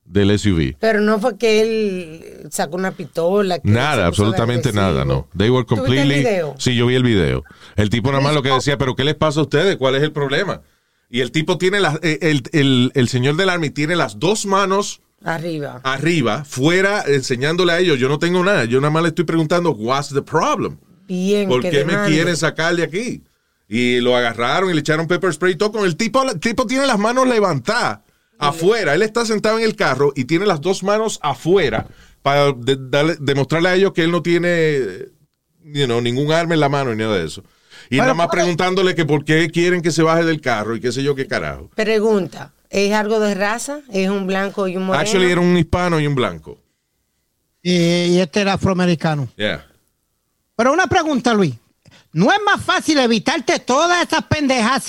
Del 0.10 0.38
SUV. 0.38 0.76
Pero 0.80 1.02
no 1.02 1.20
fue 1.20 1.38
que 1.38 1.62
él 1.62 2.48
sacó 2.52 2.76
una 2.76 2.92
pistola. 2.92 3.60
que 3.60 3.70
Nada, 3.70 4.08
absolutamente 4.08 4.74
nada, 4.74 5.06
no. 5.06 5.28
They 5.38 5.50
were 5.50 5.64
¿Tuviste 5.66 5.74
el 5.74 5.98
completely. 5.98 6.16
video? 6.24 6.56
Sí, 6.58 6.76
yo 6.76 6.88
vi 6.88 6.96
el 6.96 7.04
video. 7.04 7.44
El 7.76 7.90
tipo 7.90 8.10
nada 8.12 8.22
más 8.22 8.34
lo 8.34 8.42
que 8.42 8.50
decía, 8.50 8.78
pero 8.78 8.96
¿qué 8.96 9.04
les 9.04 9.16
pasa 9.16 9.40
a 9.40 9.44
ustedes? 9.44 9.78
¿Cuál 9.78 9.96
es 9.96 10.04
el 10.04 10.12
problema? 10.12 10.62
Y 11.10 11.22
el 11.22 11.32
tipo 11.32 11.58
tiene 11.58 11.80
las, 11.80 12.00
eh, 12.04 12.20
el, 12.22 12.44
el, 12.52 12.92
el 12.96 13.08
señor 13.08 13.36
del 13.36 13.50
army 13.50 13.70
tiene 13.70 13.96
las 13.96 14.20
dos 14.20 14.46
manos 14.46 15.02
Arriba. 15.24 15.82
arriba, 15.84 16.46
fuera, 16.46 17.04
enseñándole 17.06 17.74
a 17.74 17.80
ellos, 17.80 18.00
yo 18.00 18.08
no 18.10 18.20
tengo 18.20 18.44
nada, 18.44 18.66
yo 18.66 18.80
nada 18.80 18.92
más 18.92 19.04
le 19.04 19.10
estoy 19.10 19.26
preguntando, 19.26 19.72
what's 19.72 20.10
the 20.14 20.22
problem? 20.22 20.78
Bien. 21.08 21.50
¿Por 21.50 21.62
qué 21.62 21.84
me 21.84 21.96
quieren 22.08 22.38
sacar 22.38 22.76
de 22.76 22.84
aquí? 22.84 23.24
Y 23.68 24.00
lo 24.00 24.16
agarraron 24.16 24.70
y 24.70 24.74
le 24.74 24.80
echaron 24.80 25.08
pepper 25.08 25.34
spray 25.34 25.54
y 25.54 25.56
todo 25.56 25.72
con 25.72 25.86
el 25.86 25.96
tipo, 25.96 26.24
el 26.24 26.40
tipo 26.40 26.66
tiene 26.66 26.86
las 26.88 26.98
manos 27.00 27.28
levantadas 27.28 28.00
afuera, 28.40 28.96
él 28.96 29.02
está 29.02 29.26
sentado 29.26 29.60
en 29.60 29.66
el 29.66 29.76
carro 29.76 30.12
y 30.16 30.26
tiene 30.26 30.46
las 30.46 30.62
dos 30.62 30.82
manos 30.84 31.20
afuera 31.22 31.88
para 32.22 32.52
de- 32.54 32.78
darle- 32.78 33.18
demostrarle 33.20 33.70
a 33.70 33.76
ellos 33.76 33.94
que 33.94 34.04
él 34.04 34.12
no 34.12 34.22
tiene 34.24 34.80
you 35.64 35.86
know, 35.86 36.02
ningún 36.02 36.32
arma 36.32 36.54
en 36.56 36.60
la 36.60 36.70
mano 36.70 36.92
ni 36.96 37.04
nada 37.04 37.18
de 37.18 37.26
eso. 37.26 37.44
Y 37.90 37.98
nada 37.98 38.14
más 38.14 38.28
preguntándole 38.30 38.94
que 38.96 39.06
por 39.06 39.24
qué 39.26 39.50
quieren 39.50 39.82
que 39.82 39.92
se 39.92 40.04
baje 40.04 40.24
del 40.24 40.42
carro 40.42 40.76
y 40.76 40.80
qué 40.80 40.92
sé 40.92 41.02
yo 41.04 41.16
qué 41.16 41.28
carajo. 41.28 41.70
Pregunta. 41.76 42.54
¿Es 42.70 42.94
algo 42.94 43.20
de 43.20 43.34
raza? 43.34 43.82
¿Es 43.92 44.10
un 44.10 44.28
blanco 44.28 44.68
y 44.68 44.78
un 44.78 44.86
moreno? 44.86 45.02
Actually 45.02 45.32
era 45.32 45.42
un 45.42 45.58
hispano 45.58 46.00
y 46.00 46.06
un 46.06 46.14
blanco. 46.14 46.60
Y, 47.64 47.72
y 47.74 48.20
este 48.20 48.42
era 48.42 48.54
afroamericano. 48.54 49.28
Yeah. 49.36 49.66
Pero 50.56 50.72
una 50.74 50.88
pregunta, 50.88 51.34
Luis. 51.34 51.56
¿No 52.14 52.32
es 52.32 52.40
más 52.46 52.64
fácil 52.64 53.00
evitarte 53.00 53.60
todas 53.60 54.06
esas 54.06 54.24
pendejas? 54.26 54.84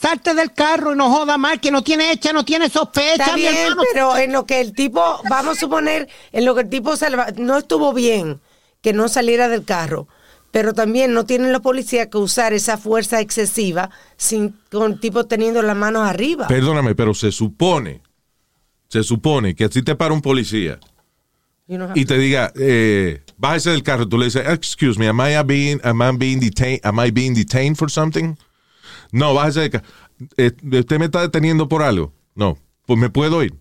Salte 0.00 0.32
del 0.34 0.52
carro 0.52 0.92
y 0.92 0.96
no 0.96 1.10
joda 1.10 1.36
más, 1.38 1.58
que 1.58 1.70
no 1.72 1.82
tiene 1.82 2.12
hecha, 2.12 2.32
no 2.32 2.44
tiene 2.44 2.68
sospecha, 2.68 3.14
Está 3.24 3.34
mi 3.34 3.40
bien, 3.42 3.56
hermano. 3.56 3.82
pero 3.92 4.16
en 4.16 4.32
lo 4.32 4.46
que 4.46 4.60
el 4.60 4.72
tipo, 4.72 5.02
vamos 5.28 5.56
a 5.56 5.60
suponer, 5.60 6.08
en 6.30 6.44
lo 6.44 6.54
que 6.54 6.60
el 6.62 6.68
tipo 6.68 6.94
salva- 6.96 7.32
no 7.36 7.58
estuvo 7.58 7.92
bien 7.92 8.40
que 8.80 8.92
no 8.92 9.08
saliera 9.08 9.48
del 9.48 9.64
carro, 9.64 10.06
pero 10.52 10.72
también 10.72 11.12
no 11.14 11.24
tienen 11.26 11.50
los 11.52 11.62
policías 11.62 12.06
que 12.06 12.18
usar 12.18 12.52
esa 12.52 12.78
fuerza 12.78 13.20
excesiva 13.20 13.90
sin 14.16 14.56
con 14.70 14.92
el 14.92 15.00
tipo 15.00 15.24
teniendo 15.26 15.62
las 15.62 15.76
manos 15.76 16.08
arriba. 16.08 16.46
Perdóname, 16.46 16.94
pero 16.94 17.12
se 17.12 17.32
supone, 17.32 18.00
se 18.88 19.02
supone 19.02 19.56
que 19.56 19.68
si 19.68 19.82
te 19.82 19.96
para 19.96 20.14
un 20.14 20.22
policía 20.22 20.78
You 21.66 21.76
know 21.76 21.88
how- 21.88 21.92
y 21.96 22.04
te 22.04 22.16
diga, 22.18 22.52
eh, 22.54 23.20
bájese 23.36 23.70
del 23.70 23.82
carro, 23.82 24.08
tú 24.08 24.16
le 24.16 24.26
dices, 24.26 24.46
excuse 24.48 24.96
me, 24.96 25.08
am 25.08 25.20
I 25.20 25.42
being, 25.44 25.80
am 25.82 26.00
I 26.02 26.16
being 26.16 26.38
detained, 26.38 26.80
am 26.84 27.04
I 27.04 27.10
being 27.10 27.34
detained 27.34 27.76
for 27.76 27.90
something? 27.90 28.36
No, 29.12 29.34
bájese 29.34 29.60
del 29.60 29.70
carro. 29.70 29.84
Eh, 30.36 30.52
¿Usted 30.78 30.98
me 30.98 31.06
está 31.06 31.20
deteniendo 31.22 31.68
por 31.68 31.82
algo? 31.82 32.12
No, 32.34 32.58
pues 32.86 32.98
me 32.98 33.10
puedo 33.10 33.42
ir. 33.42 33.54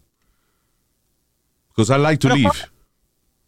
Because 1.70 1.92
I 1.94 1.98
like 2.02 2.18
to 2.20 2.30
Pero, 2.30 2.36
leave. 2.38 2.52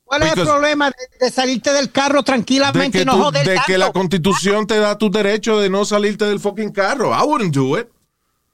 ¿Cuál 0.06 0.24
es 0.24 0.30
el 0.30 0.36
because- 0.36 0.50
problema 0.52 0.90
de, 0.90 1.26
de 1.26 1.32
salirte 1.32 1.72
del 1.74 1.92
carro 1.92 2.20
De 2.20 2.24
tranquilamente 2.24 2.98
que, 3.00 3.02
y 3.04 3.06
no 3.06 3.14
tú- 3.14 3.24
joder 3.24 3.46
de 3.46 3.52
que 3.54 3.56
tanto? 3.74 3.78
la 3.78 3.92
constitución 3.92 4.66
te 4.68 4.78
da 4.80 4.98
tu 4.98 5.10
derecho 5.12 5.60
de 5.60 5.70
no 5.70 5.86
salirte 5.86 6.26
del 6.26 6.40
fucking 6.40 6.72
carro. 6.72 7.12
I 7.12 7.24
wouldn't 7.26 7.54
do 7.56 7.78
it. 7.80 7.88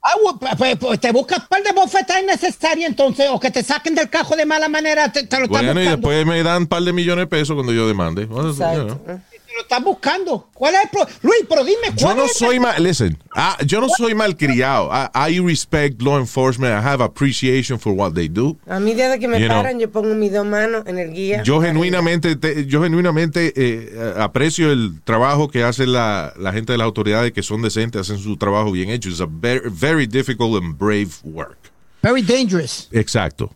Ah, 0.02 0.12
bueno, 0.22 0.38
pues, 0.38 0.54
pues, 0.56 0.76
pues, 0.76 1.00
te 1.00 1.10
buscas 1.12 1.40
un 1.40 1.46
par 1.48 1.62
de 1.64 1.72
bofetas 1.72 2.22
innecesarias 2.22 2.88
entonces, 2.88 3.26
o 3.30 3.40
que 3.40 3.50
te 3.50 3.62
saquen 3.64 3.94
del 3.94 4.08
carro 4.08 4.36
de 4.36 4.46
mala 4.46 4.68
manera, 4.68 5.10
te, 5.10 5.26
te 5.26 5.40
lo 5.40 5.48
Bueno, 5.48 5.80
y 5.82 5.86
después 5.88 6.24
me 6.24 6.40
dan 6.44 6.62
un 6.62 6.66
par 6.68 6.82
de 6.82 6.92
millones 6.92 7.24
de 7.24 7.26
pesos 7.26 7.54
cuando 7.54 7.72
yo 7.72 7.88
demande. 7.88 8.24
Bueno, 8.26 8.50
you 8.52 8.54
know. 8.84 9.20
Lo 9.56 9.62
estás 9.62 9.82
buscando. 9.82 10.48
¿Cuál 10.52 10.74
es 10.74 10.82
el 10.84 10.90
problema? 10.90 11.18
Luis, 11.22 11.40
pero 11.48 11.64
dime, 11.64 11.88
Yo 11.96 12.04
¿cuál 12.06 12.16
no 12.18 12.24
es 12.24 12.30
el- 12.32 12.36
soy 12.46 12.60
mal, 12.60 12.82
listen, 12.82 13.16
ah, 13.34 13.56
yo 13.64 13.80
no 13.80 13.88
soy 13.88 14.14
malcriado. 14.14 14.90
I, 14.92 15.32
I 15.32 15.40
respect 15.40 16.02
law 16.02 16.18
enforcement. 16.18 16.72
I 16.72 16.86
have 16.86 17.02
appreciation 17.02 17.78
for 17.80 17.92
what 17.94 18.12
they 18.12 18.28
do. 18.28 18.56
A 18.66 18.78
mí 18.78 18.92
desde 18.94 19.18
que 19.18 19.26
me 19.28 19.40
You 19.40 19.46
know. 19.46 19.56
paran 19.56 19.80
yo 19.80 19.90
pongo 19.90 20.14
mis 20.14 20.30
dos 20.32 20.44
manos 20.46 20.84
en 20.86 20.98
el 20.98 21.10
guía. 21.12 21.42
Yo 21.42 21.60
genuinamente, 21.62 22.36
te- 22.36 22.66
yo 22.66 22.82
genuinamente 22.82 23.52
eh, 23.56 24.12
aprecio 24.18 24.70
el 24.70 25.00
trabajo 25.04 25.48
que 25.48 25.62
hace 25.64 25.86
la, 25.86 26.34
la 26.38 26.52
gente 26.52 26.72
de 26.72 26.78
las 26.78 26.84
autoridades 26.84 27.32
que 27.32 27.42
son 27.42 27.62
decentes, 27.62 28.02
hacen 28.02 28.18
su 28.18 28.36
trabajo 28.36 28.70
bien 28.72 28.90
hecho. 28.90 29.08
It's 29.08 29.20
a 29.20 29.26
very, 29.28 29.70
very 29.70 30.06
difficult 30.06 30.62
and 30.62 30.76
brave 30.76 31.08
work. 31.24 31.56
Very 32.02 32.20
dangerous. 32.20 32.88
Exacto. 32.92 33.50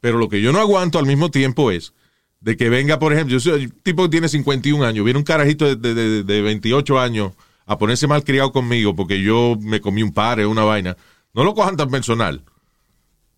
Pero 0.00 0.18
lo 0.18 0.28
que 0.28 0.40
yo 0.42 0.52
no 0.52 0.60
aguanto 0.60 0.98
al 0.98 1.06
mismo 1.06 1.30
tiempo 1.30 1.70
es 1.70 1.92
de 2.40 2.56
que 2.56 2.68
venga, 2.68 2.98
por 2.98 3.12
ejemplo, 3.12 3.32
yo 3.32 3.40
soy 3.40 3.64
el 3.64 3.72
tipo 3.72 4.04
que 4.04 4.08
tiene 4.10 4.28
51 4.28 4.84
años, 4.84 5.04
viene 5.04 5.18
un 5.18 5.24
carajito 5.24 5.64
de, 5.66 5.76
de- 5.76 5.94
de- 5.94 6.22
de 6.22 6.42
28 6.42 6.98
años 7.00 7.32
a 7.66 7.76
ponerse 7.78 8.06
mal 8.06 8.22
criado 8.24 8.52
conmigo 8.52 8.94
porque 8.94 9.20
yo 9.20 9.56
me 9.60 9.80
comí 9.80 10.02
un 10.02 10.12
par, 10.12 10.38
una 10.46 10.62
vaina. 10.64 10.96
No 11.34 11.44
lo 11.44 11.54
cojan 11.54 11.76
tan 11.76 11.90
personal. 11.90 12.42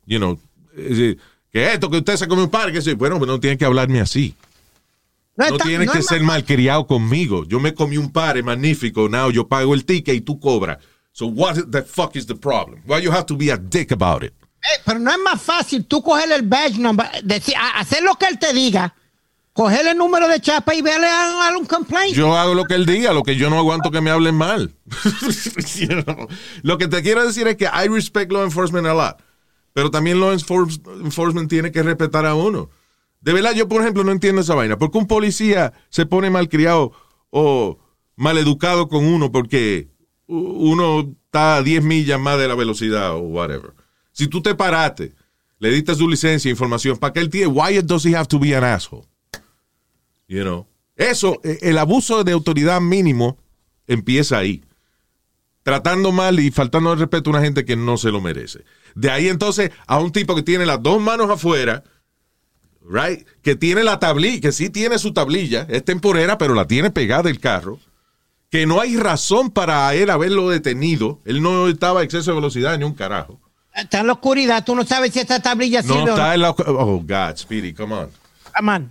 You 0.06 0.18
know, 0.18 0.38
que 0.74 1.72
esto, 1.72 1.90
que 1.90 1.98
usted 1.98 2.16
se 2.16 2.28
comió 2.28 2.44
un 2.44 2.50
par, 2.50 2.72
que. 2.72 2.94
Bueno, 2.94 3.18
no 3.18 3.40
tiene 3.40 3.56
que 3.58 3.64
hablarme 3.64 4.00
así. 4.00 4.34
No, 5.36 5.46
No 5.48 5.56
está- 5.56 5.64
tienes 5.64 5.86
no 5.86 5.92
que 5.94 6.02
ser 6.02 6.20
más- 6.20 6.34
malcriado 6.36 6.86
conmigo. 6.86 7.44
Yo 7.46 7.58
me 7.60 7.74
comí 7.74 7.96
un 7.96 8.12
par, 8.12 8.42
magnífico. 8.42 9.08
Now 9.08 9.30
yo 9.30 9.48
pago 9.48 9.74
el 9.74 9.84
ticket 9.84 10.14
y 10.14 10.20
tú 10.20 10.38
cobras. 10.38 10.78
So 11.12 11.26
what 11.26 11.56
the 11.70 11.82
fuck 11.82 12.14
is 12.16 12.26
the 12.26 12.34
problem? 12.36 12.80
Why 12.86 13.00
you 13.02 13.10
have 13.10 13.24
to 13.26 13.36
be 13.36 13.50
a 13.50 13.56
dick 13.56 13.90
about 13.92 14.22
it? 14.22 14.32
Pero 14.84 14.98
no 14.98 15.10
es 15.10 15.18
más 15.18 15.40
fácil 15.40 15.84
tú 15.84 16.02
coger 16.02 16.30
el 16.32 16.42
badge 16.42 16.78
number, 16.78 17.06
decir, 17.22 17.54
hacer 17.76 18.02
lo 18.02 18.14
que 18.16 18.26
él 18.26 18.38
te 18.38 18.52
diga, 18.52 18.94
coger 19.52 19.86
el 19.86 19.96
número 19.96 20.28
de 20.28 20.40
chapa 20.40 20.74
y 20.74 20.82
verle 20.82 21.08
a, 21.08 21.56
un 21.58 21.66
complaint. 21.66 22.14
Yo 22.14 22.36
hago 22.36 22.54
lo 22.54 22.64
que 22.64 22.74
él 22.74 22.86
diga, 22.86 23.12
lo 23.12 23.22
que 23.22 23.36
yo 23.36 23.50
no 23.50 23.58
aguanto 23.58 23.90
que 23.90 24.00
me 24.00 24.10
hablen 24.10 24.34
mal. 24.34 24.74
Lo 26.62 26.78
que 26.78 26.88
te 26.88 27.02
quiero 27.02 27.26
decir 27.26 27.46
es 27.48 27.56
que 27.56 27.64
I 27.64 27.88
respect 27.88 28.30
law 28.32 28.44
enforcement 28.44 28.86
a 28.86 28.94
lot. 28.94 29.16
Pero 29.72 29.90
también 29.90 30.20
law 30.20 30.32
enforce- 30.32 30.80
enforcement 31.02 31.48
tiene 31.48 31.72
que 31.72 31.82
respetar 31.82 32.26
a 32.26 32.34
uno. 32.34 32.70
De 33.20 33.32
verdad, 33.32 33.52
yo, 33.54 33.68
por 33.68 33.82
ejemplo, 33.82 34.02
no 34.04 34.12
entiendo 34.12 34.40
esa 34.40 34.54
vaina. 34.54 34.78
¿Por 34.78 34.90
qué 34.90 34.98
un 34.98 35.06
policía 35.06 35.72
se 35.90 36.06
pone 36.06 36.30
malcriado 36.30 36.92
o 37.30 37.78
maleducado 38.16 38.88
con 38.88 39.04
uno 39.04 39.30
porque 39.30 39.88
uno 40.26 41.00
está 41.26 41.56
a 41.56 41.62
10 41.62 41.82
millas 41.84 42.18
más 42.18 42.38
de 42.38 42.48
la 42.48 42.54
velocidad 42.54 43.12
o 43.14 43.20
whatever? 43.20 43.72
Si 44.12 44.28
tú 44.28 44.42
te 44.42 44.54
paraste, 44.54 45.14
le 45.58 45.70
diste 45.70 45.94
su 45.94 46.08
licencia, 46.08 46.50
información, 46.50 46.96
¿para 46.96 47.12
qué 47.12 47.20
él 47.20 47.30
tiene? 47.30 47.46
Why 47.48 47.80
does 47.82 48.04
he 48.04 48.16
have 48.16 48.28
to 48.28 48.38
be 48.38 48.56
an 48.56 48.64
asshole? 48.64 49.06
You 50.28 50.42
know? 50.42 50.66
Eso, 50.96 51.40
eh, 51.44 51.58
el 51.62 51.78
abuso 51.78 52.24
de 52.24 52.32
autoridad 52.32 52.80
mínimo 52.80 53.38
empieza 53.86 54.38
ahí. 54.38 54.62
tratando 55.62 56.10
mal 56.10 56.40
y 56.40 56.50
faltando 56.50 56.92
el 56.92 56.98
respeto 56.98 57.30
a 57.30 57.34
una 57.34 57.42
gente 57.42 57.64
que 57.64 57.76
no 57.76 57.96
se 57.96 58.10
lo 58.10 58.20
merece. 58.20 58.64
De 58.94 59.10
ahí 59.10 59.28
entonces 59.28 59.70
a 59.86 59.98
un 59.98 60.12
tipo 60.12 60.34
que 60.34 60.42
tiene 60.42 60.66
las 60.66 60.82
dos 60.82 61.00
manos 61.00 61.30
afuera, 61.30 61.84
right, 62.82 63.26
que 63.42 63.56
tiene 63.56 63.84
la 63.84 63.98
tablilla, 63.98 64.40
que 64.40 64.52
sí 64.52 64.70
tiene 64.70 64.98
su 64.98 65.12
tablilla, 65.12 65.66
es 65.68 65.84
temporera, 65.84 66.38
pero 66.38 66.54
la 66.54 66.66
tiene 66.66 66.90
pegada 66.90 67.30
el 67.30 67.40
carro, 67.40 67.78
que 68.50 68.66
no 68.66 68.80
hay 68.80 68.96
razón 68.96 69.50
para 69.50 69.94
él 69.94 70.10
haberlo 70.10 70.48
detenido, 70.48 71.20
él 71.24 71.42
no 71.42 71.68
estaba 71.68 72.00
a 72.00 72.02
exceso 72.02 72.30
de 72.30 72.36
velocidad 72.36 72.76
ni 72.78 72.84
un 72.84 72.94
carajo. 72.94 73.40
Está 73.74 74.00
en 74.00 74.06
la 74.08 74.14
oscuridad, 74.14 74.64
tú 74.64 74.74
no 74.74 74.84
sabes 74.84 75.12
si 75.12 75.20
esta 75.20 75.40
tablilla 75.40 75.82
No 75.82 75.94
sirve 75.94 76.10
o 76.10 76.14
está 76.14 76.34
en 76.34 76.40
la... 76.42 76.50
Oh, 76.50 77.02
God, 77.06 77.36
Speedy, 77.36 77.72
come 77.72 77.94
on. 77.94 78.10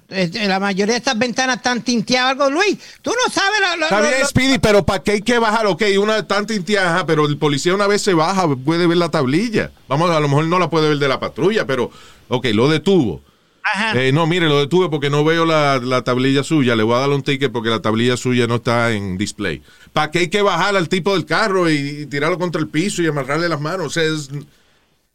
Eh, 0.09 0.31
eh, 0.33 0.47
la 0.47 0.59
mayoría 0.59 0.93
de 0.93 0.97
estas 0.99 1.17
ventanas 1.19 1.57
están 1.57 1.81
tinteadas. 1.81 2.31
Algo, 2.31 2.49
Luis, 2.49 2.77
tú 3.01 3.11
no 3.11 3.31
sabes 3.31 3.59
lo, 3.59 3.75
lo- 3.77 3.83
Está 3.85 4.01
bien, 4.01 4.13
lo- 4.21 4.25
Speedy, 4.27 4.57
pero 4.57 4.85
¿para 4.85 5.03
qué 5.03 5.11
hay 5.11 5.21
que 5.21 5.37
bajar? 5.37 5.65
Ok, 5.67 5.83
una 6.01 6.25
tan 6.25 6.45
tintiaja, 6.47 7.05
pero 7.05 7.25
el 7.25 7.37
policía 7.37 7.75
una 7.75 7.85
vez 7.85 8.01
se 8.01 8.13
baja, 8.13 8.47
puede 8.55 8.87
ver 8.87 8.97
la 8.97 9.09
tablilla. 9.09 9.71
Vamos, 9.89 10.09
a 10.11 10.19
lo 10.19 10.27
mejor 10.29 10.45
no 10.45 10.59
la 10.59 10.69
puede 10.69 10.87
ver 10.89 10.97
de 10.97 11.07
la 11.09 11.19
patrulla, 11.19 11.65
pero, 11.67 11.91
ok, 12.29 12.45
lo 12.53 12.69
detuvo. 12.69 13.21
Ajá. 13.61 14.01
Eh, 14.01 14.11
no, 14.13 14.25
mire, 14.25 14.47
lo 14.47 14.59
detuve 14.59 14.89
porque 14.89 15.09
no 15.09 15.23
veo 15.25 15.45
la, 15.45 15.77
la 15.77 16.03
tablilla 16.03 16.43
suya. 16.43 16.75
Le 16.77 16.83
voy 16.83 16.95
a 16.95 16.99
dar 16.99 17.09
un 17.09 17.21
ticket 17.21 17.51
porque 17.51 17.69
la 17.69 17.81
tablilla 17.81 18.15
suya 18.15 18.47
no 18.47 18.55
está 18.55 18.91
en 18.93 19.17
display. 19.17 19.61
¿Para 19.91 20.09
qué 20.09 20.19
hay 20.19 20.29
que 20.29 20.41
bajar 20.41 20.75
al 20.77 20.87
tipo 20.87 21.13
del 21.13 21.25
carro 21.25 21.69
y, 21.69 21.75
y 21.75 22.05
tirarlo 22.05 22.39
contra 22.39 22.61
el 22.61 22.69
piso 22.69 23.03
y 23.03 23.07
amarrarle 23.07 23.49
las 23.49 23.59
manos? 23.59 23.87
O 23.87 23.89
sea, 23.89 24.03
es, 24.03 24.29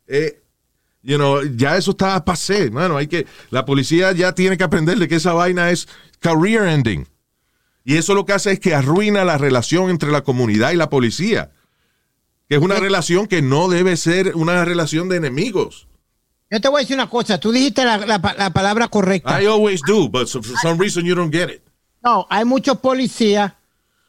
eh, 0.06 0.42
you 1.02 1.16
know, 1.16 1.42
ya 1.56 1.76
eso 1.76 1.92
está 1.92 2.24
pasé, 2.24 2.70
mano. 2.70 2.96
Hay 2.96 3.06
que, 3.06 3.26
la 3.50 3.64
policía 3.64 4.12
ya 4.12 4.34
tiene 4.34 4.56
que 4.56 4.64
aprender 4.64 4.98
de 4.98 5.08
que 5.08 5.16
esa 5.16 5.32
vaina 5.32 5.70
es 5.70 5.88
career 6.20 6.68
ending. 6.68 7.06
Y 7.84 7.96
eso 7.96 8.14
lo 8.14 8.24
que 8.24 8.32
hace 8.32 8.52
es 8.52 8.60
que 8.60 8.74
arruina 8.74 9.24
la 9.24 9.36
relación 9.36 9.90
entre 9.90 10.10
la 10.10 10.22
comunidad 10.22 10.72
y 10.72 10.76
la 10.76 10.88
policía. 10.88 11.50
Que 12.48 12.56
es 12.56 12.62
una 12.62 12.76
relación 12.76 13.26
que 13.26 13.42
no 13.42 13.68
debe 13.68 13.96
ser 13.96 14.34
una 14.36 14.64
relación 14.64 15.08
de 15.08 15.16
enemigos. 15.16 15.86
Yo 16.50 16.60
te 16.60 16.68
voy 16.68 16.80
a 16.80 16.82
decir 16.82 16.96
una 16.96 17.10
cosa. 17.10 17.38
Tú 17.40 17.52
dijiste 17.52 17.84
la, 17.84 17.98
la 17.98 18.34
la 18.36 18.50
palabra 18.50 18.88
correcta. 18.88 19.42
I 19.42 19.46
always 19.46 19.80
do, 19.86 20.08
but 20.08 20.28
for 20.28 20.42
some 20.62 20.78
reason 20.78 21.04
you 21.04 21.14
don't 21.14 21.32
get 21.32 21.50
it. 21.50 21.62
No, 22.02 22.26
hay 22.28 22.44
muchos 22.44 22.78
policías 22.78 23.54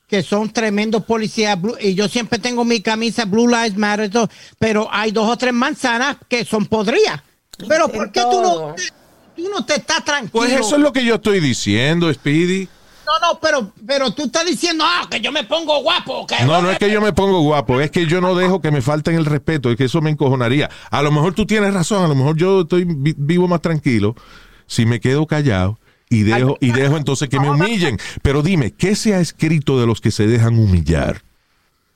que 0.08 0.22
son 0.24 0.50
tremendos 0.52 1.04
policías 1.04 1.60
blue- 1.60 1.78
y 1.80 1.96
yo 1.96 2.08
siempre 2.08 2.38
tengo 2.40 2.64
mi 2.64 2.82
camisa 2.82 3.26
Blue 3.26 3.48
Lives 3.48 3.76
Matter, 3.78 4.10
todo, 4.10 4.30
pero 4.60 4.88
hay 4.92 5.12
dos 5.12 5.30
o 5.30 5.38
tres 5.38 5.54
manzanas 5.54 6.18
que 6.30 6.46
son 6.46 6.66
podridas. 6.66 7.22
Pero 7.68 7.88
¿por 7.88 8.12
qué 8.12 8.22
tú 8.22 8.42
no, 8.42 8.76
tú 9.36 9.50
no 9.50 9.66
te 9.66 9.76
estás 9.76 10.04
tranquilo? 10.06 10.32
Pues 10.34 10.52
eso 10.52 10.76
es 10.76 10.82
lo 10.82 10.92
que 10.94 11.04
yo 11.06 11.16
estoy 11.16 11.40
diciendo, 11.40 12.14
Speedy. 12.14 12.68
No, 13.06 13.20
no, 13.34 13.40
pero, 13.40 13.72
pero 13.86 14.12
tú 14.12 14.24
estás 14.26 14.46
diciendo, 14.46 14.84
ah, 14.86 15.08
que 15.10 15.22
yo 15.22 15.32
me 15.32 15.44
pongo 15.44 15.80
guapo. 15.84 16.26
Que 16.26 16.44
No, 16.44 16.60
no 16.62 16.72
es 16.72 16.80
que 16.80 16.90
yo 16.92 17.02
me 17.02 17.14
pongo 17.14 17.40
guapo, 17.42 17.80
es 17.80 17.92
que 17.92 18.08
yo 18.08 18.20
no 18.20 18.34
dejo 18.34 18.62
que 18.62 18.72
me 18.72 18.82
falten 18.82 19.16
el 19.16 19.26
respeto, 19.26 19.70
es 19.70 19.78
que 19.78 19.84
eso 19.86 20.02
me 20.02 20.10
encojonaría. 20.10 20.70
A 20.90 21.02
lo 21.04 21.12
mejor 21.12 21.34
tú 21.36 21.46
tienes 21.46 21.72
razón, 21.74 22.04
a 22.04 22.08
lo 22.08 22.16
mejor 22.16 22.36
yo 22.36 22.62
estoy 22.62 22.84
vi- 22.86 23.14
vivo 23.16 23.48
más 23.48 23.62
tranquilo 23.62 24.16
si 24.68 24.86
me 24.88 25.00
quedo 25.00 25.28
callado 25.28 25.78
y 26.10 26.24
dejo 26.24 26.58
y 26.62 26.72
dejo 26.72 26.98
entonces 26.98 27.30
que 27.30 27.40
me 27.40 27.50
humillen. 27.50 27.98
Pero 28.22 28.42
dime, 28.42 28.72
¿qué 28.72 28.96
se 28.96 29.14
ha 29.16 29.20
escrito 29.20 29.80
de 29.80 29.88
los 29.88 30.02
que 30.02 30.12
se 30.12 30.28
dejan 30.28 30.58
humillar? 30.60 31.24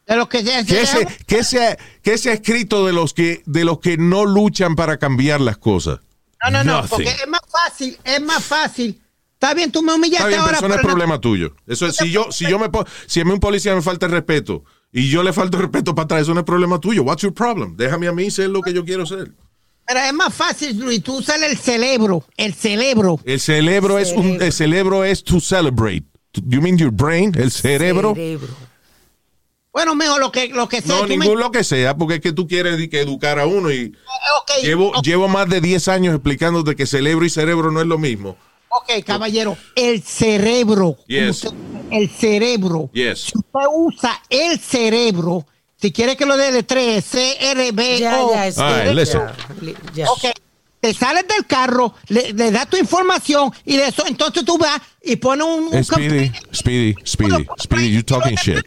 De 0.07 0.15
lo 0.15 0.27
que 0.27 0.43
sea. 0.43 0.63
¿Qué 0.63 0.85
se, 0.85 1.07
qué 1.27 1.43
se 1.43 1.65
ha, 1.67 1.77
qué 2.01 2.17
se 2.17 2.31
ha 2.31 2.33
escrito 2.33 2.85
de 2.85 2.93
los 2.93 3.13
que 3.13 3.43
de 3.45 3.63
los 3.63 3.79
que 3.79 3.97
no 3.97 4.25
luchan 4.25 4.75
para 4.75 4.97
cambiar 4.97 5.41
las 5.41 5.57
cosas? 5.57 5.99
No, 6.43 6.51
no, 6.51 6.63
no, 6.63 6.85
porque 6.87 7.09
es 7.09 7.27
más 7.27 7.41
fácil, 7.51 7.97
es 8.03 8.21
más 8.21 8.43
fácil. 8.43 9.01
Está 9.33 9.53
bien, 9.53 9.71
tú 9.71 9.81
me 9.81 9.93
humillaste 9.93 10.17
Está 10.17 10.27
bien, 10.27 10.39
pero 10.39 10.45
ahora. 10.47 10.57
eso 10.57 10.67
no 10.67 10.75
es 10.75 10.81
no- 10.81 10.87
problema 10.87 11.21
tuyo. 11.21 11.55
Eso 11.67 11.87
es, 11.87 11.95
si 11.95 12.11
yo, 12.11 12.31
si 12.31 12.45
yo 12.49 12.59
me 12.59 12.69
si 13.05 13.21
a 13.21 13.25
mí 13.25 13.31
un 13.31 13.39
policía 13.39 13.73
me 13.75 13.81
falta 13.81 14.05
el 14.05 14.11
respeto 14.11 14.63
y 14.91 15.09
yo 15.09 15.23
le 15.23 15.31
falto 15.31 15.57
el 15.57 15.63
respeto 15.63 15.95
para 15.95 16.05
atrás, 16.05 16.21
eso 16.23 16.33
no 16.33 16.41
es 16.41 16.45
problema 16.45 16.79
tuyo. 16.79 17.03
What's 17.03 17.21
your 17.21 17.33
problem? 17.33 17.77
Déjame 17.77 18.07
a 18.07 18.11
mí 18.11 18.31
ser 18.31 18.49
lo 18.49 18.61
que 18.61 18.73
yo 18.73 18.83
quiero 18.83 19.05
ser. 19.05 19.31
Pero 19.91 20.01
es 20.05 20.13
más 20.13 20.31
fácil, 20.31 20.77
Luis, 20.79 21.01
tú 21.01 21.17
usas 21.17 21.41
el 21.41 21.57
cerebro, 21.57 22.23
el 22.37 22.53
cerebro. 22.53 23.19
El 23.25 23.39
cerebro 23.39 23.97
es 23.97 24.11
un, 24.11 24.21
Cerebro. 24.23 24.45
el 24.45 24.53
cerebro 24.53 25.03
es 25.03 25.23
to 25.23 25.39
celebrate. 25.39 26.03
You 26.45 26.61
mean 26.61 26.77
your 26.77 26.91
brain, 26.91 27.33
el 27.35 27.49
cerebro? 27.49 28.13
Cerebro. 28.13 28.49
Bueno, 29.73 29.95
mejor 29.95 30.19
lo 30.19 30.31
que, 30.31 30.49
lo 30.49 30.69
que 30.69 30.81
sea. 30.83 30.95
No, 30.95 31.03
me- 31.07 31.17
ningún 31.17 31.39
lo 31.39 31.49
que 31.51 31.63
sea, 31.63 31.97
porque 31.97 32.15
es 32.15 32.21
que 32.21 32.31
tú 32.33 32.47
quieres 32.47 32.87
que 32.89 32.99
educar 33.01 33.39
a 33.39 33.47
uno 33.47 33.71
y 33.71 33.77
Eh, 33.77 34.61
llevo, 34.61 34.91
llevo 35.01 35.27
más 35.27 35.49
de 35.49 35.59
10 35.59 35.87
años 35.87 36.13
explicándote 36.13 36.75
que 36.75 36.85
cerebro 36.85 37.25
y 37.25 37.29
cerebro 37.31 37.71
no 37.71 37.81
es 37.81 37.87
lo 37.87 37.97
mismo. 37.97 38.37
ok, 38.69 39.03
caballero, 39.03 39.57
el 39.75 40.03
cerebro. 40.03 40.97
Yes. 41.07 41.45
Usted- 41.45 41.57
el 41.89 42.09
cerebro. 42.11 42.91
Yes. 42.93 43.21
Si 43.21 43.31
usted 43.35 43.67
usa 43.75 44.21
el 44.29 44.59
cerebro, 44.59 45.47
si 45.81 45.91
quiere 45.91 46.15
que 46.17 46.25
lo 46.25 46.35
dé 46.37 46.51
de 46.51 46.63
tres, 46.63 47.05
C-R-B-O. 47.05 47.97
Ya, 48.33 48.49
ya, 48.49 48.77
right, 48.77 48.85
ya, 48.85 48.93
listen. 48.93 49.21
li- 49.61 49.75
ya. 49.93 50.09
Ok. 50.11 50.25
Te 50.81 50.93
sales 50.93 51.25
del 51.27 51.45
carro, 51.45 51.93
le, 52.07 52.31
le 52.31 52.51
das 52.51 52.69
tu 52.69 52.77
información 52.77 53.51
y 53.65 53.75
de 53.75 53.87
eso 53.87 54.05
entonces 54.07 54.45
tú 54.45 54.57
vas 54.57 54.79
y 55.03 55.17
pones 55.17 55.45
un, 55.45 55.75
un 55.75 55.83
Speedy, 55.83 56.31
Speedy, 56.53 56.95
Speedy, 57.05 57.45
Speedy, 57.61 57.91
you 57.91 58.01
talking 58.03 58.35
shit. 58.37 58.65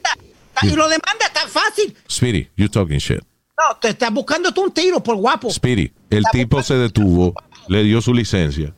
Y 0.61 0.71
lo 0.77 0.85
demanda 0.91 1.31
tan 1.33 1.49
fácil. 1.49 1.97
Speedy, 2.11 2.51
you 2.55 2.69
talking 2.69 2.99
shit. 2.99 3.21
No, 3.59 3.77
te 3.81 3.89
estás 3.89 4.13
buscando 4.13 4.53
tú 4.53 4.65
un 4.65 4.73
tiro 4.73 5.03
por 5.03 5.17
guapo. 5.17 5.51
Speedy, 5.51 5.91
el 6.11 6.25
tipo 6.33 6.63
se 6.63 6.75
detuvo, 6.75 7.33
le 7.69 7.83
dio 7.83 8.03
su 8.03 8.13
licencia, 8.13 8.75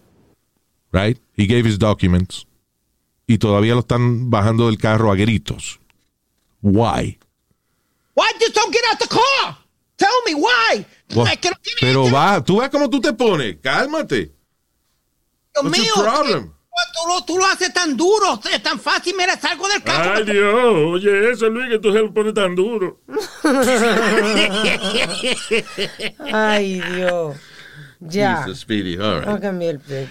right? 0.93 1.19
He 1.37 1.47
gave 1.47 1.69
his 1.69 1.77
documents 1.81 2.47
y 3.27 3.39
todavía 3.39 3.75
lo 3.75 3.81
están 3.81 4.31
bajando 4.31 4.67
del 4.69 4.79
carro 4.79 5.11
a 5.11 5.17
gritos. 5.17 5.81
Why? 6.63 7.19
Why 8.15 8.31
just 8.41 8.55
don't 8.55 8.73
get 8.73 8.83
out 8.91 8.99
the 8.99 9.09
car? 9.09 9.59
Tell 9.97 10.09
me 10.27 10.35
why. 10.35 10.85
Well, 11.15 11.27
Es 11.27 11.39
que 11.39 11.51
no 11.51 11.57
tiene- 11.63 11.81
pero 11.81 12.11
va, 12.11 12.43
tú 12.43 12.61
ves 12.61 12.71
cómo 12.71 12.89
tú 12.91 13.01
te 13.01 13.13
pones, 13.13 13.57
cálmate. 13.63 14.33
Dios 15.55 15.65
what's 15.65 15.79
mío, 15.79 15.95
your 15.95 16.05
problem? 16.05 16.49
que- 16.49 16.55
Tú 16.93 17.09
lo, 17.09 17.25
tú 17.25 17.39
lo 17.39 17.47
haces 17.47 17.73
tan 17.73 17.97
duro, 17.97 18.41
es 18.53 18.61
tan 18.61 18.81
fácil. 18.81 19.15
Mira, 19.17 19.39
salgo 19.41 19.69
del 19.69 19.81
carro. 19.85 20.15
Ay, 20.17 20.25
Dios, 20.25 20.75
oye, 20.95 21.31
eso, 21.31 21.49
Luis, 21.49 21.71
que 21.71 21.79
tú 21.79 21.93
se 21.93 22.01
lo 22.01 22.13
pones 22.13 22.35
tan 22.35 22.57
duro. 22.57 23.01
Ay, 26.33 26.81
Dios. 26.81 27.37
Ya. 28.01 28.43
Jesus, 28.43 28.61
Speedy, 28.61 28.97
all 28.99 29.21
right. 29.21 29.41
Cambiar 29.41 29.81
el 29.89 30.09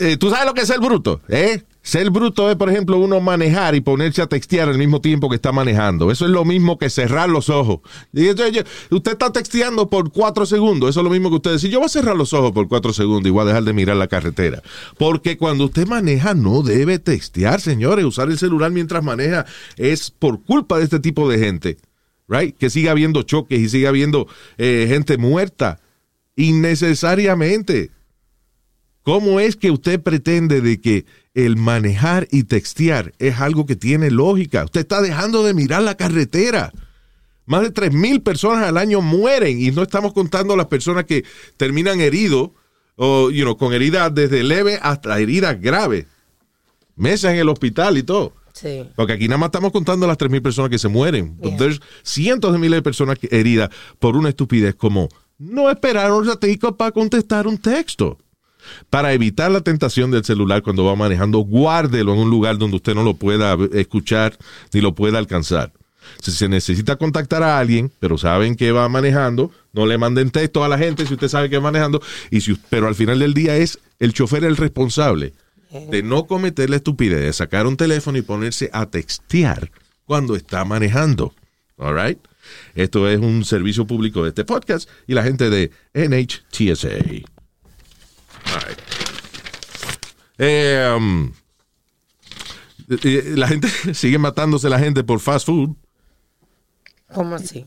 eh, 0.00 0.16
¿Tú 0.18 0.30
sabes 0.30 0.46
lo 0.46 0.54
que 0.54 0.62
es 0.62 0.68
ser 0.68 0.80
bruto? 0.80 1.20
¿Eh? 1.28 1.62
Ser 1.84 2.08
bruto 2.08 2.50
es, 2.50 2.56
por 2.56 2.70
ejemplo, 2.70 2.96
uno 2.96 3.20
manejar 3.20 3.74
y 3.74 3.82
ponerse 3.82 4.22
a 4.22 4.26
textear 4.26 4.70
al 4.70 4.78
mismo 4.78 5.02
tiempo 5.02 5.28
que 5.28 5.36
está 5.36 5.52
manejando. 5.52 6.10
Eso 6.10 6.24
es 6.24 6.30
lo 6.30 6.46
mismo 6.46 6.78
que 6.78 6.88
cerrar 6.88 7.28
los 7.28 7.50
ojos. 7.50 7.80
Y 8.14 8.30
usted 8.30 9.12
está 9.12 9.30
texteando 9.30 9.90
por 9.90 10.10
cuatro 10.10 10.46
segundos. 10.46 10.88
Eso 10.88 11.00
es 11.00 11.04
lo 11.04 11.10
mismo 11.10 11.28
que 11.28 11.36
usted 11.36 11.52
decir. 11.52 11.70
Yo 11.70 11.80
voy 11.80 11.86
a 11.86 11.90
cerrar 11.90 12.16
los 12.16 12.32
ojos 12.32 12.52
por 12.52 12.68
cuatro 12.68 12.94
segundos 12.94 13.28
y 13.28 13.32
voy 13.32 13.42
a 13.42 13.48
dejar 13.48 13.64
de 13.64 13.74
mirar 13.74 13.98
la 13.98 14.08
carretera. 14.08 14.62
Porque 14.96 15.36
cuando 15.36 15.66
usted 15.66 15.86
maneja, 15.86 16.32
no 16.32 16.62
debe 16.62 16.98
textear, 16.98 17.60
señores. 17.60 18.06
Usar 18.06 18.30
el 18.30 18.38
celular 18.38 18.70
mientras 18.70 19.04
maneja 19.04 19.44
es 19.76 20.10
por 20.10 20.42
culpa 20.42 20.78
de 20.78 20.84
este 20.84 21.00
tipo 21.00 21.28
de 21.28 21.38
gente. 21.38 21.76
Right? 22.28 22.56
Que 22.56 22.70
siga 22.70 22.92
habiendo 22.92 23.24
choques 23.24 23.60
y 23.60 23.68
siga 23.68 23.90
habiendo 23.90 24.26
eh, 24.56 24.86
gente 24.88 25.18
muerta 25.18 25.80
innecesariamente. 26.34 27.90
¿Cómo 29.04 29.38
es 29.38 29.54
que 29.54 29.70
usted 29.70 30.00
pretende 30.00 30.62
de 30.62 30.80
que 30.80 31.04
el 31.34 31.56
manejar 31.56 32.26
y 32.30 32.44
textear 32.44 33.12
es 33.18 33.38
algo 33.38 33.66
que 33.66 33.76
tiene 33.76 34.10
lógica? 34.10 34.64
Usted 34.64 34.80
está 34.80 35.02
dejando 35.02 35.44
de 35.44 35.52
mirar 35.52 35.82
la 35.82 35.94
carretera. 35.94 36.72
Más 37.44 37.60
de 37.60 37.74
3.000 37.74 38.22
personas 38.22 38.64
al 38.66 38.78
año 38.78 39.02
mueren 39.02 39.60
y 39.60 39.70
no 39.72 39.82
estamos 39.82 40.14
contando 40.14 40.56
las 40.56 40.68
personas 40.68 41.04
que 41.04 41.22
terminan 41.58 42.00
heridos 42.00 42.52
o 42.96 43.30
you 43.30 43.42
know, 43.42 43.58
con 43.58 43.74
heridas 43.74 44.14
desde 44.14 44.42
leve 44.42 44.78
hasta 44.80 45.20
heridas 45.20 45.60
graves. 45.60 46.06
Meses 46.96 47.30
en 47.30 47.36
el 47.36 47.50
hospital 47.50 47.98
y 47.98 48.04
todo. 48.04 48.32
Sí. 48.54 48.88
Porque 48.96 49.12
aquí 49.12 49.28
nada 49.28 49.36
más 49.36 49.48
estamos 49.48 49.72
contando 49.72 50.06
las 50.06 50.16
3.000 50.16 50.40
personas 50.40 50.70
que 50.70 50.78
se 50.78 50.88
mueren. 50.88 51.36
Yeah. 51.42 51.58
there's 51.58 51.82
cientos 52.02 52.54
de 52.54 52.58
miles 52.58 52.78
de 52.78 52.82
personas 52.82 53.18
heridas 53.30 53.68
por 53.98 54.16
una 54.16 54.30
estupidez 54.30 54.74
como 54.74 55.10
no 55.38 55.68
esperar 55.68 56.10
un 56.10 56.26
ratico 56.26 56.74
para 56.74 56.92
contestar 56.92 57.46
un 57.46 57.58
texto. 57.58 58.16
Para 58.90 59.12
evitar 59.12 59.50
la 59.50 59.60
tentación 59.60 60.10
del 60.10 60.24
celular 60.24 60.62
cuando 60.62 60.84
va 60.84 60.96
manejando, 60.96 61.38
guárdelo 61.38 62.14
en 62.14 62.20
un 62.20 62.30
lugar 62.30 62.58
donde 62.58 62.76
usted 62.76 62.94
no 62.94 63.02
lo 63.02 63.14
pueda 63.14 63.56
escuchar 63.72 64.36
ni 64.72 64.80
lo 64.80 64.94
pueda 64.94 65.18
alcanzar. 65.18 65.72
Si 66.20 66.30
se 66.30 66.48
necesita 66.48 66.96
contactar 66.96 67.42
a 67.42 67.58
alguien, 67.58 67.90
pero 67.98 68.18
saben 68.18 68.56
que 68.56 68.72
va 68.72 68.88
manejando, 68.88 69.50
no 69.72 69.86
le 69.86 69.98
manden 69.98 70.30
texto 70.30 70.64
a 70.64 70.68
la 70.68 70.78
gente 70.78 71.06
si 71.06 71.14
usted 71.14 71.28
sabe 71.28 71.50
que 71.50 71.56
va 71.56 71.64
manejando. 71.64 72.02
Y 72.30 72.40
si, 72.40 72.58
pero 72.68 72.86
al 72.86 72.94
final 72.94 73.18
del 73.18 73.34
día 73.34 73.56
es 73.56 73.78
el 73.98 74.12
chofer 74.12 74.44
el 74.44 74.56
responsable 74.56 75.32
de 75.90 76.02
no 76.02 76.26
cometer 76.26 76.70
la 76.70 76.76
estupidez 76.76 77.20
de 77.20 77.32
sacar 77.32 77.66
un 77.66 77.76
teléfono 77.76 78.16
y 78.16 78.22
ponerse 78.22 78.70
a 78.72 78.86
textear 78.86 79.70
cuando 80.04 80.36
está 80.36 80.64
manejando. 80.64 81.34
All 81.76 81.96
right? 81.96 82.18
Esto 82.74 83.08
es 83.08 83.18
un 83.18 83.44
servicio 83.44 83.86
público 83.86 84.22
de 84.22 84.28
este 84.28 84.44
podcast 84.44 84.88
y 85.06 85.14
la 85.14 85.24
gente 85.24 85.50
de 85.50 85.70
NHTSA. 85.94 87.33
Right. 88.46 88.78
Eh, 90.38 90.94
um, 90.96 91.32
la 93.36 93.48
gente 93.48 93.68
sigue 93.94 94.18
matándose 94.18 94.68
la 94.68 94.78
gente 94.78 95.04
por 95.04 95.20
fast 95.20 95.46
food. 95.46 95.76
¿Cómo 97.12 97.36
así? 97.36 97.66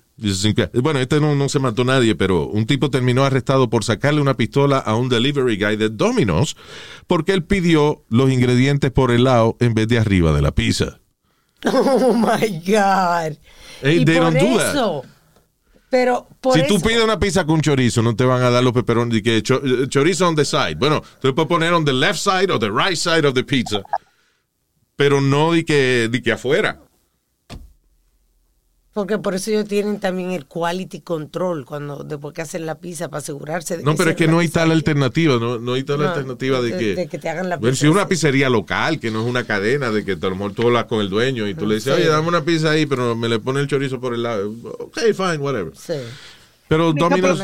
Bueno, 0.74 1.00
este 1.00 1.22
no, 1.22 1.36
no 1.36 1.48
se 1.48 1.60
mató 1.60 1.86
nadie, 1.86 2.16
pero 2.16 2.48
un 2.48 2.66
tipo 2.66 2.90
terminó 2.90 3.24
arrestado 3.24 3.70
por 3.70 3.84
sacarle 3.84 4.20
una 4.20 4.36
pistola 4.36 4.78
a 4.80 4.96
un 4.96 5.10
delivery 5.10 5.58
guy 5.58 5.78
de 5.78 5.90
Domino's 5.90 6.58
porque 7.06 7.32
él 7.32 7.44
pidió 7.44 8.04
los 8.10 8.30
ingredientes 8.32 8.92
por 8.92 9.12
el 9.12 9.24
lado 9.24 9.56
en 9.60 9.74
vez 9.74 9.88
de 9.88 10.00
arriba 10.00 10.34
de 10.34 10.42
la 10.42 10.52
pizza. 10.52 11.00
Oh 11.66 12.14
my 12.14 12.62
God. 12.66 13.38
Hey, 13.82 14.02
y 14.02 14.06
they 14.06 14.18
por 14.18 14.32
don't 14.32 14.38
do 14.38 14.58
that. 14.58 15.06
Pero 15.90 16.28
por 16.42 16.54
si 16.54 16.62
eso. 16.62 16.76
tú 16.76 16.82
pides 16.82 17.04
una 17.04 17.18
pizza 17.18 17.46
con 17.46 17.62
chorizo, 17.62 18.02
no 18.02 18.16
te 18.16 18.26
van 18.26 18.42
a 18.42 18.50
dar 18.50 18.64
los 18.64 18.74
peperones 18.74 19.14
de 19.14 19.24
que 19.24 19.38
eh, 19.38 19.88
chorizo 19.88 20.28
on 20.28 20.36
the 20.36 20.44
side. 20.44 20.76
Bueno, 20.76 21.02
tú 21.22 21.34
puedes 21.34 21.48
poner 21.48 21.74
on 21.74 21.86
the 21.86 21.94
left 21.94 22.20
side 22.20 22.52
o 22.52 22.60
the 22.60 22.70
right 22.70 22.98
side 22.98 23.26
of 23.26 23.34
the 23.34 23.44
pizza, 23.44 23.82
pero 24.96 25.22
no 25.22 25.54
de 25.54 25.64
que, 25.64 26.10
de 26.12 26.22
que 26.22 26.34
afuera. 26.34 26.80
Porque 28.98 29.20
por 29.20 29.36
eso 29.36 29.52
ellos 29.52 29.68
tienen 29.68 30.00
también 30.00 30.32
el 30.32 30.48
quality 30.48 31.02
control 31.02 31.66
cuando 31.66 32.04
después 32.04 32.34
que 32.34 32.42
hacen 32.42 32.66
la 32.66 32.80
pizza 32.80 33.10
para 33.10 33.20
asegurarse 33.20 33.78
de 33.78 33.84
No, 33.84 33.96
pero 33.96 34.10
es 34.10 34.16
que 34.16 34.28
no 34.28 34.40
hay 34.40 34.50
tal 34.50 34.72
alternativa, 34.72 35.38
no, 35.38 35.60
no 35.60 35.74
hay 35.74 35.84
tal 35.84 36.00
No, 36.00 36.08
alternativa 36.10 36.60
de, 36.62 36.72
de- 36.72 36.78
que... 36.80 36.96
de 36.96 37.08
que 37.08 37.20
te 37.20 37.30
hagan 37.30 37.48
la 37.48 37.58
Bueno, 37.58 37.74
pizza 37.74 37.82
si 37.82 37.86
es 37.86 37.92
una 37.92 38.08
pizzería 38.08 38.50
local, 38.50 39.00
que 39.00 39.12
no 39.12 39.22
es 39.22 39.28
una 39.30 39.44
cadena, 39.44 39.92
de 39.92 40.04
que 40.04 40.14
a 40.14 40.16
lo 40.16 40.32
mejor 40.32 40.54
tú 40.54 40.64
hablas 40.64 40.86
con 40.86 41.00
el 41.02 41.12
dueño 41.12 41.48
y 41.48 41.54
tú 41.54 41.68
le 41.68 41.76
dices, 41.76 41.94
Sí. 41.96 42.02
oye, 42.02 42.10
dame 42.10 42.28
una 42.28 42.44
pizza 42.44 42.72
ahí, 42.72 42.88
pero 42.88 43.16
me 43.16 43.30
le 43.30 43.38
pone 43.38 43.60
el 43.60 43.68
chorizo 43.68 44.00
por 44.02 44.16
el 44.16 44.24
lado. 44.24 44.52
Ok, 44.80 44.98
fine, 45.14 45.38
whatever. 45.38 45.74
Sí. 45.78 45.94
Pero 46.68 46.92
Domino's. 46.92 47.40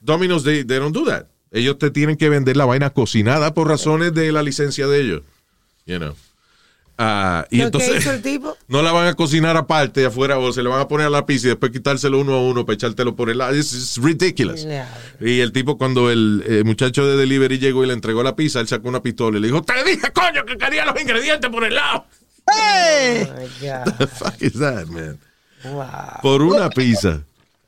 Domino's 0.00 0.44
they, 0.44 0.64
they 0.64 0.78
don't 0.78 0.94
do 0.96 1.04
that. 1.04 1.26
Ellos 1.52 1.76
te 1.76 1.90
tienen 1.90 2.16
que 2.16 2.30
vender 2.30 2.56
la 2.56 2.64
vaina 2.64 2.88
cocinada 2.88 3.52
por 3.52 3.68
razones 3.68 4.14
de 4.14 4.32
la 4.32 4.42
licencia 4.42 4.86
de 4.86 4.98
ellos. 5.02 5.22
You 5.84 5.98
know. 5.98 6.14
Ah, 7.02 7.46
y 7.48 7.56
¿Pero 7.56 7.68
entonces 7.68 7.92
¿Qué 7.92 7.98
hizo 7.98 8.12
el 8.12 8.20
tipo? 8.20 8.58
no 8.68 8.82
la 8.82 8.92
van 8.92 9.06
a 9.06 9.14
cocinar 9.14 9.56
aparte 9.56 10.04
afuera 10.04 10.38
o 10.38 10.52
se 10.52 10.62
le 10.62 10.68
van 10.68 10.82
a 10.82 10.86
poner 10.86 11.06
a 11.06 11.10
la 11.10 11.24
pizza 11.24 11.46
y 11.46 11.48
después 11.48 11.72
quitárselo 11.72 12.20
uno 12.20 12.34
a 12.34 12.42
uno 12.42 12.66
para 12.66 12.74
echártelo 12.74 13.16
por 13.16 13.30
el 13.30 13.38
lado. 13.38 13.56
It's 13.56 13.96
ridiculous. 13.96 14.66
Y 15.18 15.40
el 15.40 15.50
tipo 15.52 15.78
cuando 15.78 16.10
el 16.10 16.44
eh, 16.46 16.62
muchacho 16.62 17.06
de 17.06 17.16
delivery 17.16 17.58
llegó 17.58 17.84
y 17.84 17.86
le 17.86 17.94
entregó 17.94 18.22
la 18.22 18.36
pizza, 18.36 18.60
él 18.60 18.68
sacó 18.68 18.90
una 18.90 19.02
pistola 19.02 19.38
y 19.38 19.40
le 19.40 19.46
dijo, 19.46 19.62
te 19.62 19.82
dije, 19.82 20.12
coño, 20.12 20.44
que 20.44 20.58
quería 20.58 20.84
los 20.84 21.00
ingredientes 21.00 21.50
por 21.50 21.64
el 21.64 21.74
lado. 21.74 22.04
Hey, 22.46 23.26
Oh 23.26 23.34
my 23.34 23.48
God. 23.66 23.96
The 23.96 24.06
fuck 24.06 24.42
is 24.42 24.52
that, 24.58 24.88
man? 24.88 25.18
Wow. 25.64 26.20
Por 26.20 26.42
una 26.42 26.68
pizza. 26.68 27.22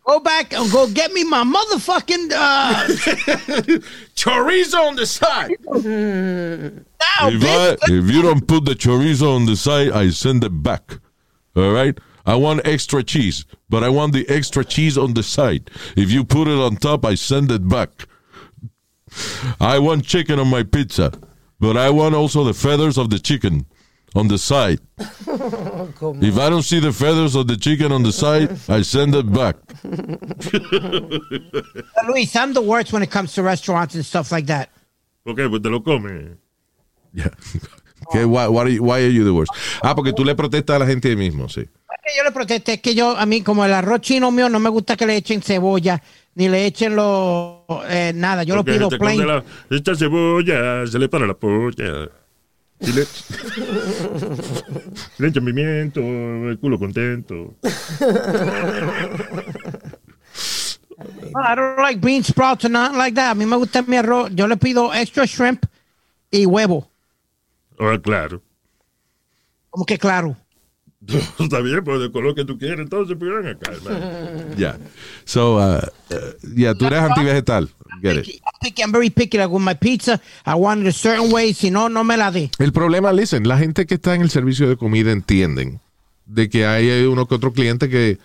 Go 0.05 0.20
back 0.20 0.53
and 0.53 0.70
go 0.70 0.88
get 0.88 1.12
me 1.12 1.24
my 1.24 1.44
motherfucking 1.44 2.30
uh, 2.34 2.86
Chorizo 4.14 4.88
on 4.88 4.96
the 4.96 5.07
side. 5.07 5.57
now, 5.64 7.28
If, 7.28 7.40
bitch. 7.40 7.78
I, 7.82 7.92
if 7.92 8.11
you 8.11 8.22
don't 8.22 8.46
put 8.46 8.64
the 8.64 8.74
chorizo 8.74 9.36
on 9.36 9.46
the 9.46 9.57
side, 9.57 9.90
I 9.92 10.11
send 10.11 10.44
it 10.44 10.62
back. 10.62 10.98
All 11.57 11.72
right? 11.72 11.98
I 12.24 12.36
want 12.36 12.66
extra 12.66 13.03
cheese, 13.03 13.44
but 13.68 13.82
I 13.82 13.88
want 13.88 14.12
the 14.12 14.28
extra 14.28 14.64
cheese 14.64 14.96
on 14.96 15.14
the 15.14 15.22
side. 15.22 15.70
If 15.96 16.11
you 16.11 16.24
put 16.24 16.46
it 16.46 16.59
on 16.59 16.76
top, 16.76 17.05
I 17.05 17.16
send 17.16 17.50
it 17.50 17.68
back. 17.68 17.90
I 19.61 19.78
want 19.78 20.07
chicken 20.07 20.38
on 20.38 20.48
my 20.48 20.62
pizza, 20.62 21.12
but 21.59 21.76
I 21.76 21.90
want 21.90 22.14
also 22.14 22.44
the 22.44 22.55
feathers 22.55 22.96
of 22.96 23.11
the 23.11 23.18
chicken 23.18 23.66
on 24.14 24.28
the 24.28 24.38
side. 24.38 24.78
If 26.20 26.38
I 26.38 26.50
don't 26.50 26.62
see 26.62 26.80
the 26.80 26.92
feathers 26.92 27.34
of 27.34 27.46
the 27.46 27.56
chicken 27.56 27.92
on 27.92 28.02
the 28.02 28.12
side, 28.12 28.50
I 28.68 28.82
send 28.82 29.14
it 29.14 29.32
back. 29.32 29.56
Luis, 32.08 32.34
I'm 32.36 32.52
the 32.52 32.62
worst 32.62 32.92
when 32.92 33.02
it 33.02 33.10
comes 33.10 33.32
to 33.34 33.42
restaurants 33.42 33.94
and 33.94 34.04
stuff 34.04 34.30
like 34.32 34.46
that. 34.46 34.68
Ok, 35.26 35.38
pues 35.48 35.62
te 35.62 35.68
lo 35.68 35.80
comes. 35.82 36.36
Yeah. 37.14 37.28
Okay, 38.08 38.24
why, 38.24 38.48
why, 38.48 38.62
are 38.62 38.68
you, 38.68 38.82
why 38.82 39.00
are 39.00 39.08
you 39.08 39.24
the 39.24 39.32
worst? 39.32 39.52
Ah, 39.82 39.94
porque 39.94 40.12
tú 40.12 40.24
le 40.24 40.34
protestas 40.34 40.76
a 40.76 40.78
la 40.80 40.86
gente 40.86 41.08
ahí 41.08 41.16
mismo, 41.16 41.48
sí. 41.48 41.68
Que 42.04 42.10
yo 42.16 42.24
le 42.24 42.32
protesté, 42.32 42.74
es 42.74 42.80
que 42.80 42.94
yo, 42.96 43.16
a 43.16 43.24
mí, 43.26 43.42
como 43.42 43.64
el 43.64 43.72
arroz 43.72 44.00
chino 44.00 44.30
mío, 44.32 44.48
no 44.48 44.58
me 44.58 44.68
gusta 44.70 44.96
que 44.96 45.06
le 45.06 45.16
echen 45.16 45.40
cebolla, 45.40 46.02
ni 46.34 46.48
le 46.48 46.66
echen 46.66 46.96
lo, 46.96 47.64
eh, 47.88 48.12
nada. 48.14 48.42
Yo 48.42 48.56
Porque 48.56 48.72
lo 48.78 48.88
pido 48.88 48.98
plain. 48.98 49.24
la- 49.26 49.44
esta 49.70 49.94
cebolla, 49.94 50.84
se 50.86 50.98
le 50.98 51.08
para 51.08 51.26
la 51.28 51.34
polla. 51.34 52.08
Y 52.83 52.93
le, 55.20 55.30
pimiento, 55.30 56.01
el 56.01 56.59
culo 56.59 56.78
contento. 56.78 57.55
I 61.35 61.55
don't 61.55 61.78
like 61.78 62.01
bean 62.01 62.22
sprouts 62.24 62.64
or 62.64 62.70
nothing 62.70 62.99
like 62.99 63.14
that. 63.14 63.30
A 63.30 63.35
mí 63.35 63.47
me 63.47 63.57
gusta 63.57 63.83
mi 63.83 63.97
arroz. 63.97 64.30
Yo 64.35 64.47
le 64.47 64.57
pido 64.57 64.93
extra 64.93 65.26
shrimp 65.26 65.64
y 66.30 66.45
huevo. 66.47 66.89
Ahora, 67.78 68.01
claro. 68.01 68.43
Como 69.70 69.85
que 69.85 69.99
claro. 69.99 70.37
Está 71.38 71.61
bien, 71.61 71.82
pues 71.84 72.00
el 72.00 72.12
color 72.12 72.34
que 72.34 72.44
tú 72.44 72.57
quieres, 72.59 72.80
entonces, 72.80 73.16
pues 73.18 73.30
ven 73.30 73.46
acá, 73.46 73.72
hermano. 73.72 74.55
Ya. 74.57 74.78
So, 75.24 75.57
uh, 75.57 75.80
uh, 76.11 76.55
yeah, 76.55 76.74
tú 76.74 76.86
eres 76.86 77.00
antivegetal. 77.00 77.70
Get 78.00 78.18
it. 78.18 78.40
I'm 78.44 78.53
picky. 78.61 78.82
I'm 78.82 78.92
very 78.92 79.11
picky. 79.11 79.38
Like 79.38 79.50
with 79.50 79.62
my 79.62 79.74
pizza, 79.74 80.20
I 80.46 80.55
want 80.55 80.82
it 80.82 80.88
a 80.88 80.92
certain 80.92 81.32
way. 81.32 81.55
Si 81.55 81.70
no, 81.70 81.88
no 81.88 82.05
me 82.05 82.16
la 82.16 82.30
dé. 82.30 82.50
El 82.59 82.72
problema, 82.72 83.12
listen, 83.12 83.46
la 83.46 83.59
gente 83.59 83.86
que 83.86 83.94
está 83.94 84.14
en 84.14 84.22
el 84.22 84.30
servicio 84.30 84.68
de 84.68 84.76
comida 84.76 85.12
entienden 85.12 85.80
de 86.26 86.48
que 86.48 86.66
hay 86.66 87.05
uno 87.05 87.26
que 87.26 87.34
otro 87.34 87.53
cliente 87.53 87.88
que, 87.88 88.18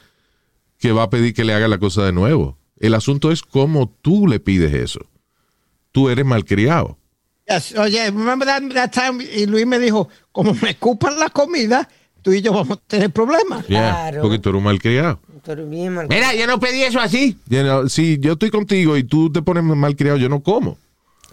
que 0.80 0.92
va 0.92 1.04
a 1.04 1.10
pedir 1.10 1.34
que 1.34 1.44
le 1.44 1.54
haga 1.54 1.68
la 1.68 1.80
cosa 1.80 2.04
de 2.06 2.14
nuevo. 2.14 2.58
El 2.80 2.94
asunto 2.94 3.32
es 3.32 3.42
cómo 3.42 3.90
tú 4.02 4.28
le 4.28 4.40
pides 4.40 4.74
eso. 4.74 5.02
Tú 5.92 6.10
eres 6.10 6.26
malcriado. 6.26 6.98
Yes. 7.48 7.76
Oye, 7.78 8.06
remember 8.06 8.48
that, 8.48 8.62
that 8.74 8.92
time? 8.92 9.24
Y 9.24 9.46
Luis 9.46 9.66
me 9.66 9.80
dijo, 9.80 10.10
como 10.32 10.54
me 10.54 10.72
escupan 10.72 11.18
la 11.18 11.30
comida, 11.30 11.88
tú 12.28 12.34
y 12.34 12.42
yo 12.42 12.52
vamos 12.52 12.78
a 12.78 12.82
tener 12.88 13.10
problemas. 13.10 13.66
Yeah, 13.68 13.80
Claro. 13.94 14.22
Porque 14.24 14.38
tú 14.38 14.50
eres 14.50 14.58
un 14.60 14.66
malcriado. 14.66 15.18
Bien 15.70 15.94
mal. 15.94 16.08
Mira, 16.10 16.36
yo 16.36 16.46
no 16.46 16.60
pedí 16.60 16.84
eso 16.84 17.00
así. 17.00 17.38
si 17.88 18.18
yo 18.20 18.34
estoy 18.34 18.50
contigo 18.50 18.98
y 18.98 19.06
tú 19.06 19.32
te 19.32 19.42
pones 19.42 19.64
malcriado, 19.64 20.18
yo 20.18 20.28
no 20.28 20.42
como. 20.42 20.78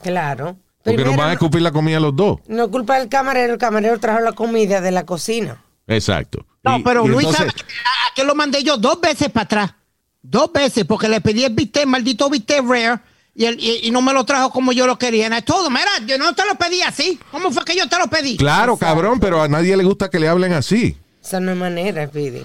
Claro. 0.04 0.56
Porque 0.84 0.96
Primero, 0.98 1.10
nos 1.10 1.16
van 1.18 1.30
a 1.30 1.32
escupir 1.32 1.62
la 1.62 1.72
comida 1.72 1.98
los 1.98 2.14
dos. 2.14 2.38
no 2.46 2.70
culpa 2.70 3.00
del 3.00 3.08
camarero, 3.08 3.54
el 3.54 3.58
camarero 3.58 3.98
trajo 3.98 4.20
la 4.20 4.30
comida 4.32 4.80
de 4.80 4.92
la 4.92 5.04
cocina. 5.04 5.60
Exacto. 5.88 6.46
No, 6.62 6.78
Y- 6.78 6.82
pero 6.84 7.04
y 7.04 7.08
Luis 7.08 7.26
entonces- 7.26 7.38
sabe 7.38 7.52
que, 7.54 7.62
a- 7.74 8.10
a 8.12 8.14
que 8.14 8.24
lo 8.24 8.34
mandé 8.36 8.62
yo 8.62 8.76
dos 8.76 9.00
veces 9.00 9.30
para 9.30 9.44
atrás. 9.44 9.74
Dos 10.22 10.52
veces, 10.52 10.84
porque 10.84 11.08
le 11.08 11.20
pedí 11.20 11.42
el 11.42 11.52
bistec, 11.54 11.84
maldito 11.86 12.30
bistec 12.30 12.62
rare, 12.64 13.00
y, 13.34 13.44
el- 13.46 13.58
y, 13.60 13.80
y 13.86 13.90
no 13.90 14.00
me 14.02 14.12
lo 14.12 14.24
trajo 14.24 14.50
como 14.50 14.72
yo 14.72 14.86
lo 14.86 14.98
quería. 14.98 15.36
Y 15.36 15.42
todo, 15.42 15.70
mira, 15.70 15.90
yo 16.06 16.18
no 16.18 16.34
te 16.34 16.42
lo 16.46 16.54
pedí 16.56 16.82
así. 16.82 17.18
¿Cómo 17.30 17.50
fue 17.50 17.64
que 17.64 17.76
yo 17.76 17.88
te 17.88 17.98
lo 17.98 18.06
pedí? 18.08 18.36
Claro, 18.36 18.76
cabrón, 18.76 19.20
pero 19.20 19.42
a 19.42 19.48
nadie 19.48 19.76
le 19.76 19.84
gusta 19.84 20.08
que 20.10 20.18
le 20.20 20.28
hablen 20.28 20.52
así. 20.52 20.96
Esa 21.22 21.40
no 21.40 21.52
es 21.52 21.56
manera, 21.58 22.06
Pidi. 22.08 22.42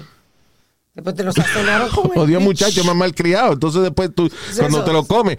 Después 0.96 1.16
te 1.16 1.24
lo 1.24 1.32
sazonaron 1.32 1.90
con 1.90 2.12
el 2.16 2.28
bicho. 2.28 2.40
muchacho, 2.42 2.84
más 2.84 2.96
malcriado. 2.96 3.54
Entonces 3.54 3.84
después 3.84 4.10
tú, 4.14 4.30
cuando 4.58 4.84
te 4.84 4.92
lo 4.92 5.06
comes, 5.06 5.38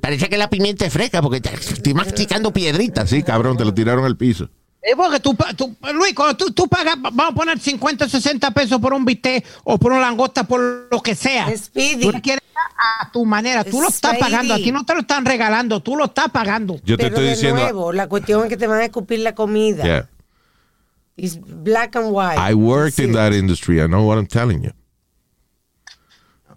parece 0.00 0.28
que 0.28 0.36
la 0.36 0.48
pimienta 0.50 0.84
es 0.86 0.92
fresca 0.92 1.20
porque 1.22 1.40
te- 1.40 1.54
estoy 1.54 1.94
masticando 1.94 2.52
piedritas. 2.52 3.08
Sí, 3.10 3.22
cabrón, 3.22 3.56
te 3.56 3.64
lo 3.64 3.72
tiraron 3.74 4.04
al 4.04 4.16
piso. 4.16 4.48
Es 4.82 4.96
porque 4.96 5.20
tú, 5.20 5.36
tú- 5.56 5.76
Luis, 5.92 6.14
cuando 6.14 6.36
tú, 6.36 6.52
tú 6.52 6.66
pagas, 6.66 6.94
vamos 7.00 7.32
a 7.32 7.34
poner 7.34 7.58
50, 7.58 8.08
60 8.08 8.50
pesos 8.52 8.80
por 8.80 8.94
un 8.94 9.04
bistec 9.04 9.44
o 9.64 9.76
por 9.78 9.92
una 9.92 10.00
langosta, 10.00 10.44
por 10.44 10.88
lo 10.90 11.02
que 11.02 11.14
sea. 11.14 11.54
Speedy. 11.54 12.10
Tú 12.10 12.12
quieres 12.22 12.40
a 13.00 13.10
tu 13.12 13.26
manera. 13.26 13.62
Tú 13.62 13.82
lo 13.82 13.88
estás 13.88 14.12
Speedy. 14.12 14.20
pagando. 14.30 14.54
A 14.54 14.56
ti 14.56 14.72
no 14.72 14.86
te 14.86 14.94
lo 14.94 15.00
están 15.00 15.26
regalando. 15.26 15.80
Tú 15.80 15.96
lo 15.96 16.06
estás 16.06 16.30
pagando. 16.30 16.76
Yo 16.84 16.96
te 16.96 17.04
Pero 17.04 17.08
estoy 17.08 17.24
de 17.24 17.30
diciendo, 17.32 17.60
nuevo, 17.60 17.92
la 17.92 18.08
cuestión 18.08 18.42
es 18.44 18.48
que 18.48 18.56
te 18.56 18.66
van 18.66 18.80
a 18.80 18.84
escupir 18.86 19.18
la 19.20 19.34
comida. 19.34 19.84
yeah, 19.84 20.08
It's 21.16 21.38
black 21.38 21.96
and 21.96 22.06
white. 22.10 22.38
I 22.40 22.54
worked 22.54 22.98
in 22.98 23.12
that 23.12 23.32
industry. 23.34 23.80
I 23.82 23.86
know 23.86 24.02
what 24.08 24.16
I'm 24.16 24.26
telling 24.26 24.62
you. 24.62 24.70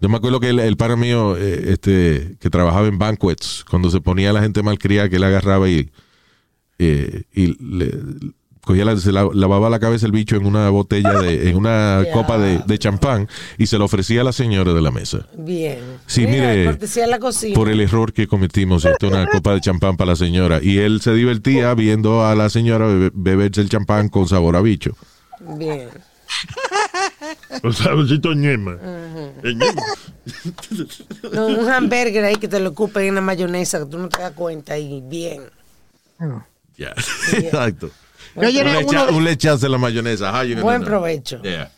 Yo 0.00 0.08
me 0.08 0.16
acuerdo 0.16 0.40
que 0.40 0.48
el, 0.50 0.60
el 0.60 0.76
pana 0.76 0.96
mío, 0.96 1.36
eh, 1.36 1.72
este, 1.72 2.36
que 2.40 2.50
trabajaba 2.50 2.86
en 2.88 2.98
banquets, 2.98 3.64
cuando 3.68 3.90
se 3.90 4.00
ponía 4.00 4.32
la 4.32 4.40
gente 4.42 4.62
malcriada, 4.62 5.08
que 5.08 5.16
él 5.16 5.24
agarraba 5.24 5.68
y, 5.68 5.90
eh, 6.78 7.22
y 7.34 7.56
le, 7.62 7.90
cogía 8.62 8.84
la- 8.86 8.96
se 8.96 9.12
la- 9.12 9.28
lavaba 9.34 9.68
la 9.68 9.78
cabeza 9.78 10.06
el 10.06 10.12
bicho 10.12 10.36
en 10.36 10.46
una 10.46 10.70
botella 10.70 11.12
de, 11.20 11.50
en 11.50 11.56
una 11.56 12.02
copa 12.12 12.38
de, 12.38 12.58
de 12.66 12.78
champán 12.78 13.28
y 13.58 13.66
se 13.66 13.76
lo 13.78 13.84
ofrecía 13.84 14.22
a 14.22 14.24
la 14.24 14.32
señora 14.32 14.72
de 14.72 14.80
la 14.80 14.90
mesa. 14.90 15.26
Bien. 15.36 15.78
Sí, 16.06 16.26
Mira, 16.26 16.48
mire, 16.54 16.64
la 17.06 17.18
por 17.54 17.68
el 17.68 17.80
error 17.80 18.12
que 18.12 18.26
cometimos, 18.26 18.84
esto 18.84 19.06
es 19.06 19.12
una 19.12 19.26
copa 19.26 19.52
de 19.54 19.60
champán 19.60 19.96
para 19.96 20.12
la 20.12 20.16
señora. 20.16 20.60
Y 20.62 20.78
él 20.78 21.00
se 21.02 21.12
divertía 21.12 21.74
viendo 21.74 22.24
a 22.24 22.34
la 22.34 22.48
señora 22.48 22.86
bebe- 22.86 23.10
beberse 23.14 23.60
el 23.60 23.68
champán 23.68 24.08
con 24.08 24.26
sabor 24.28 24.56
a 24.56 24.62
bicho. 24.62 24.96
Bien. 25.58 25.88
O 27.62 27.72
saborcito 27.72 28.32
ñema. 28.34 28.76
El 29.42 29.56
ñema. 29.58 29.82
No, 31.32 31.46
un 31.46 31.68
hamburger 31.70 32.24
ahí 32.24 32.36
que 32.36 32.48
te 32.48 32.58
lo 32.60 32.70
ocupen 32.70 33.04
en 33.06 33.14
la 33.14 33.20
mayonesa, 33.20 33.78
que 33.80 33.86
tú 33.86 33.98
no 33.98 34.08
te 34.08 34.20
das 34.20 34.32
cuenta 34.32 34.76
y 34.78 35.00
bien. 35.02 35.42
Ya, 36.76 36.94
exacto. 37.32 37.90
Yo 38.36 38.42
Un, 38.48 38.52
lecha- 38.52 39.06
de- 39.06 39.12
un 39.12 39.24
lechazo 39.24 39.66
en 39.66 39.72
la 39.72 39.78
mayonesa. 39.78 40.32
Buen 40.32 40.78
know? 40.78 40.84
provecho. 40.84 41.40
Yeah. 41.42 41.70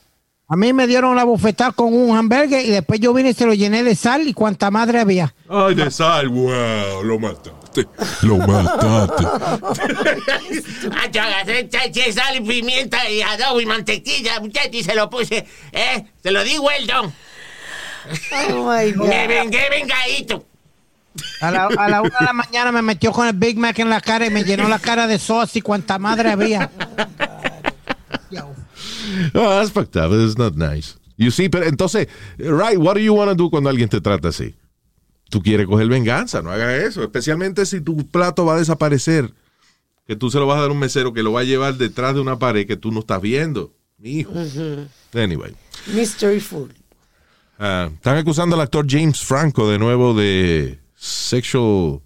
A 0.49 0.57
mí 0.57 0.72
me 0.72 0.86
dieron 0.86 1.16
la 1.16 1.24
bofetada 1.24 1.72
con 1.72 1.92
un 1.92 2.16
hamburger 2.16 2.64
y 2.64 2.70
después 2.70 3.01
yo 3.01 3.12
vine 3.12 3.30
y 3.30 3.34
se 3.34 3.44
lo 3.47 3.53
llené 3.53 3.82
de 3.82 3.94
sal 3.97 4.26
y 4.28 4.32
cuanta 4.32 4.70
madre 4.70 5.01
había. 5.01 5.34
Ay, 5.49 5.74
de 5.74 5.90
sal, 5.90 6.28
wow, 6.28 7.03
lo 7.03 7.18
mataste. 7.18 7.86
Lo 8.22 8.38
mataste. 8.38 9.24
Agarré 11.05 11.68
chache, 11.68 12.12
sal 12.12 12.36
y 12.36 12.40
pimienta 12.40 13.09
y 13.11 13.22
adobo 13.22 13.61
y 13.61 13.66
mantequilla, 13.66 14.40
muchacho, 14.40 14.70
y 14.72 14.82
se 14.84 14.94
lo 14.94 15.11
puse. 15.11 15.44
¿Eh? 15.72 16.05
Se 16.22 16.30
lo 16.30 16.42
di, 16.44 16.59
Weldon. 16.59 17.12
Oh 18.51 18.70
my 18.72 18.92
God. 18.92 19.09
Me 19.09 19.26
vengué 19.26 19.68
vengadito. 19.68 20.44
A 21.40 21.50
la, 21.50 21.66
a 21.66 21.88
la 21.88 22.02
una 22.02 22.18
de 22.18 22.26
la 22.26 22.32
mañana 22.32 22.72
me 22.72 22.82
metió 22.82 23.12
con 23.12 23.26
el 23.26 23.34
Big 23.34 23.58
Mac 23.58 23.78
en 23.78 23.90
la 23.90 24.00
cara 24.00 24.26
y 24.26 24.30
me 24.30 24.44
llenó 24.44 24.68
la 24.68 24.78
cara 24.78 25.06
de 25.06 25.18
sos 25.18 25.54
y 25.56 25.60
cuanta 25.60 25.98
madre 25.98 26.30
había. 26.30 26.70
Oh, 29.34 29.48
that's 29.48 29.70
fucked 29.70 29.96
up. 29.96 30.12
It's 30.12 30.36
not 30.36 30.54
nice. 30.54 30.96
You 31.16 31.30
see, 31.30 31.48
pero 31.48 31.66
entonces, 31.66 32.08
right, 32.38 32.76
what 32.76 32.94
do 32.94 33.00
you 33.00 33.14
want 33.14 33.30
to 33.30 33.34
do 33.34 33.50
cuando 33.50 33.70
alguien 33.70 33.88
te 33.88 34.00
trata 34.00 34.28
así? 34.28 34.54
Tú 35.30 35.42
quieres 35.42 35.66
coger 35.66 35.88
venganza, 35.88 36.42
no 36.42 36.50
hagas 36.50 36.82
eso. 36.82 37.02
Especialmente 37.02 37.66
si 37.66 37.80
tu 37.80 37.96
plato 38.06 38.44
va 38.44 38.54
a 38.54 38.58
desaparecer. 38.58 39.32
Que 40.06 40.14
tú 40.14 40.30
se 40.30 40.38
lo 40.38 40.46
vas 40.46 40.58
a 40.58 40.60
dar 40.60 40.70
a 40.70 40.72
un 40.72 40.78
mesero 40.78 41.12
que 41.12 41.22
lo 41.22 41.32
va 41.32 41.40
a 41.40 41.44
llevar 41.44 41.74
detrás 41.74 42.14
de 42.14 42.20
una 42.20 42.38
pared 42.38 42.66
que 42.66 42.76
tú 42.76 42.92
no 42.92 43.00
estás 43.00 43.20
viendo. 43.20 43.72
Mi 43.98 44.20
hijo. 44.20 44.32
Anyway. 45.14 45.56
Mystery 45.94 46.38
food. 46.38 46.70
Ah, 47.58 47.88
están 47.92 48.18
acusando 48.18 48.54
al 48.54 48.62
actor 48.62 48.86
James 48.88 49.20
Franco 49.20 49.68
de 49.68 49.78
nuevo 49.78 50.14
de 50.14 50.78
sexual, 50.97 52.01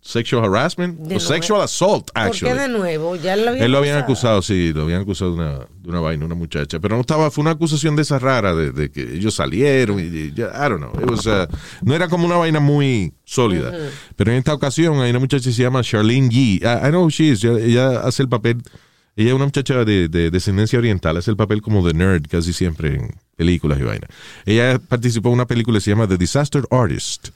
sexual 0.00 0.44
harassment. 0.44 0.98
De 0.98 1.16
o 1.16 1.20
sexual 1.20 1.60
assault, 1.62 2.10
¿Por 2.10 2.22
actually. 2.22 2.54
qué 2.54 2.60
de 2.60 2.68
nuevo? 2.68 3.14
Ya 3.16 3.36
lo 3.36 3.50
habían 3.50 3.64
Él 3.64 3.72
lo 3.72 3.78
habían 3.78 3.98
acusado. 3.98 4.38
acusado, 4.38 4.42
sí, 4.42 4.72
lo 4.72 4.82
habían 4.82 5.02
acusado 5.02 5.30
de 5.30 5.36
una, 5.36 5.58
de 5.58 5.88
una 5.88 6.00
vaina, 6.00 6.24
una 6.24 6.34
muchacha. 6.34 6.80
Pero 6.80 6.96
no 6.96 7.02
estaba, 7.02 7.30
fue 7.30 7.42
una 7.42 7.52
acusación 7.52 7.94
de 7.94 8.02
esa 8.02 8.18
rara, 8.18 8.54
de, 8.54 8.72
de 8.72 8.90
que 8.90 9.02
ellos 9.14 9.34
salieron 9.34 10.00
y, 10.00 10.32
ya, 10.32 10.46
I 10.54 10.68
don't 10.68 10.78
know. 10.78 10.92
It 11.00 11.10
was, 11.10 11.26
uh, 11.26 11.46
no 11.82 11.94
era 11.94 12.08
como 12.08 12.26
una 12.26 12.36
vaina 12.36 12.58
muy 12.58 13.12
sólida. 13.24 13.72
Pero 14.16 14.32
en 14.32 14.38
esta 14.38 14.54
ocasión 14.54 15.00
hay 15.00 15.10
una 15.10 15.20
muchacha 15.20 15.44
que 15.44 15.52
se 15.52 15.62
llama 15.62 15.82
Charlene 15.82 16.28
Yee. 16.30 16.60
I, 16.62 16.86
I 16.86 16.90
know 16.90 17.04
who 17.04 17.10
she 17.10 17.30
is. 17.30 17.44
Ella, 17.44 17.58
ella 17.60 18.00
hace 18.00 18.22
el 18.22 18.28
papel, 18.28 18.60
ella 19.14 19.28
es 19.28 19.34
una 19.34 19.44
muchacha 19.44 19.84
de, 19.84 20.08
de 20.08 20.30
descendencia 20.30 20.78
oriental, 20.78 21.16
hace 21.16 21.30
el 21.30 21.36
papel 21.36 21.62
como 21.62 21.86
de 21.86 21.94
nerd 21.94 22.26
casi 22.28 22.52
siempre 22.52 22.96
en 22.96 23.14
películas 23.36 23.78
y 23.78 23.82
vaina. 23.84 24.08
Ella 24.46 24.80
participó 24.80 25.28
en 25.28 25.34
una 25.34 25.46
película 25.46 25.76
que 25.76 25.82
se 25.82 25.90
llama 25.90 26.08
The 26.08 26.16
Disaster 26.16 26.64
Artist. 26.70 27.28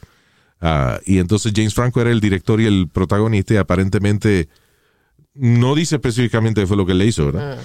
Ah, 0.60 1.00
y 1.04 1.18
entonces 1.18 1.52
James 1.54 1.74
Franco 1.74 2.00
era 2.00 2.10
el 2.10 2.20
director 2.20 2.60
y 2.60 2.66
el 2.66 2.88
protagonista 2.88 3.54
y 3.54 3.56
aparentemente 3.58 4.48
no 5.34 5.74
dice 5.74 5.96
específicamente 5.96 6.62
qué 6.62 6.66
fue 6.66 6.76
lo 6.76 6.86
que 6.86 6.94
le 6.94 7.06
hizo, 7.06 7.26
¿verdad? 7.26 7.58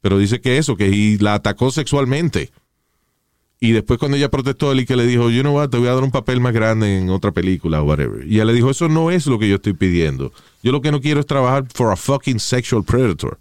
Pero 0.00 0.18
dice 0.18 0.40
que 0.40 0.58
eso, 0.58 0.76
que 0.76 0.88
y 0.88 1.18
la 1.18 1.34
atacó 1.34 1.70
sexualmente. 1.70 2.50
Y 3.60 3.72
después 3.72 3.98
cuando 3.98 4.16
ella 4.16 4.30
protestó, 4.30 4.70
él 4.70 4.80
y 4.80 4.86
que 4.86 4.94
le 4.94 5.04
dijo, 5.04 5.30
you 5.30 5.42
know 5.42 5.56
what, 5.56 5.68
te 5.68 5.78
voy 5.78 5.88
a 5.88 5.94
dar 5.94 6.04
un 6.04 6.12
papel 6.12 6.40
más 6.40 6.52
grande 6.52 6.98
en 6.98 7.10
otra 7.10 7.32
película 7.32 7.82
o 7.82 7.84
whatever. 7.84 8.24
Y 8.26 8.36
ella 8.36 8.44
le 8.44 8.52
dijo, 8.52 8.70
eso 8.70 8.88
no 8.88 9.10
es 9.10 9.26
lo 9.26 9.38
que 9.38 9.48
yo 9.48 9.56
estoy 9.56 9.72
pidiendo. 9.72 10.32
Yo 10.62 10.70
lo 10.70 10.80
que 10.80 10.92
no 10.92 11.00
quiero 11.00 11.18
es 11.18 11.26
trabajar 11.26 11.66
for 11.74 11.92
a 11.92 11.96
fucking 11.96 12.38
sexual 12.38 12.84
predator. 12.84 13.38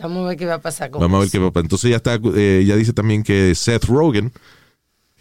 Vamos 0.00 0.24
a 0.24 0.28
ver 0.30 0.36
qué 0.36 0.46
va 0.46 0.54
a 0.54 0.60
pasar 0.60 0.90
con 0.90 1.00
Vamos 1.00 1.18
a 1.18 1.20
ver 1.20 1.30
qué 1.30 1.38
va 1.38 1.52
Entonces 1.54 1.90
ya 1.90 1.96
está, 1.96 2.14
eh, 2.34 2.60
ella 2.64 2.74
dice 2.74 2.92
también 2.92 3.22
que 3.22 3.54
Seth 3.54 3.84
Rogen, 3.84 4.32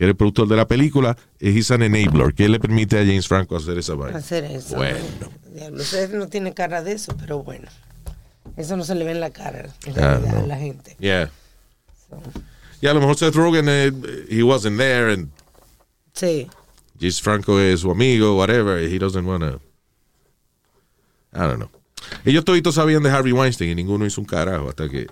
que 0.01 0.05
era 0.05 0.09
el 0.13 0.15
productor 0.17 0.47
de 0.47 0.55
la 0.55 0.67
película, 0.67 1.15
es 1.39 1.69
an 1.69 1.83
enabler, 1.83 2.33
que 2.33 2.49
le 2.49 2.59
permite 2.59 2.97
a 2.97 3.01
James 3.05 3.27
Franco 3.27 3.55
hacer 3.55 3.77
esa 3.77 3.93
vaina. 3.93 4.17
hacer 4.17 4.45
eso. 4.45 4.75
Bueno. 4.75 4.97
Diablo, 5.53 5.79
usted 5.83 6.11
no 6.15 6.27
tiene 6.27 6.55
cara 6.55 6.81
de 6.81 6.93
eso, 6.93 7.15
pero 7.19 7.43
bueno. 7.43 7.69
Eso 8.57 8.75
no 8.77 8.83
se 8.83 8.95
le 8.95 9.05
ve 9.05 9.11
en 9.11 9.19
la 9.19 9.29
cara, 9.29 9.69
en 9.85 9.91
Ah, 9.99 10.15
realidad, 10.17 10.33
no. 10.39 10.43
a 10.45 10.47
la 10.47 10.57
gente. 10.57 10.95
Yeah. 10.99 11.29
Y 12.81 12.87
a 12.87 12.95
lo 12.95 12.99
mejor 12.99 13.15
Seth 13.15 13.35
Rogen, 13.35 13.65
eh, 13.69 13.91
he 14.27 14.41
wasn't 14.41 14.79
there, 14.79 15.13
and 15.13 15.29
Sí. 16.13 16.47
James 16.99 17.21
Franco 17.21 17.59
es 17.59 17.81
su 17.81 17.91
amigo, 17.91 18.35
whatever, 18.35 18.79
he 18.83 18.97
doesn't 18.97 19.23
wanna. 19.27 19.59
I 21.31 21.41
don't 21.41 21.57
know. 21.57 21.69
Ellos 22.25 22.43
toditos 22.43 22.73
sabían 22.73 23.03
de 23.03 23.11
Harvey 23.11 23.33
Weinstein 23.33 23.69
y 23.69 23.75
ninguno 23.75 24.07
hizo 24.07 24.19
un 24.19 24.25
carajo 24.25 24.67
hasta 24.69 24.89
que, 24.89 25.05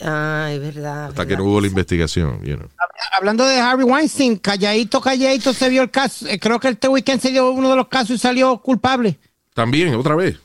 Ah, 0.00 0.48
es 0.50 0.60
verdad. 0.60 1.08
hasta 1.08 1.26
que 1.26 1.36
no 1.36 1.44
hubo 1.44 1.60
la 1.60 1.66
investigación, 1.66 2.42
you 2.42 2.56
know. 2.56 2.68
Hablando 3.12 3.44
de 3.44 3.60
Harvey 3.60 3.84
Weinstein, 3.84 4.36
calladito, 4.38 5.00
calladito 5.00 5.52
se 5.52 5.68
vio 5.68 5.82
el 5.82 5.90
caso. 5.90 6.26
Eh, 6.26 6.38
Creo 6.38 6.58
que 6.58 6.68
este 6.68 6.88
weekend 6.88 7.20
se 7.20 7.30
dio 7.30 7.50
uno 7.50 7.68
de 7.70 7.76
los 7.76 7.88
casos 7.88 8.10
y 8.12 8.18
salió 8.18 8.56
culpable. 8.58 9.18
También, 9.52 9.94
otra 9.94 10.14
vez. 10.14 10.38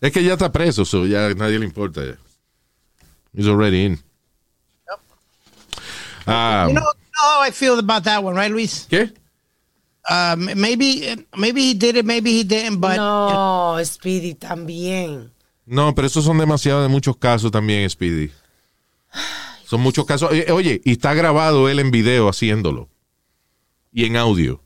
Es 0.00 0.12
que 0.12 0.22
ya 0.22 0.34
está 0.34 0.50
preso, 0.52 0.84
so 0.84 1.06
ya 1.06 1.26
a 1.26 1.34
nadie 1.34 1.58
le 1.58 1.64
importa. 1.64 2.04
ya. 2.04 2.16
He's 3.34 3.46
already 3.48 3.84
in. 3.86 4.00
Ah, 6.26 6.66
You 6.68 6.74
know, 6.74 6.80
you 6.82 6.84
know 6.84 6.92
how 7.14 7.40
I 7.42 7.50
feel 7.50 7.78
about 7.78 8.04
that 8.04 8.22
one, 8.22 8.36
right, 8.36 8.50
Luis? 8.50 8.86
¿Qué? 8.88 9.12
Uh, 10.08 10.36
maybe, 10.36 11.26
maybe 11.36 11.62
he 11.62 11.74
did 11.74 11.96
it, 11.96 12.04
maybe 12.04 12.32
he 12.32 12.44
didn't, 12.44 12.80
but 12.80 12.96
No, 12.96 13.78
Speedy 13.84 14.34
también. 14.34 15.31
No, 15.66 15.94
pero 15.94 16.06
esos 16.06 16.24
son 16.24 16.38
demasiados 16.38 16.82
de 16.82 16.88
muchos 16.88 17.16
casos 17.16 17.50
también, 17.50 17.88
Speedy. 17.88 18.30
Son 19.64 19.80
muchos 19.80 20.04
casos. 20.04 20.30
Eh, 20.32 20.50
Oye, 20.52 20.80
y 20.84 20.92
está 20.92 21.14
grabado 21.14 21.68
él 21.68 21.78
en 21.78 21.90
video 21.90 22.28
haciéndolo. 22.28 22.88
Y 23.92 24.04
en 24.04 24.16
audio. 24.16 24.60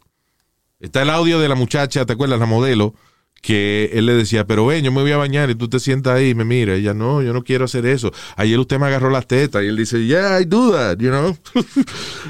Está 0.81 1.03
el 1.03 1.11
audio 1.11 1.39
de 1.41 1.49
la 1.49 1.55
muchacha, 1.55 2.05
¿te 2.07 2.13
acuerdas? 2.13 2.39
La 2.39 2.47
modelo, 2.47 2.95
que 3.41 3.91
él 3.95 4.07
le 4.07 4.15
decía, 4.15 4.47
pero 4.47 4.67
ven, 4.67 4.85
yo 4.85 4.93
me 4.93 5.03
voy 5.03 5.13
a 5.13 5.17
bañar 5.17 5.51
y 5.51 5.55
tú 5.55 5.69
te 5.69 5.81
sientas 5.81 6.15
ahí 6.15 6.31
y 6.31 6.35
me 6.35 6.45
mira. 6.45 6.75
Ella, 6.75 6.95
no, 6.95 7.23
yo 7.23 7.33
no 7.33 7.43
quiero 7.45 7.65
hacer 7.65 7.87
eso. 7.87 8.13
Ayer 8.37 8.59
usted 8.59 8.79
me 8.79 8.87
agarró 8.87 9.11
las 9.11 9.27
tetas. 9.27 9.63
Y 9.63 9.67
él 9.67 9.77
dice, 9.77 10.05
yeah, 10.07 10.41
I 10.41 10.45
do 10.45 10.73
that, 10.73 10.99
you 10.99 11.11
know. 11.11 11.37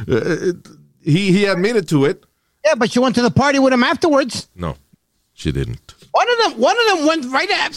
Eh, 0.08 0.52
he, 1.04 1.32
he 1.32 1.48
admitted 1.48 1.86
to 1.86 2.04
it. 2.06 2.24
yeah, 2.64 2.74
but 2.76 2.90
she 2.90 2.98
went 2.98 3.14
to 3.14 3.22
the 3.22 3.30
party 3.30 3.58
with 3.58 3.72
him 3.72 3.82
afterwards. 3.84 4.48
No, 4.54 4.76
she 5.34 5.52
didn't. 5.52 5.94
One 6.18 6.26
of 6.30 6.52
them, 6.54 6.64
one 6.64 6.74
of 6.78 6.96
them 6.98 7.06
went 7.06 7.24
right 7.32 7.50
at. 7.50 7.72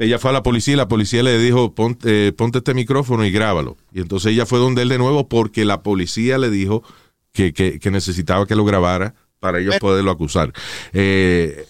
Ella 0.00 0.18
fue 0.18 0.30
a 0.30 0.32
la 0.32 0.42
policía 0.42 0.74
y 0.74 0.76
la 0.76 0.88
policía 0.88 1.22
le 1.22 1.38
dijo, 1.38 1.72
ponte, 1.74 2.28
eh, 2.28 2.32
ponte 2.32 2.58
este 2.58 2.74
micrófono 2.74 3.24
y 3.24 3.30
grábalo. 3.30 3.76
Y 3.92 4.00
entonces 4.00 4.32
ella 4.32 4.44
fue 4.46 4.58
donde 4.58 4.82
él 4.82 4.88
de 4.88 4.98
nuevo 4.98 5.28
porque 5.28 5.64
la 5.64 5.82
policía 5.82 6.36
le 6.38 6.50
dijo 6.50 6.82
que, 7.32 7.52
que- 7.52 7.78
que 7.78 7.90
necesitaba 7.90 8.46
que 8.46 8.56
lo 8.56 8.64
grabara 8.64 9.14
para 9.38 9.60
ellos 9.60 9.76
poderlo 9.78 10.10
acusar. 10.10 10.52
Eh, 10.92 11.64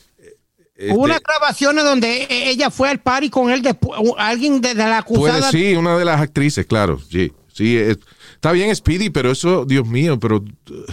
este, 0.76 0.92
Hubo 0.94 1.04
unas 1.04 1.20
grabaciones 1.20 1.84
donde 1.84 2.22
e- 2.24 2.50
ella 2.50 2.70
fue 2.70 2.88
al 2.88 3.00
party 3.00 3.28
con 3.30 3.50
él 3.50 3.60
después, 3.62 4.00
alguien 4.16 4.60
de, 4.60 4.68
de 4.74 4.84
la 4.84 5.02
puede, 5.02 5.32
acusada. 5.34 5.50
sí, 5.50 5.74
una 5.74 5.98
de 5.98 6.04
las 6.04 6.20
actrices, 6.20 6.64
claro. 6.66 6.98
Sí, 7.10 7.32
sí 7.52 7.76
es- 7.76 7.98
está 8.34 8.52
bien 8.52 8.74
Speedy, 8.74 9.10
pero 9.10 9.30
eso, 9.30 9.64
Dios 9.66 9.86
mío, 9.86 10.18
pero... 10.18 10.36
uh, 10.36 10.84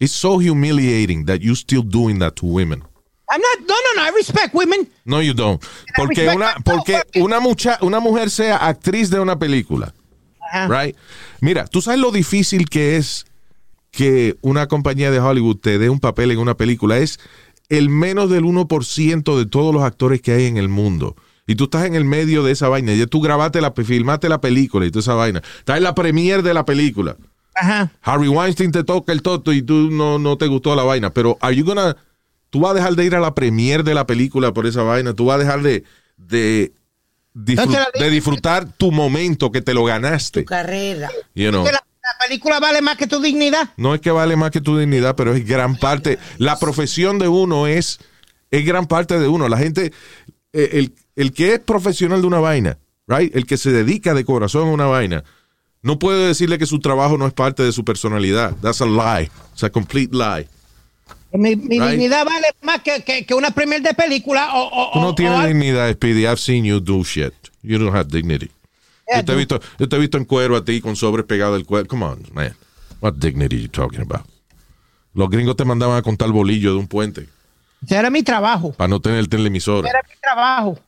it's 0.00 0.12
so 0.12 0.34
humiliating 0.36 1.24
that 1.26 1.38
you 1.40 1.54
still 1.54 1.82
doing 1.84 2.18
that 2.18 2.32
to 2.34 2.46
women. 2.46 2.82
I'm 3.30 3.40
not, 3.40 3.68
no, 3.68 3.74
no, 3.74 4.02
no, 4.02 4.08
I 4.08 4.10
respect 4.16 4.54
women. 4.54 4.88
No, 5.04 5.20
you 5.20 5.34
don't. 5.34 5.62
Porque 5.96 6.28
una, 6.28 6.54
porque 6.64 7.02
una, 7.16 7.40
mucha, 7.40 7.78
una 7.82 8.00
mujer 8.00 8.30
sea 8.30 8.56
actriz 8.56 9.10
de 9.10 9.20
una 9.20 9.38
película. 9.38 9.92
Ajá. 10.40 10.68
Right? 10.68 10.96
Mira, 11.40 11.66
tú 11.66 11.82
sabes 11.82 12.00
lo 12.00 12.10
difícil 12.10 12.68
que 12.68 12.96
es 12.96 13.26
que 13.90 14.36
una 14.40 14.66
compañía 14.66 15.10
de 15.10 15.20
Hollywood 15.20 15.58
te 15.58 15.78
dé 15.78 15.90
un 15.90 16.00
papel 16.00 16.30
en 16.30 16.38
una 16.38 16.56
película. 16.56 16.98
Es 16.98 17.20
el 17.68 17.90
menos 17.90 18.30
del 18.30 18.44
1% 18.44 19.38
de 19.38 19.46
todos 19.46 19.74
los 19.74 19.82
actores 19.82 20.22
que 20.22 20.32
hay 20.32 20.46
en 20.46 20.56
el 20.56 20.68
mundo. 20.68 21.16
Y 21.46 21.54
tú 21.54 21.64
estás 21.64 21.86
en 21.86 21.94
el 21.94 22.04
medio 22.04 22.42
de 22.42 22.52
esa 22.52 22.68
vaina. 22.68 22.94
Ya 22.94 23.06
tú 23.06 23.20
grabaste 23.20 23.60
la, 23.60 23.72
filmaste 23.72 24.28
la 24.28 24.40
película 24.40 24.86
y 24.86 24.90
toda 24.90 25.00
esa 25.00 25.14
vaina. 25.14 25.42
Estás 25.58 25.78
en 25.78 25.82
la 25.82 25.94
premiere 25.94 26.42
de 26.42 26.54
la 26.54 26.64
película. 26.64 27.16
Ajá. 27.54 27.90
Harvey 28.02 28.28
Weinstein 28.28 28.70
te 28.70 28.84
toca 28.84 29.12
el 29.12 29.22
toto 29.22 29.52
y 29.52 29.62
tú 29.62 29.90
no, 29.90 30.18
no 30.18 30.36
te 30.36 30.46
gustó 30.46 30.74
la 30.76 30.82
vaina. 30.82 31.10
Pero, 31.10 31.38
are 31.40 31.56
you 31.56 31.64
gonna, 31.64 31.96
tú 32.50 32.60
vas 32.60 32.72
a 32.72 32.74
dejar 32.74 32.94
de 32.96 33.04
ir 33.04 33.14
a 33.14 33.20
la 33.20 33.34
premiere 33.34 33.82
de 33.82 33.94
la 33.94 34.06
película 34.06 34.52
por 34.52 34.66
esa 34.66 34.82
vaina. 34.82 35.14
Tú 35.14 35.26
vas 35.26 35.36
a 35.36 35.38
dejar 35.38 35.62
de, 35.62 35.84
de, 36.16 36.72
disfrut- 37.34 37.92
de 37.98 38.10
disfrutar 38.10 38.72
tu 38.72 38.90
momento 38.92 39.50
que 39.52 39.60
te 39.62 39.74
lo 39.74 39.84
ganaste. 39.84 40.44
Carrera. 40.44 41.10
You 41.34 41.50
know. 41.50 41.64
Que 41.64 41.72
la, 41.72 41.78
la 42.02 42.26
película 42.26 42.60
vale 42.60 42.80
más 42.82 42.96
que 42.96 43.06
tu 43.06 43.20
dignidad. 43.20 43.70
No 43.76 43.94
es 43.94 44.00
que 44.00 44.10
vale 44.10 44.36
más 44.36 44.50
que 44.50 44.60
tu 44.60 44.78
dignidad, 44.78 45.14
pero 45.16 45.34
es 45.34 45.46
gran 45.46 45.76
parte. 45.76 46.18
La 46.38 46.58
profesión 46.58 47.18
de 47.18 47.28
uno 47.28 47.66
es, 47.66 47.98
es 48.50 48.64
gran 48.64 48.86
parte 48.86 49.18
de 49.18 49.28
uno. 49.28 49.48
La 49.48 49.58
gente, 49.58 49.92
eh, 50.52 50.68
el, 50.72 50.94
el 51.16 51.32
que 51.32 51.54
es 51.54 51.60
profesional 51.60 52.20
de 52.22 52.26
una 52.26 52.40
vaina, 52.40 52.78
right? 53.06 53.34
El 53.36 53.46
que 53.46 53.56
se 53.58 53.70
dedica 53.72 54.14
de 54.14 54.24
corazón 54.24 54.68
a 54.68 54.72
una 54.72 54.86
vaina, 54.86 55.24
no 55.82 55.98
puede 55.98 56.26
decirle 56.26 56.58
que 56.58 56.66
su 56.66 56.80
trabajo 56.80 57.18
no 57.18 57.26
es 57.26 57.32
parte 57.34 57.62
de 57.62 57.72
su 57.72 57.84
personalidad. 57.84 58.54
That's 58.62 58.80
a 58.80 58.86
lie. 58.86 59.30
It's 59.52 59.62
a 59.64 59.70
complete 59.70 60.12
lie. 60.16 60.48
Mi, 61.32 61.56
mi 61.56 61.78
Right. 61.78 61.90
dignidad 61.90 62.24
vale 62.24 62.46
más 62.62 62.80
que, 62.82 63.02
que, 63.02 63.26
que 63.26 63.34
una 63.34 63.50
premier 63.50 63.82
de 63.82 63.92
película 63.94 64.54
o, 64.54 64.66
o, 64.66 64.92
Tú 64.92 65.00
no 65.00 65.08
o 65.08 65.14
tienes 65.14 65.46
dignidad, 65.46 65.92
Speedy. 65.92 66.24
I've 66.26 66.38
seen 66.38 66.64
you 66.64 66.80
do 66.80 67.04
shit. 67.04 67.34
You 67.62 67.78
don't 67.78 67.94
have 67.94 68.08
dignity. 68.10 68.50
Yeah, 69.06 69.18
yo, 69.20 69.24
te 69.26 69.32
he 69.32 69.36
visto, 69.36 69.60
yo 69.78 69.88
te 69.88 69.96
he 69.96 69.98
visto 69.98 70.16
en 70.18 70.24
cuero 70.24 70.56
a 70.56 70.64
ti 70.64 70.80
con 70.80 70.96
sobres 70.96 71.26
pegado 71.26 71.54
del 71.54 71.66
cuero. 71.66 71.86
Come 71.86 72.04
on, 72.06 72.22
man. 72.32 72.54
What 73.00 73.14
dignity 73.14 73.56
are 73.56 73.62
you 73.62 73.68
talking 73.68 74.00
about? 74.00 74.22
Los 75.14 75.28
gringos 75.30 75.56
te 75.56 75.64
mandaban 75.64 75.96
a 75.98 76.02
contar 76.02 76.30
bolillo 76.30 76.72
de 76.72 76.78
un 76.78 76.86
puente 76.88 77.26
Ese 77.84 77.96
era 77.96 78.08
mi 78.10 78.22
trabajo. 78.22 78.72
para 78.72 78.88
no 78.88 79.00
tenerte 79.00 79.36
en 79.36 79.42
la 79.42 79.48
emisora. 79.48 79.88
Era 79.88 80.00
mi 80.08 80.14
trabajo. 80.20 80.78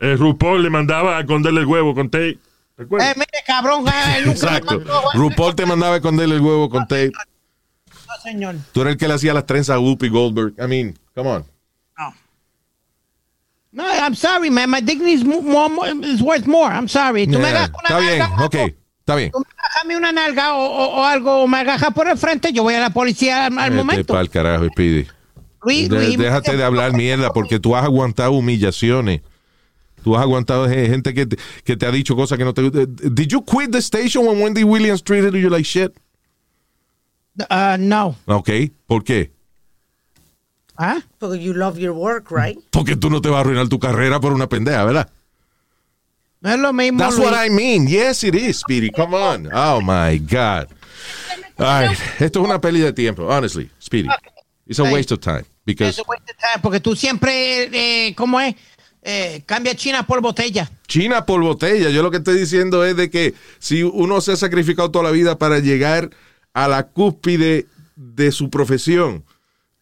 Eh, 0.00 0.14
RuPaul 0.16 0.62
le 0.62 0.70
mandaba 0.70 1.16
a 1.18 1.20
esconderle 1.20 1.60
el 1.60 1.66
huevo 1.66 1.94
con 1.94 2.10
té. 2.10 2.38
¿Te 2.76 2.82
Eh, 2.82 2.84
acuerdas? 2.84 3.16
mire, 3.16 3.28
cabrón, 3.46 3.86
eh, 3.88 3.90
él 4.18 4.26
nunca 4.26 4.50
me 4.50 4.56
Exacto. 4.56 4.74
mandó, 4.78 5.00
eh. 5.00 5.04
RuPaul 5.14 5.54
te 5.56 5.66
mandaba 5.66 5.94
a 5.94 5.96
esconderle 5.96 6.34
el 6.36 6.40
huevo 6.42 6.68
con 6.68 6.82
tape. 6.82 7.12
No, 8.06 8.22
señor. 8.22 8.54
Tú 8.72 8.80
eres 8.82 8.92
el 8.92 8.98
que 8.98 9.08
le 9.08 9.14
hacía 9.14 9.34
las 9.34 9.46
trenzas 9.46 9.76
a 9.76 9.78
Whoopi 9.80 10.08
Goldberg. 10.08 10.54
I 10.62 10.66
mean, 10.66 10.96
come 11.14 11.28
on. 11.30 11.44
No, 13.72 13.84
I'm 13.84 14.14
sorry, 14.14 14.48
man. 14.48 14.70
My 14.70 14.80
dignity 14.80 15.12
is, 15.12 15.24
mo- 15.24 15.42
more, 15.42 15.68
more- 15.68 15.90
is 16.06 16.22
worth 16.22 16.46
more. 16.46 16.70
I'm 16.72 16.88
sorry. 16.88 17.26
Tú 17.26 17.38
me 17.38 17.50
Yeah, 17.50 17.64
agarras 17.66 17.70
una 17.70 17.88
Está 17.88 17.98
bien, 17.98 18.22
ok, 18.46 18.74
está 19.00 19.16
bien. 19.16 19.30
Tú 19.32 19.42
me 19.86 19.96
una 19.96 20.12
nalga 20.12 20.54
o, 20.54 20.64
o- 20.64 21.00
o 21.00 21.04
algo, 21.04 21.42
o 21.42 21.46
me 21.46 21.58
agarras 21.58 21.92
por 21.92 22.08
el 22.08 22.16
frente, 22.16 22.52
yo 22.54 22.62
voy 22.62 22.72
a 22.74 22.80
la 22.80 22.90
policía 22.90 23.46
al, 23.46 23.58
al 23.58 23.72
momento. 23.72 24.14
pa'l 24.14 24.30
carajo, 24.30 24.64
Speedy. 24.68 25.06
Luis, 25.62 25.90
De- 25.90 25.96
Luis, 25.96 26.16
déjate 26.16 26.56
de 26.56 26.64
hablar 26.64 26.92
mierda 26.94 27.30
porque 27.30 27.60
tú 27.60 27.76
has 27.76 27.84
aguantado 27.84 28.32
humillaciones. 28.32 29.20
Tú 30.02 30.16
has 30.16 30.22
aguantado 30.22 30.68
ge- 30.68 30.86
gente 30.88 31.12
que 31.12 31.26
te, 31.26 31.36
que 31.64 31.76
te 31.76 31.84
ha 31.84 31.90
dicho 31.90 32.14
cosas 32.16 32.38
que 32.38 32.44
no 32.44 32.54
te 32.54 32.62
Did 32.70 33.26
you 33.28 33.44
quit 33.44 33.72
the 33.72 33.78
station 33.78 34.24
when 34.26 34.40
Wendy 34.40 34.64
Williams 34.64 35.02
treated 35.02 35.34
you 35.34 35.50
like 35.50 35.64
shit? 35.66 35.92
Uh, 37.38 37.76
no. 37.78 38.16
Ok, 38.26 38.50
¿por 38.86 39.04
qué? 39.04 39.30
¿Ah? 40.78 41.00
Porque 41.18 41.38
you 41.42 41.54
love 41.54 41.78
your 41.78 41.92
work, 41.92 42.30
right? 42.30 42.58
Porque 42.70 42.96
tú 42.96 43.10
no 43.10 43.20
te 43.20 43.28
vas 43.28 43.38
a 43.38 43.40
arruinar 43.40 43.68
tu 43.68 43.78
carrera 43.78 44.20
por 44.20 44.32
una 44.32 44.48
pendeja, 44.48 44.84
¿verdad? 44.84 45.10
No 46.40 46.52
es 46.52 46.58
lo 46.58 46.72
mismo. 46.72 46.98
That's 46.98 47.16
Luis. 47.16 47.30
what 47.30 47.46
I 47.46 47.48
mean. 47.50 47.86
Yes, 47.86 48.22
it 48.24 48.34
is, 48.34 48.58
Speedy. 48.58 48.90
Come 48.90 49.14
on. 49.14 49.48
Oh, 49.52 49.80
my 49.80 50.18
God. 50.18 50.68
All 51.58 51.88
right. 51.88 51.98
Esto 52.20 52.40
es 52.40 52.44
una 52.44 52.60
peli 52.60 52.80
de 52.80 52.92
tiempo, 52.92 53.26
honestly, 53.26 53.70
Speedy. 53.80 54.08
It's 54.66 54.78
a 54.78 54.84
waste 54.84 55.12
of 55.12 55.20
time. 55.20 55.44
Because 55.64 55.90
It's 55.90 55.98
a 55.98 56.04
waste 56.08 56.30
of 56.30 56.36
time, 56.36 56.62
Porque 56.62 56.80
tú 56.80 56.94
siempre, 56.94 57.68
eh, 57.72 58.14
¿cómo 58.14 58.40
es? 58.40 58.54
Eh, 59.02 59.42
cambia 59.46 59.74
China 59.74 60.06
por 60.06 60.20
botella. 60.20 60.70
China 60.88 61.24
por 61.24 61.40
botella. 61.40 61.90
Yo 61.90 62.02
lo 62.02 62.10
que 62.10 62.18
estoy 62.18 62.38
diciendo 62.38 62.84
es 62.84 62.96
de 62.96 63.08
que 63.08 63.34
si 63.58 63.82
uno 63.82 64.20
se 64.20 64.32
ha 64.32 64.36
sacrificado 64.36 64.90
toda 64.90 65.04
la 65.04 65.10
vida 65.12 65.38
para 65.38 65.60
llegar 65.60 66.10
a 66.56 66.66
la 66.68 66.88
cúspide 66.88 67.66
de 67.96 68.32
su 68.32 68.48
profesión, 68.48 69.22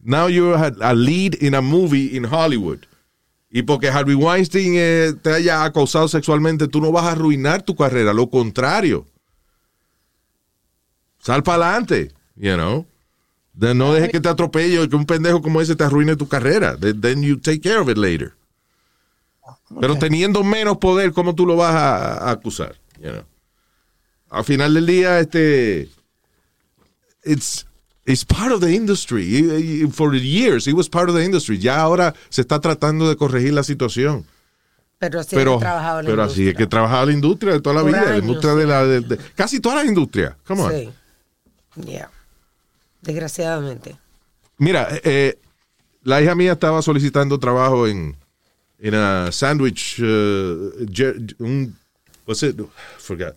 now 0.01 0.27
you're 0.29 0.57
a, 0.57 0.73
a 0.91 0.93
lead 0.93 1.35
in 1.41 1.55
a 1.55 1.61
movie 1.61 2.17
in 2.17 2.25
Hollywood. 2.25 2.81
Y 3.51 3.63
porque 3.63 3.89
Harvey 3.89 4.17
Weinstein 4.17 4.73
eh, 4.77 5.13
te 5.23 5.33
haya 5.33 5.63
acosado 5.65 6.09
sexualmente, 6.09 6.67
tú 6.67 6.81
no 6.81 6.91
vas 6.91 7.05
a 7.05 7.13
arruinar 7.13 7.63
tu 7.63 7.77
carrera. 7.77 8.13
Lo 8.13 8.29
contrario. 8.29 9.07
Sal 11.21 11.43
para 11.45 11.65
adelante, 11.69 12.11
you 12.37 12.55
know. 12.55 12.85
De- 13.53 13.73
no 13.75 13.93
dejes 13.95 14.11
que 14.11 14.21
te 14.21 14.29
atropelle 14.29 14.81
o 14.81 14.89
que 14.89 14.97
un 14.97 15.07
pendejo 15.07 15.41
como 15.41 15.61
ese 15.61 15.77
te 15.77 15.85
arruine 15.85 16.17
tu 16.17 16.27
carrera. 16.27 16.77
Then- 16.77 17.01
Then 17.01 17.23
you 17.23 17.37
take 17.39 17.61
care 17.61 17.79
of 17.79 17.89
it 17.89 17.97
later. 17.97 18.33
Pero 19.81 19.97
teniendo 19.97 20.43
menos 20.43 20.79
poder, 20.79 21.13
¿cómo 21.13 21.35
tú 21.37 21.47
lo 21.47 21.55
vas 21.57 21.75
a, 21.75 22.15
a 22.29 22.31
acusar? 22.33 22.75
You 23.01 23.11
know? 23.13 23.25
Al 24.31 24.45
final 24.45 24.75
del 24.75 24.87
día, 24.87 25.21
este, 25.21 25.89
it's, 27.25 27.67
it's 28.07 28.25
part 28.25 28.53
of 28.53 28.61
the 28.61 28.75
industry. 28.75 29.87
For 29.93 30.15
years, 30.15 30.67
it 30.67 30.75
was 30.75 30.89
part 30.89 31.09
of 31.09 31.15
the 31.15 31.25
industry. 31.25 31.59
Ya 31.59 31.81
ahora 31.81 32.15
se 32.31 32.43
está 32.43 32.61
tratando 32.61 33.09
de 33.09 33.17
corregir 33.17 33.53
la 33.53 33.63
situación. 33.63 34.25
Pero 34.99 35.21
así 35.21 35.35
pero 35.37 35.57
he 35.57 35.59
trabajado 35.61 36.01
en 36.01 36.05
la 36.07 36.11
pero 36.11 36.23
así 36.23 36.33
es 36.33 36.37
que 36.37 36.43
industria. 36.63 36.69
trabajaba 36.69 37.07
la 37.07 37.13
industria 37.13 37.53
de 37.55 37.61
toda 37.61 37.75
la 37.77 37.81
Por 37.83 37.91
vida. 37.91 38.03
la 38.05 38.11
años, 38.13 38.23
industria 38.25 38.55
de 38.55 38.67
la, 38.67 38.85
de- 38.87 39.01
de- 39.01 39.19
casi 39.35 39.61
todas 39.61 39.79
las 39.79 39.87
industrias. 39.87 40.35
Come 40.47 40.63
on. 40.63 40.73
Sí. 40.73 40.91
Yeah. 41.85 42.11
Desgraciadamente. 43.03 43.97
Mira, 44.59 44.89
eh, 44.95 45.01
eh, 45.05 45.39
la 46.05 46.23
hija 46.23 46.35
mía 46.35 46.53
estaba 46.53 46.81
solicitando 46.81 47.39
trabajo 47.39 47.87
en, 47.87 48.17
en 48.79 48.95
a 48.95 49.33
sandwich, 49.33 49.99
uh, 50.01 50.71
un, 51.41 51.77
what's 52.27 52.43
it? 52.43 52.59
Forgot. 52.99 53.35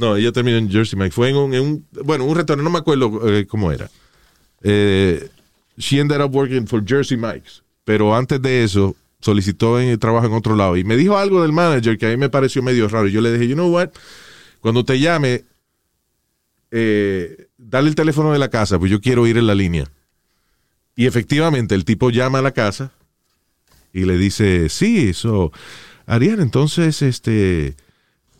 No, 0.00 0.16
ella 0.16 0.32
terminó 0.32 0.56
en 0.56 0.70
Jersey 0.70 0.98
Mike. 0.98 1.12
Fue 1.12 1.28
en 1.28 1.36
un, 1.36 1.52
en 1.54 1.60
un- 1.62 1.86
bueno, 2.04 2.24
un 2.24 2.34
restaurante, 2.34 2.64
no 2.64 2.70
me 2.70 2.78
acuerdo 2.78 3.28
eh, 3.28 3.46
cómo 3.46 3.70
era. 3.70 3.90
Eh, 4.62 5.28
she 5.76 5.98
ended 6.00 6.20
up 6.22 6.34
working 6.34 6.66
for 6.66 6.82
Jersey 6.84 7.18
Mike's. 7.18 7.62
Pero 7.84 8.14
antes 8.16 8.40
de 8.40 8.64
eso, 8.64 8.96
solicitó 9.20 9.78
en, 9.78 9.98
trabajo 9.98 10.26
en 10.26 10.32
otro 10.32 10.56
lado. 10.56 10.76
Y 10.78 10.84
me 10.84 10.96
dijo 10.96 11.18
algo 11.18 11.42
del 11.42 11.52
manager 11.52 11.98
que 11.98 12.06
a 12.06 12.08
mí 12.10 12.16
me 12.16 12.30
pareció 12.30 12.62
medio 12.62 12.88
raro. 12.88 13.08
Y 13.08 13.12
yo 13.12 13.20
le 13.20 13.30
dije, 13.32 13.46
you 13.46 13.54
know 13.54 13.70
what? 13.70 13.90
Cuando 14.60 14.84
te 14.86 14.98
llame, 14.98 15.44
eh, 16.70 17.48
dale 17.58 17.88
el 17.88 17.94
teléfono 17.94 18.32
de 18.32 18.38
la 18.38 18.48
casa, 18.48 18.78
pues 18.78 18.90
yo 18.90 19.00
quiero 19.00 19.26
ir 19.26 19.36
en 19.36 19.46
la 19.46 19.54
línea. 19.54 19.90
Y 20.96 21.06
efectivamente, 21.06 21.74
el 21.74 21.84
tipo 21.84 22.10
llama 22.10 22.38
a 22.38 22.42
la 22.42 22.52
casa 22.52 22.90
y 23.92 24.04
le 24.04 24.16
dice, 24.16 24.68
sí, 24.68 25.08
eso, 25.10 25.52
Ariana, 26.06 26.42
entonces, 26.42 27.02
este, 27.02 27.74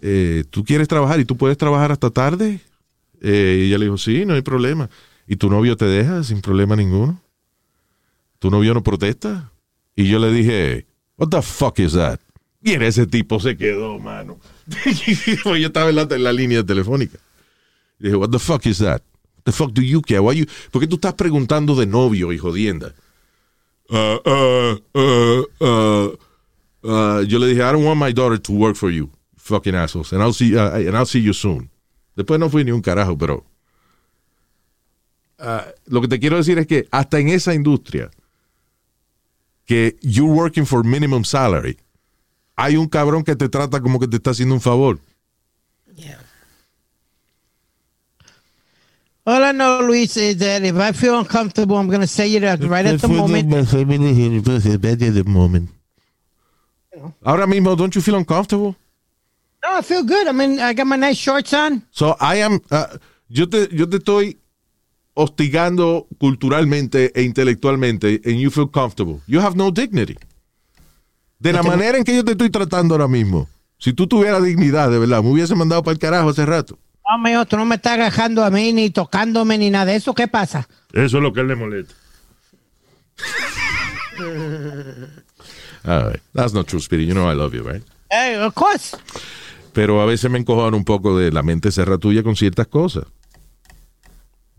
eh, 0.02 0.44
tú 0.50 0.64
quieres 0.64 0.88
trabajar 0.88 1.20
y 1.20 1.24
tú 1.24 1.36
puedes 1.36 1.56
trabajar 1.58 1.92
hasta 1.92 2.10
tarde. 2.10 2.60
Eh, 3.22 3.58
y 3.60 3.66
ella 3.68 3.78
le 3.78 3.84
dijo, 3.86 3.98
sí, 3.98 4.24
no 4.24 4.34
hay 4.34 4.42
problema. 4.42 4.88
¿Y 5.26 5.36
tu 5.36 5.50
novio 5.50 5.76
te 5.76 5.84
deja 5.84 6.22
sin 6.24 6.40
problema 6.40 6.74
ninguno? 6.76 7.20
¿Tu 8.38 8.50
novio 8.50 8.74
no 8.74 8.82
protesta? 8.82 9.52
Y 9.94 10.08
yo 10.08 10.18
le 10.18 10.32
dije, 10.32 10.86
what 11.16 11.28
the 11.28 11.42
fuck 11.42 11.78
is 11.78 11.92
that? 11.92 12.18
Y 12.62 12.72
en 12.72 12.82
ese 12.82 13.06
tipo 13.06 13.38
se 13.40 13.56
quedó, 13.56 13.98
mano. 13.98 14.38
yo 15.44 15.54
estaba 15.66 15.90
en 15.90 15.96
la, 15.96 16.04
la 16.04 16.32
línea 16.32 16.64
telefónica. 16.64 17.18
Y 17.98 18.04
dije, 18.04 18.16
what 18.16 18.30
the 18.30 18.38
fuck 18.38 18.64
is 18.66 18.78
that? 18.78 19.02
What 19.36 19.44
the 19.44 19.52
fuck 19.52 19.72
do 19.72 19.82
you 19.82 20.00
care? 20.02 20.20
Why 20.20 20.36
you- 20.36 20.46
¿Por 20.70 20.80
qué 20.80 20.86
tú 20.86 20.96
estás 20.96 21.14
preguntando 21.14 21.74
de 21.74 21.86
novio 21.86 22.32
y 22.32 22.38
jodienda? 22.38 22.94
Uh, 23.88 24.18
uh, 24.24 24.78
uh, 24.94 25.44
uh, 25.60 26.16
uh, 26.82 27.22
yo 27.22 27.38
le 27.38 27.46
dije, 27.48 27.60
I 27.60 27.72
don't 27.72 27.84
want 27.84 28.00
my 28.00 28.12
daughter 28.12 28.38
to 28.38 28.52
work 28.52 28.76
for 28.76 28.90
you, 28.90 29.10
fucking 29.50 29.74
assholes, 29.74 30.12
and 30.12 30.22
I'll 30.22 30.32
see, 30.32 30.56
uh, 30.56 30.76
and 30.76 30.96
I'll 30.96 31.06
see 31.06 31.20
you 31.20 31.34
soon. 31.34 31.70
Después 32.16 32.38
no 32.38 32.48
fui 32.48 32.64
ni 32.64 32.70
un 32.70 32.80
carajo, 32.80 33.18
pero 33.18 33.44
uh, 35.38 35.62
lo 35.86 36.00
que 36.00 36.08
te 36.08 36.18
quiero 36.18 36.36
decir 36.36 36.58
es 36.58 36.66
que 36.66 36.88
hasta 36.90 37.18
en 37.18 37.28
esa 37.28 37.54
industria 37.54 38.10
que 39.66 39.96
you're 40.00 40.32
working 40.32 40.64
for 40.64 40.84
minimum 40.84 41.24
salary, 41.24 41.78
hay 42.56 42.76
un 42.76 42.88
cabrón 42.88 43.24
que 43.24 43.36
te 43.36 43.48
trata 43.48 43.80
como 43.80 43.98
que 43.98 44.08
te 44.08 44.16
está 44.16 44.30
haciendo 44.30 44.54
un 44.54 44.60
favor. 44.60 44.98
Yeah. 45.96 46.18
All 49.26 49.44
I 49.44 49.52
know, 49.52 49.82
Luis, 49.82 50.16
is 50.16 50.38
that 50.38 50.64
if 50.64 50.76
I 50.76 50.92
feel 50.92 51.18
uncomfortable, 51.18 51.76
I'm 51.76 51.88
going 51.88 52.00
to 52.00 52.06
say 52.06 52.34
it 52.34 52.42
uh, 52.42 52.56
right 52.68 52.86
at 52.86 53.00
the 53.00 53.08
moment. 53.08 53.52
Ahora 57.22 57.46
mismo, 57.46 57.76
don't 57.76 57.94
you 57.94 58.00
feel 58.00 58.16
uncomfortable? 58.16 58.74
No, 59.62 59.78
I 59.78 59.82
feel 59.82 60.02
good. 60.02 60.26
I 60.26 60.32
mean, 60.32 60.58
I 60.58 60.72
got 60.72 60.86
my 60.86 60.96
nice 60.96 61.18
shorts 61.18 61.52
on. 61.52 61.82
So 61.90 62.16
I 62.20 62.36
am, 62.36 62.60
uh, 62.70 62.86
yo 63.28 63.48
te, 63.48 63.68
yo 63.72 63.88
te 63.88 63.98
estoy 63.98 64.38
hostigando 65.14 66.06
culturalmente 66.18 67.12
e 67.14 67.22
intelectualmente, 67.22 68.22
and 68.24 68.38
you 68.38 68.50
feel 68.50 68.70
comfortable. 68.70 69.20
You 69.26 69.40
have 69.40 69.56
no 69.56 69.70
dignity. 69.70 70.16
De 71.38 71.52
la 71.52 71.62
manera 71.62 71.98
en 71.98 72.04
que 72.04 72.14
yo 72.14 72.24
te 72.24 72.32
estoy 72.32 72.50
tratando 72.50 72.94
ahora 72.94 73.08
mismo, 73.08 73.48
si 73.78 73.92
tú 73.92 74.06
tuvieras 74.06 74.42
dignidad, 74.42 74.90
de 74.90 74.98
verdad, 74.98 75.22
me 75.22 75.30
hubiese 75.30 75.54
mandado 75.54 75.82
para 75.82 75.92
el 75.92 75.98
carajo 75.98 76.30
hace 76.30 76.44
rato. 76.44 76.78
No, 77.10 77.18
mijo, 77.18 77.46
tú 77.46 77.56
no 77.56 77.64
me 77.64 77.76
estás 77.76 77.94
agajando 77.94 78.44
a 78.44 78.50
mí, 78.50 78.72
ni 78.72 78.90
tocándome, 78.90 79.58
ni 79.58 79.70
nada 79.70 79.86
de 79.86 79.96
eso. 79.96 80.14
¿Qué 80.14 80.28
pasa? 80.28 80.68
Eso 80.92 81.16
es 81.16 81.22
lo 81.22 81.32
que 81.32 81.40
él 81.40 81.48
le 81.48 81.56
molesta. 81.56 81.94
All 85.84 86.10
right. 86.10 86.20
That's 86.34 86.52
not 86.52 86.66
true, 86.66 86.80
Speedy. 86.80 87.04
You 87.04 87.14
know 87.14 87.30
I 87.30 87.34
love 87.34 87.54
you, 87.54 87.62
right? 87.62 87.82
Hey, 88.10 88.36
of 88.36 88.54
course. 88.54 88.94
Pero 89.72 90.00
a 90.00 90.06
veces 90.06 90.30
me 90.30 90.38
encojan 90.38 90.74
un 90.74 90.84
poco 90.84 91.16
de 91.16 91.32
la 91.32 91.42
mente 91.42 91.70
cerrada 91.70 91.98
tuya 91.98 92.22
con 92.22 92.36
ciertas 92.36 92.66
cosas. 92.66 93.04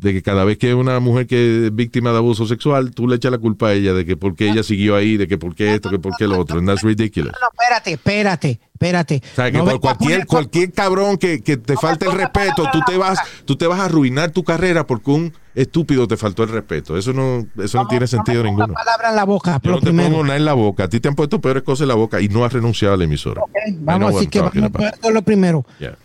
De 0.02 0.14
que 0.14 0.24
cada 0.24 0.44
vez 0.44 0.58
que 0.58 0.74
una 0.74 1.00
mujer 1.00 1.28
que 1.28 1.68
es 1.68 1.76
víctima 1.76 2.12
de 2.12 2.18
abuso 2.18 2.48
sexual, 2.48 2.90
tú 2.92 3.08
le 3.08 3.18
echas 3.18 3.32
la 3.32 3.38
culpa 3.38 3.68
a 3.68 3.74
ella 3.74 3.94
de 3.94 4.04
que 4.04 4.18
por 4.18 4.36
qué 4.36 4.50
ella 4.50 4.64
siguió 4.64 4.96
ahí, 4.96 5.16
de 5.16 5.28
que 5.28 5.38
por 5.38 5.54
qué 5.54 5.76
esto, 5.76 5.92
que 5.92 6.00
por 6.00 6.14
qué 6.18 6.26
lo 6.28 6.40
otro. 6.40 6.58
And 6.58 6.68
that's 6.68 6.82
ridiculous. 6.82 7.32
No, 7.40 7.48
espérate, 7.54 7.92
espérate, 7.94 8.60
espérate. 8.74 9.22
O 9.32 9.36
sea, 9.36 9.52
que 9.52 9.60
No 9.60 9.66
por 9.66 9.76
a 9.76 9.78
cualquier, 9.78 10.26
cualquier 10.26 10.72
cabrón 10.74 11.18
que, 11.18 11.42
que 11.44 11.56
te 11.58 11.76
falte 11.78 12.08
el 12.08 12.14
respeto, 12.14 12.68
tú 12.72 12.80
te 12.86 12.98
vas, 12.98 13.20
tú 13.46 13.56
te 13.56 13.68
vas 13.68 13.80
a 13.80 13.86
arruinar 13.86 14.32
tu 14.32 14.44
carrera 14.44 14.88
porque 14.88 15.12
un 15.12 15.34
estúpido 15.54 16.08
te 16.08 16.18
faltó 16.18 16.42
el 16.44 16.50
respeto. 16.50 16.98
Eso 16.98 17.14
no, 17.14 17.46
eso 17.64 17.78
no 17.78 17.88
tiene 17.88 18.08
sentido 18.08 18.44
ninguno. 18.44 18.74
palabra 18.74 19.10
en 19.12 19.16
la 19.16 19.24
boca, 19.26 19.60
Yo 19.64 19.70
no 19.72 19.78
te 19.82 19.84
primero. 19.86 20.10
pongo 20.10 20.24
nada 20.24 20.38
en 20.38 20.46
la 20.46 20.54
boca. 20.54 20.86
A 20.86 20.90
ti 20.90 21.00
te 21.00 21.10
han 21.10 21.16
puesto 21.16 21.40
peores 21.40 21.62
cosas 21.62 21.82
en 21.84 21.90
la 21.90 21.96
boca 21.96 22.20
y 22.22 22.28
no 22.28 22.44
has 22.44 22.52
renunciado 22.54 22.96
a 22.96 22.98
la 22.98 23.04
emisora. 23.04 23.44
Know 23.68 23.78
Vamos 23.82 24.16
así 24.16 24.26
que 24.26 24.40
vamos, 24.42 24.56
es 25.04 25.14
lo 25.14 25.22
primero. 25.22 25.64
Yeah. 25.78 25.96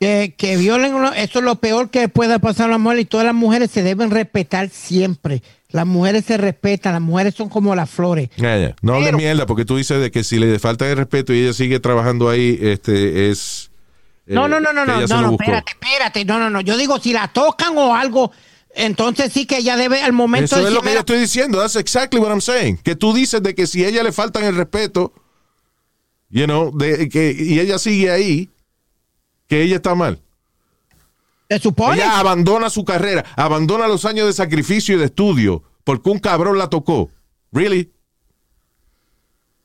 Que, 0.00 0.34
que 0.34 0.56
violen, 0.56 0.94
eso 1.16 1.40
es 1.40 1.44
lo 1.44 1.56
peor 1.56 1.90
que 1.90 2.08
pueda 2.08 2.38
pasar 2.38 2.68
a 2.68 2.72
la 2.72 2.78
mujer 2.78 3.00
y 3.00 3.04
todas 3.04 3.26
las 3.26 3.34
mujeres 3.34 3.70
se 3.70 3.82
deben 3.82 4.10
respetar 4.10 4.70
siempre. 4.70 5.42
Las 5.68 5.86
mujeres 5.86 6.24
se 6.24 6.38
respetan, 6.38 6.94
las 6.94 7.02
mujeres 7.02 7.34
son 7.34 7.50
como 7.50 7.74
las 7.76 7.90
flores. 7.90 8.30
No 8.80 8.94
hable 8.94 9.12
mierda, 9.12 9.44
porque 9.44 9.66
tú 9.66 9.76
dices 9.76 10.00
de 10.00 10.10
que 10.10 10.24
si 10.24 10.38
le 10.38 10.58
falta 10.58 10.88
el 10.90 10.96
respeto 10.96 11.34
y 11.34 11.40
ella 11.42 11.52
sigue 11.52 11.80
trabajando 11.80 12.30
ahí, 12.30 12.58
este 12.62 13.28
es. 13.30 13.70
eh, 14.26 14.32
No, 14.34 14.48
no, 14.48 14.58
no, 14.58 14.72
no, 14.72 14.86
no, 14.86 15.00
no, 15.02 15.06
lo 15.06 15.20
no, 15.20 15.32
espérate, 15.32 15.72
espérate, 15.72 16.24
no, 16.24 16.38
no, 16.38 16.48
no. 16.48 16.62
Yo 16.62 16.78
digo, 16.78 16.98
si 16.98 17.12
la 17.12 17.28
tocan 17.28 17.76
o 17.76 17.94
algo, 17.94 18.32
entonces 18.74 19.30
sí 19.32 19.44
que 19.44 19.58
ella 19.58 19.76
debe 19.76 20.00
al 20.02 20.14
momento 20.14 20.46
Eso 20.46 20.56
es 20.60 20.64
de 20.64 20.70
lo 20.70 20.76
decir, 20.76 20.82
que 20.82 20.86
yo 20.88 20.90
"Mira, 20.92 21.00
estoy 21.00 21.18
diciendo. 21.20 21.58
That's 21.60 21.76
exactly 21.76 22.18
what 22.20 22.30
I'm 22.30 22.40
saying. 22.40 22.78
Que 22.78 22.96
tú 22.96 23.12
dices 23.12 23.42
de 23.42 23.54
que 23.54 23.66
si 23.66 23.84
a 23.84 23.88
ella 23.88 24.02
le 24.02 24.12
faltan 24.12 24.44
el 24.44 24.56
respeto, 24.56 25.12
you 26.30 26.46
know, 26.46 26.70
de 26.76 27.08
que 27.10 27.36
y 27.38 27.60
ella 27.60 27.78
sigue 27.78 28.10
ahí, 28.10 28.48
que 29.50 29.60
ella 29.62 29.76
está 29.76 29.94
mal. 29.96 30.18
se 31.50 31.58
supone. 31.58 31.96
Ella 31.96 32.20
abandona 32.20 32.70
su 32.70 32.84
carrera, 32.84 33.24
abandona 33.36 33.88
los 33.88 34.04
años 34.04 34.26
de 34.28 34.32
sacrificio 34.32 34.94
y 34.94 34.98
de 34.98 35.06
estudio 35.06 35.64
porque 35.82 36.08
un 36.08 36.20
cabrón 36.20 36.56
la 36.56 36.68
tocó. 36.70 37.10
Really? 37.52 37.90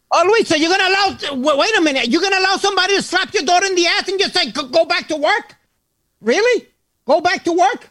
Oh, 0.09 0.23
Luis, 0.25 0.47
so 0.47 0.55
you're 0.55 0.69
gonna 0.69 0.87
allow? 0.87 1.55
Wait, 1.57 1.75
a 1.77 1.81
minute. 1.81 2.07
You're 2.07 2.21
gonna 2.21 2.39
allow 2.39 2.57
somebody 2.57 2.95
to 2.95 3.01
slap 3.03 3.31
your 3.33 3.43
daughter 3.43 3.67
in 3.67 3.75
the 3.75 3.85
ass 3.85 4.07
and 4.09 4.19
just 4.19 4.33
say, 4.33 4.51
"Go- 4.51 4.67
"Go 4.69 4.85
back 4.85 5.07
to 5.09 5.17
work"? 5.17 5.55
Really? 6.21 6.67
Go 7.05 7.21
back 7.21 7.43
to 7.43 7.51
work? 7.51 7.89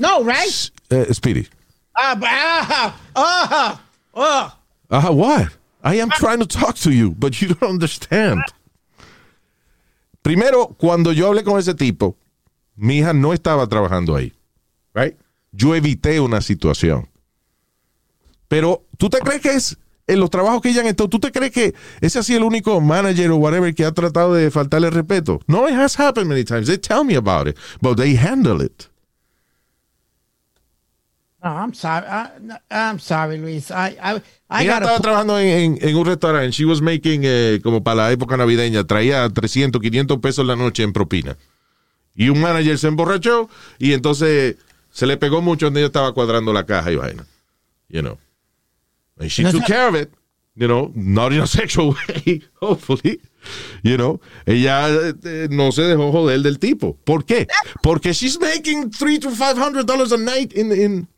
No, 0.00 0.22
right? 0.22 0.70
Uh, 0.90 1.10
Speedy. 1.12 1.48
Ah, 1.96 2.14
ah, 2.22 3.00
ah, 3.16 3.80
ah. 4.14 4.56
Uh, 4.90 5.12
what? 5.12 5.48
I 5.82 5.94
am 6.00 6.10
trying 6.10 6.40
to 6.40 6.46
talk 6.46 6.74
to 6.84 6.90
you, 6.90 7.12
but 7.12 7.40
you 7.40 7.48
don't 7.54 7.70
understand. 7.70 8.42
Primero, 10.28 10.76
cuando 10.76 11.14
yo 11.14 11.26
hablé 11.26 11.42
con 11.42 11.58
ese 11.58 11.72
tipo, 11.72 12.14
mi 12.76 12.98
hija 12.98 13.14
no 13.14 13.32
estaba 13.32 13.66
trabajando 13.66 14.14
ahí. 14.14 14.34
Right? 14.92 15.16
Yo 15.52 15.74
evité 15.74 16.20
una 16.20 16.42
situación. 16.42 17.08
Pero, 18.46 18.84
¿tú 18.98 19.08
te 19.08 19.20
crees 19.20 19.40
que 19.40 19.52
es 19.52 19.78
en 20.06 20.20
los 20.20 20.28
trabajos 20.28 20.60
que 20.60 20.68
ella 20.68 20.82
han 20.82 20.86
estado, 20.88 21.08
¿tú 21.08 21.18
te 21.18 21.32
crees 21.32 21.50
que 21.50 21.74
ese 22.02 22.18
ha 22.18 22.22
sido 22.22 22.40
el 22.40 22.44
único 22.44 22.78
manager 22.78 23.30
o 23.30 23.36
whatever 23.36 23.74
que 23.74 23.86
ha 23.86 23.92
tratado 23.92 24.34
de 24.34 24.50
faltarle 24.50 24.90
respeto? 24.90 25.40
No, 25.46 25.66
it 25.66 25.74
has 25.74 25.98
happened 25.98 26.28
many 26.28 26.44
times. 26.44 26.66
They 26.66 26.76
tell 26.76 27.04
me 27.04 27.16
about 27.16 27.48
it, 27.48 27.56
but 27.80 27.96
they 27.96 28.14
handle 28.14 28.62
it. 28.62 28.90
No, 31.42 31.50
I'm 31.50 31.72
sorry. 31.72 32.04
I, 32.06 32.30
I'm 32.70 32.98
sorry, 32.98 33.38
Luis. 33.38 33.70
I, 33.70 33.96
I, 34.02 34.20
I 34.50 34.64
Ella 34.64 34.78
estaba 34.78 34.96
put- 34.96 35.02
trabajando 35.02 35.38
en, 35.38 35.48
en- 35.48 35.88
en 35.88 35.96
un 35.96 36.04
restaurante. 36.04 36.50
She 36.50 36.64
was 36.64 36.80
making, 36.82 37.22
eh, 37.24 37.60
como 37.62 37.82
para 37.84 37.96
la 38.02 38.12
época 38.12 38.36
navideña, 38.36 38.84
traía 38.84 39.28
300, 39.28 39.80
500 39.80 40.18
pesos 40.18 40.44
la 40.46 40.56
noche 40.56 40.82
en 40.82 40.92
propina. 40.92 41.36
Y 42.16 42.28
un 42.30 42.40
manager 42.40 42.76
se 42.78 42.88
emborrachó 42.88 43.48
y 43.78 43.92
entonces 43.92 44.56
se 44.90 45.06
le 45.06 45.16
pegó 45.16 45.40
mucho 45.40 45.66
donde 45.66 45.80
ella 45.80 45.86
estaba 45.86 46.12
cuadrando 46.12 46.52
la 46.52 46.66
caja 46.66 46.90
y 46.90 46.96
vaina. 46.96 47.24
You 47.88 48.00
know. 48.00 48.18
And 49.20 49.30
she 49.30 49.44
No 49.44 49.52
took 49.52 49.64
care 49.64 49.86
of 49.88 49.94
it. 49.94 50.10
You 50.56 50.66
know, 50.66 50.90
not 50.96 51.32
in 51.32 51.40
a 51.40 51.46
sexual 51.46 51.94
way, 52.08 52.42
hopefully. 52.60 53.20
You 53.84 53.96
know, 53.96 54.20
ella 54.44 54.88
eh, 54.90 55.14
eh, 55.22 55.48
no 55.52 55.70
se 55.70 55.82
dejó 55.82 56.10
joder 56.10 56.40
del 56.42 56.58
tipo. 56.58 56.96
¿Por 57.04 57.24
qué? 57.24 57.46
Porque 57.84 58.12
she's 58.12 58.40
making 58.40 58.90
three 58.90 59.20
to 59.20 59.30
five 59.30 59.56
hundred 59.56 59.86
dollars 59.86 60.10
a 60.10 60.16
night 60.18 60.52
in, 60.54 60.72
in, 60.72 61.08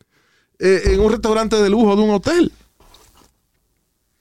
eh, 0.61 0.81
en 0.93 0.99
un 0.99 1.11
restaurante 1.11 1.55
de 1.57 1.69
lujo 1.69 1.95
de 1.95 2.01
un 2.03 2.09
hotel. 2.11 2.51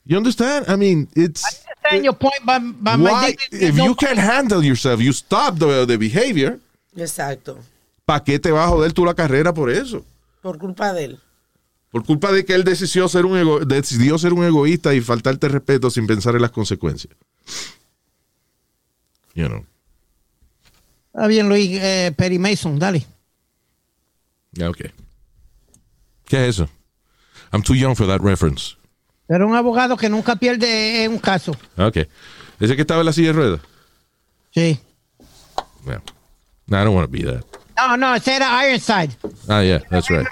You 0.04 0.16
understand? 0.16 0.66
I 0.68 0.76
mean, 0.76 1.08
it's 1.14 1.44
understand 1.44 2.04
your 2.04 2.16
point, 2.16 2.40
but, 2.44 2.60
but 2.80 2.98
my 2.98 3.10
why 3.12 3.36
if 3.52 3.74
no- 3.76 3.84
you 3.86 3.94
can't 3.94 4.18
handle 4.18 4.64
yourself, 4.64 5.00
you 5.00 5.12
stop 5.12 5.58
the, 5.58 5.86
the 5.86 5.96
behavior. 5.96 6.58
Exacto. 6.96 7.58
¿Para 8.04 8.24
qué 8.24 8.38
te 8.40 8.50
vas 8.50 8.66
a 8.66 8.68
joder 8.70 8.92
tú 8.92 9.04
la 9.04 9.14
carrera 9.14 9.54
por 9.54 9.70
eso? 9.70 10.04
Por 10.42 10.58
culpa 10.58 10.92
de 10.92 11.04
él. 11.04 11.18
Por 11.92 12.04
culpa 12.04 12.32
de 12.32 12.44
que 12.44 12.54
él 12.54 12.64
decidió 12.64 13.08
ser 13.08 13.24
un 13.26 13.36
ego- 13.36 13.60
decidió 13.64 14.18
ser 14.18 14.32
un 14.32 14.44
egoísta 14.44 14.94
y 14.94 15.00
faltarte 15.00 15.48
respeto 15.48 15.90
sin 15.90 16.06
pensar 16.06 16.34
en 16.34 16.42
las 16.42 16.50
consecuencias. 16.50 17.14
You 19.34 19.46
know. 19.48 19.64
Está 21.12 21.26
bien, 21.28 21.48
Luis. 21.48 21.70
Eh, 21.80 22.12
Perry 22.16 22.38
Mason, 22.38 22.78
dale. 22.78 23.06
Yeah, 24.52 24.70
okay. 24.70 24.90
¿Qué 26.30 26.46
es 26.46 26.60
eso? 26.60 26.68
I'm 27.52 27.60
too 27.60 27.74
young 27.74 27.96
for 27.96 28.06
that 28.06 28.20
reference. 28.20 28.76
Era 29.28 29.44
un 29.44 29.56
abogado 29.56 29.96
que 29.96 30.08
nunca 30.08 30.36
pierde 30.36 31.08
un 31.08 31.18
caso. 31.18 31.56
Okay. 31.76 32.06
Ese 32.60 32.76
que 32.76 32.82
estaba 32.82 33.00
en 33.00 33.06
la 33.06 33.12
silla 33.12 33.28
de 33.28 33.32
ruedas. 33.32 33.60
Sí. 34.54 34.78
Yeah. 35.84 36.00
No, 36.68 36.80
I 36.80 36.84
don't 36.84 36.94
want 36.94 37.10
to 37.10 37.12
be 37.12 37.24
that. 37.24 37.44
No, 37.76 37.96
no, 37.96 38.14
ese 38.14 38.36
era 38.36 38.64
Ironside. 38.64 39.16
Ah, 39.48 39.62
yeah, 39.62 39.80
that's 39.90 40.08
right. 40.08 40.24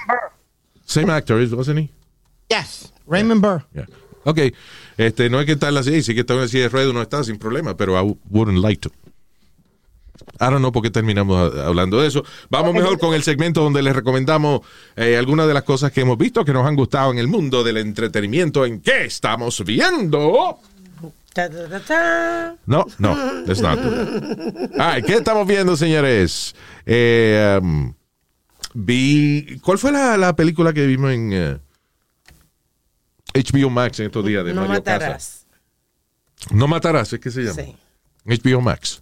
Same 0.86 1.10
actor, 1.10 1.36
wasn't 1.56 1.80
he? 1.80 1.90
Yes, 2.48 2.92
Raymond 3.08 3.42
Burr. 3.42 3.64
Yeah. 3.74 3.86
Ok, 4.24 4.54
este, 4.98 5.28
no 5.28 5.38
hay 5.38 5.46
que 5.46 5.52
estar 5.52 5.70
en 5.70 5.74
la 5.74 5.82
silla, 5.82 6.00
sí 6.00 6.14
que 6.14 6.20
está 6.20 6.34
en 6.34 6.42
la 6.42 6.48
silla 6.48 6.64
de 6.64 6.68
ruedas, 6.68 6.94
no 6.94 7.02
está 7.02 7.24
sin 7.24 7.38
problema, 7.38 7.76
pero 7.76 7.98
I 7.98 8.16
wouldn't 8.30 8.62
like 8.62 8.82
to. 8.82 8.92
I 10.40 10.44
don't 10.44 10.58
know 10.58 10.72
por 10.72 10.82
qué 10.82 10.90
terminamos 10.90 11.56
hablando 11.58 12.00
de 12.00 12.08
eso. 12.08 12.24
Vamos 12.50 12.74
mejor 12.74 12.98
con 12.98 13.14
el 13.14 13.22
segmento 13.22 13.62
donde 13.62 13.82
les 13.82 13.94
recomendamos 13.94 14.60
eh, 14.96 15.16
algunas 15.16 15.46
de 15.46 15.54
las 15.54 15.62
cosas 15.62 15.92
que 15.92 16.02
hemos 16.02 16.18
visto 16.18 16.44
que 16.44 16.52
nos 16.52 16.66
han 16.66 16.76
gustado 16.76 17.10
en 17.12 17.18
el 17.18 17.28
mundo 17.28 17.64
del 17.64 17.78
entretenimiento. 17.78 18.64
¿En 18.64 18.80
qué 18.80 19.04
estamos 19.04 19.64
viendo? 19.64 20.58
No, 22.66 22.86
no, 22.98 23.44
that's 23.44 23.60
not 23.60 23.78
do 23.80 23.90
that. 23.90 24.80
All 24.80 24.94
right, 24.94 25.04
¿qué 25.04 25.14
estamos 25.14 25.46
viendo, 25.46 25.76
señores? 25.76 26.54
Eh, 26.84 27.58
um, 27.60 27.94
vi. 28.74 29.58
¿Cuál 29.62 29.78
fue 29.78 29.92
la, 29.92 30.16
la 30.16 30.34
película 30.34 30.72
que 30.72 30.86
vimos 30.86 31.12
en 31.12 31.30
eh, 31.32 31.58
HBO 33.34 33.70
Max 33.70 34.00
en 34.00 34.06
estos 34.06 34.24
días 34.24 34.44
de 34.44 34.52
No 34.52 34.62
Mario 34.62 34.76
matarás. 34.76 35.46
No 36.50 36.66
matarás, 36.66 37.12
es 37.12 37.20
que 37.20 37.30
se 37.30 37.42
llama. 37.42 37.62
Sí. 37.62 37.76
HBO 38.24 38.60
Max. 38.60 39.00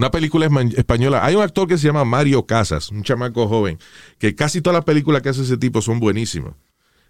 Una 0.00 0.10
película 0.10 0.48
española. 0.78 1.22
Hay 1.22 1.34
un 1.34 1.42
actor 1.42 1.68
que 1.68 1.76
se 1.76 1.86
llama 1.86 2.06
Mario 2.06 2.46
Casas, 2.46 2.90
un 2.90 3.02
chamaco 3.02 3.46
joven, 3.46 3.78
que 4.18 4.34
casi 4.34 4.62
todas 4.62 4.76
las 4.76 4.84
películas 4.86 5.20
que 5.20 5.28
hace 5.28 5.42
ese 5.42 5.58
tipo 5.58 5.82
son 5.82 6.00
buenísimas. 6.00 6.54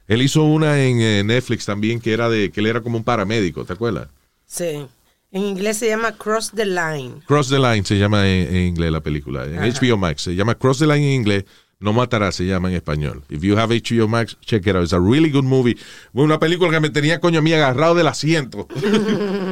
Él 0.08 0.22
hizo 0.22 0.42
una 0.42 0.82
en 0.82 1.00
eh, 1.00 1.22
Netflix 1.22 1.64
también 1.66 2.00
que 2.00 2.12
era 2.12 2.28
de 2.28 2.50
que 2.50 2.58
él 2.58 2.66
era 2.66 2.80
como 2.80 2.96
un 2.96 3.04
paramédico, 3.04 3.64
¿te 3.64 3.74
acuerdas? 3.74 4.08
Sí. 4.44 4.88
En 5.30 5.42
inglés 5.42 5.76
se 5.76 5.86
llama 5.86 6.16
Cross 6.16 6.50
the 6.56 6.66
Line. 6.66 7.22
Cross 7.26 7.50
the 7.50 7.60
Line 7.60 7.84
se 7.84 7.96
llama 7.96 8.28
en, 8.28 8.56
en 8.56 8.66
inglés 8.66 8.90
la 8.90 9.00
película. 9.00 9.44
En 9.44 9.60
HBO 9.60 9.96
Max 9.96 10.22
se 10.22 10.34
llama 10.34 10.56
Cross 10.56 10.80
the 10.80 10.86
Line 10.88 11.14
en 11.14 11.20
inglés. 11.20 11.44
No 11.80 11.94
matarás 11.94 12.34
se 12.34 12.44
llama 12.44 12.68
en 12.70 12.74
español. 12.74 13.22
If 13.30 13.40
you 13.40 13.56
have 13.56 13.74
HBO 13.74 14.06
Max, 14.06 14.36
check 14.42 14.66
it 14.66 14.74
out. 14.74 14.82
It's 14.82 14.92
a 14.92 14.98
really 14.98 15.30
good 15.30 15.44
movie. 15.44 15.78
Una 16.12 16.38
película 16.38 16.70
que 16.70 16.80
me 16.80 16.90
tenía 16.90 17.20
coño 17.20 17.38
a 17.38 17.42
mí 17.42 17.52
agarrado 17.54 17.94
del 17.94 18.08
asiento. 18.08 18.68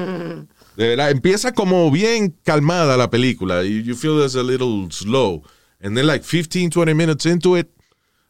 De 0.78 0.86
verdad, 0.86 1.10
empieza 1.10 1.52
como 1.52 1.90
bien 1.90 2.36
calmada 2.44 2.96
la 2.96 3.10
película. 3.10 3.64
You, 3.64 3.80
you 3.80 3.96
feel 3.96 4.16
there's 4.16 4.36
a 4.36 4.44
little 4.44 4.86
slow. 4.92 5.42
And 5.82 5.96
then 5.96 6.06
like 6.06 6.24
15, 6.24 6.70
20 6.70 6.94
minutes 6.94 7.26
into 7.26 7.58
it, 7.58 7.68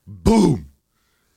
boom. 0.07 0.67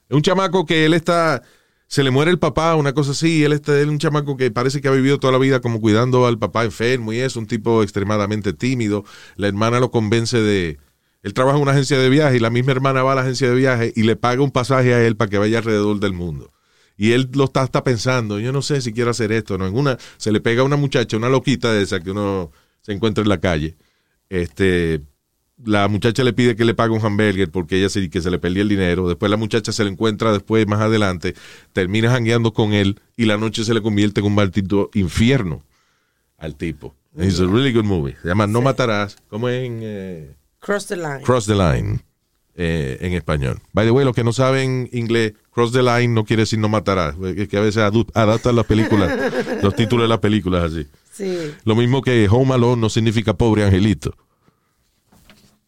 Es 0.07 0.16
un 0.16 0.22
chamaco 0.22 0.66
que 0.66 0.86
él 0.86 0.93
está, 0.93 1.41
se 1.88 2.01
le 2.03 2.12
muere 2.12 2.32
el 2.32 2.39
papá, 2.39 2.76
una 2.76 2.93
cosa 2.93 3.12
así, 3.12 3.43
él 3.43 3.51
está, 3.51 3.74
él 3.74 3.88
es 3.88 3.89
un 3.89 3.99
chamaco 3.99 4.38
que 4.38 4.51
parece 4.51 4.80
que 4.80 4.88
ha 4.88 4.91
vivido 4.91 5.20
toda 5.20 5.34
la 5.34 5.39
vida 5.39 5.59
como 5.59 5.82
cuidando 5.82 6.26
al 6.26 6.39
papá 6.39 6.64
enfermo 6.64 7.12
y 7.12 7.20
es 7.20 7.36
un 7.36 7.45
tipo 7.45 7.84
extremadamente 7.84 8.53
tímido. 8.53 9.03
La 9.36 9.49
hermana 9.49 9.82
lo 9.82 9.91
convence 9.91 10.39
de, 10.39 10.80
él 11.24 11.34
trabaja 11.34 11.57
en 11.57 11.64
una 11.64 11.74
agencia 11.74 11.97
de 11.97 12.07
viaje 12.07 12.38
y 12.38 12.39
la 12.39 12.49
misma 12.51 12.72
hermana 12.72 13.03
va 13.03 13.12
a 13.12 13.16
la 13.16 13.22
agencia 13.24 13.49
de 13.49 13.55
viaje 13.55 13.91
y 13.97 14.03
le 14.03 14.16
paga 14.16 14.41
un 14.41 14.51
pasaje 14.51 14.93
a 14.93 15.05
él 15.05 15.18
para 15.18 15.30
que 15.30 15.38
vaya 15.38 15.57
alrededor 15.57 15.99
del 15.99 16.14
mundo. 16.14 16.53
Y 17.02 17.14
él 17.14 17.32
lo 17.34 17.45
está, 17.45 17.64
está 17.64 17.84
pensando, 17.84 18.39
yo 18.39 18.52
no 18.52 18.62
sé 18.62 18.80
si 18.80 18.93
quiero 18.93 19.10
hacer 19.10 19.32
esto, 19.32 19.58
no. 19.58 19.66
En 19.66 19.76
una, 19.76 19.97
se 20.18 20.32
le 20.32 20.39
pega 20.39 20.62
a 20.62 20.66
una 20.66 20.76
muchacha, 20.76 21.18
una 21.18 21.30
loquita 21.30 21.74
de 21.74 21.82
esa 21.82 21.99
que 21.99 22.12
uno 22.12 22.52
se 22.84 22.91
encuentra 22.91 23.24
en 23.24 23.30
la 23.30 23.39
calle. 23.39 23.76
Este, 24.30 25.02
la 25.66 25.88
muchacha 25.88 26.24
le 26.24 26.32
pide 26.32 26.56
que 26.56 26.64
le 26.64 26.76
pague 26.76 26.93
un 26.93 27.04
hamburger 27.04 27.49
porque 27.49 27.80
ella 27.80 27.89
se, 27.89 28.08
que 28.08 28.22
se 28.22 28.30
le 28.30 28.38
perdió 28.38 28.62
el 28.62 28.70
dinero. 28.70 29.08
Después 29.08 29.32
la 29.32 29.38
muchacha 29.38 29.72
se 29.72 29.84
le 29.84 29.89
encuentra 29.89 30.32
después, 30.32 30.68
más 30.68 30.80
adelante, 30.80 31.34
termina 31.74 32.12
jangueando 32.12 32.54
con 32.54 32.72
él 32.72 32.99
y 33.18 33.26
la 33.26 33.38
noche 33.38 33.64
se 33.64 33.74
le 33.74 33.82
convierte 33.82 34.20
en 34.20 34.28
un 34.28 34.36
maldito 34.36 34.91
infierno 34.93 35.64
al 36.38 36.56
tipo. 36.56 36.93
It's 37.18 37.39
a 37.39 37.47
really 37.47 37.74
good 37.74 37.86
movie. 37.86 38.16
Se 38.22 38.28
llama 38.28 38.45
No 38.45 38.62
Matarás. 38.62 39.18
como 39.28 39.49
en 39.49 39.80
eh, 39.82 40.36
Cross 40.60 40.86
the 40.86 40.97
Line. 40.97 41.22
Cross 41.24 41.47
the 41.47 41.56
Line 41.56 42.02
eh, 42.56 42.97
en 43.02 43.14
español? 43.14 43.60
By 43.74 43.86
the 43.86 43.91
way, 43.91 44.06
los 44.06 44.16
que 44.16 44.24
no 44.24 44.34
saben 44.34 44.89
inglés, 44.91 45.34
Cross 45.52 45.72
the 45.72 45.84
Line 45.84 46.10
no 46.10 46.26
quiere 46.26 46.43
decir 46.43 46.60
no 46.60 46.70
matarás. 46.70 47.16
Es 47.36 47.47
que 47.47 47.58
a 47.58 47.62
veces 47.62 47.84
adaptan 48.14 48.56
las 48.56 48.66
películas, 48.66 49.12
los 49.62 49.76
títulos 49.76 50.04
de 50.04 50.10
las 50.10 50.20
películas 50.20 50.72
así. 50.72 50.88
Sí. 51.14 51.54
Lo 51.66 51.76
mismo 51.76 52.02
que 52.02 52.28
Home 52.30 52.54
Alone 52.54 52.82
no 52.82 52.89
significa 52.89 53.34
pobre 53.34 53.64
angelito. 53.64 54.16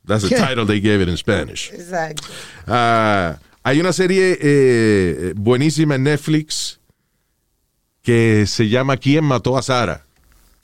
That's 0.06 0.28
the 0.28 0.36
title 0.36 0.66
they 0.66 0.82
gave 0.82 1.02
it 1.02 1.08
in 1.08 1.18
Spanish. 1.18 1.72
Exacto. 1.74 2.28
Ah, 2.68 3.38
hay 3.64 3.80
una 3.80 3.94
serie 3.94 4.38
eh, 4.42 5.34
buenísima 5.36 5.96
en 5.96 6.04
Netflix 6.04 6.80
que 8.02 8.46
se 8.46 8.68
llama 8.68 8.98
¿Quién 8.98 9.24
mató 9.24 9.58
a 9.58 9.62
Sara? 9.62 10.06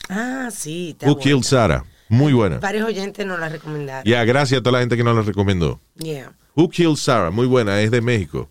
Ah, 0.09 0.49
sí. 0.51 0.95
Who 1.01 1.15
buena. 1.15 1.21
Killed 1.21 1.43
Sarah? 1.43 1.85
Muy 2.09 2.33
buena. 2.33 2.57
Varios 2.59 2.85
oyentes 2.87 3.25
nos 3.25 3.39
la 3.39 3.49
recomendaron. 3.49 4.03
Ya, 4.03 4.23
gracias 4.25 4.59
a 4.59 4.63
toda 4.63 4.73
la 4.73 4.79
gente 4.79 4.97
que 4.97 5.03
nos 5.03 5.15
la 5.15 5.21
recomendó. 5.21 5.79
Yeah. 5.95 6.33
Who 6.55 6.69
Killed 6.69 6.95
Sarah? 6.97 7.29
Muy 7.31 7.45
buena, 7.47 7.79
es 7.81 7.91
de 7.91 8.01
México. 8.01 8.49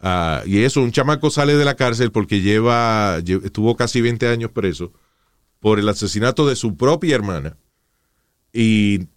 Ah, 0.00 0.42
y 0.44 0.62
eso, 0.64 0.82
un 0.82 0.92
chamaco 0.92 1.30
sale 1.30 1.56
de 1.56 1.64
la 1.64 1.74
cárcel 1.76 2.12
porque 2.12 2.42
lleva, 2.42 3.18
lle- 3.20 3.42
estuvo 3.44 3.74
casi 3.74 4.02
20 4.02 4.28
años 4.28 4.50
preso 4.50 4.92
por 5.60 5.78
el 5.78 5.88
asesinato 5.88 6.46
de 6.46 6.56
su 6.56 6.76
propia 6.76 7.14
hermana. 7.14 7.56
Y 8.52 9.08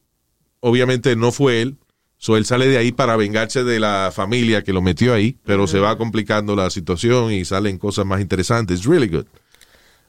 obviamente 0.61 1.15
no 1.17 1.31
fue 1.33 1.61
él. 1.61 1.75
So 2.19 2.37
él 2.37 2.45
sale 2.45 2.67
de 2.67 2.77
ahí 2.77 2.91
para 2.93 3.15
vengarse 3.17 3.63
de 3.63 3.79
la 3.79 4.11
familia 4.15 4.63
que 4.63 4.73
lo 4.73 4.81
metió 4.81 5.13
ahí, 5.13 5.37
pero 5.45 5.67
se 5.67 5.79
va 5.79 5.97
complicando 5.97 6.55
la 6.55 6.69
situación 6.71 7.31
y 7.31 7.45
salen 7.45 7.77
cosas 7.77 8.05
más 8.05 8.21
interesantes. 8.21 8.79
It's 8.79 8.87
really 8.87 9.07
good. 9.07 9.25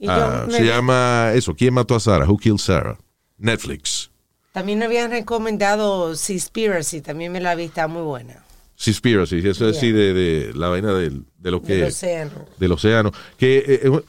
Ah, 0.08 0.46
se 0.48 0.64
llama 0.64 1.32
eso, 1.34 1.54
¿Quién 1.56 1.74
mató 1.74 1.96
a 1.96 2.00
Sarah? 2.00 2.24
Who 2.26 2.38
Killed 2.38 2.58
Sarah? 2.58 2.96
Netflix. 3.38 4.10
También 4.52 4.78
me 4.78 4.86
habían 4.86 5.10
recomendado 5.10 6.14
Seaspiracy. 6.16 7.00
También 7.00 7.32
me 7.32 7.40
la 7.40 7.54
vi, 7.54 7.64
está 7.64 7.86
muy 7.88 8.02
buena. 8.02 8.42
Seaspiracy, 8.76 9.38
eso 9.38 9.68
es 9.68 9.76
así 9.76 9.90
de, 9.92 10.12
de 10.14 10.52
la 10.54 10.68
vaina 10.68 10.92
del- 10.94 11.24
de 11.38 11.50
lo 11.50 11.62
que... 11.62 11.74
Del 11.74 11.84
océano. 11.88 12.30
del 12.58 12.72
océano. 12.72 13.12
Que 13.36 13.58
eh, 13.58 13.80
eh, 13.84 14.00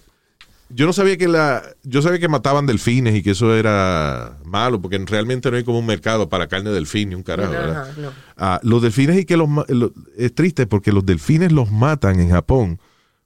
yo 0.70 0.86
no 0.86 0.94
sabía 0.94 1.18
que 1.18 1.28
la, 1.28 1.64
yo 1.84 2.02
sabía 2.04 2.20
que 2.20 2.28
mataban 2.28 2.68
delfines 2.68 3.16
y 3.16 3.24
que 3.24 3.32
eso 3.32 3.56
era 3.56 4.38
malo, 4.46 4.80
porque 4.80 5.00
realmente 5.08 5.50
no 5.50 5.58
hay 5.58 5.64
como 5.64 5.80
un 5.80 5.88
mercado 5.88 6.30
para 6.30 6.48
carne 6.48 6.70
de 6.70 6.76
delfín 6.76 7.10
ni 7.10 7.16
un 7.16 7.24
carajo. 7.24 7.52
¿verdad? 7.52 7.94
no. 7.98 8.12
Ah, 8.38 8.60
los 8.64 8.82
delfines 8.84 9.18
y 9.20 9.26
que 9.26 9.38
los 9.38 9.50
lo- 9.70 9.92
es 10.18 10.34
triste 10.36 10.68
porque 10.68 10.92
los 10.92 11.04
delfines 11.06 11.52
los 11.52 11.72
matan 11.72 12.20
en 12.20 12.30
Japón, 12.30 12.80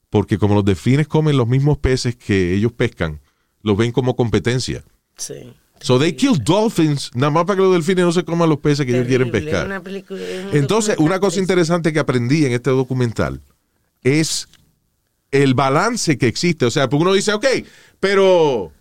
porque 0.09 0.37
como 0.37 0.55
los 0.55 0.63
delfines 0.65 1.07
comen 1.09 1.35
los 1.35 1.47
mismos 1.47 1.77
peces 1.77 2.15
que 2.15 2.53
ellos 2.55 2.71
pescan, 2.71 3.19
los 3.61 3.75
ven 3.77 3.91
como 3.91 4.15
competencia. 4.15 4.83
Sí. 5.17 5.53
So 5.81 5.99
they 5.99 6.13
kill 6.13 6.41
dolphins, 6.41 7.11
nada 7.13 7.29
más 7.29 7.43
para 7.45 7.57
que 7.57 7.63
los 7.63 7.73
delfines 7.73 8.05
no 8.05 8.11
se 8.13 8.23
coman 8.23 8.47
los 8.49 8.59
peces 8.59 8.85
que 8.85 8.93
ellos 8.93 9.07
quieren 9.07 9.31
pescar. 9.31 9.65
una 9.65 9.81
película- 9.81 10.21
Entonces, 10.53 10.95
una 10.97 11.19
cosa 11.19 11.39
interesante 11.39 11.91
que 11.91 11.99
aprendí 11.99 12.45
en 12.45 12.53
este 12.53 12.69
documental 12.69 13.41
es 14.01 14.47
el 15.31 15.53
balance 15.55 16.17
que 16.17 16.27
existe. 16.27 16.65
O 16.65 16.71
sea, 16.71 16.87
porque 16.89 17.01
uno 17.01 17.13
dice, 17.13 17.33
ok, 17.33 17.45
pero 17.99 18.71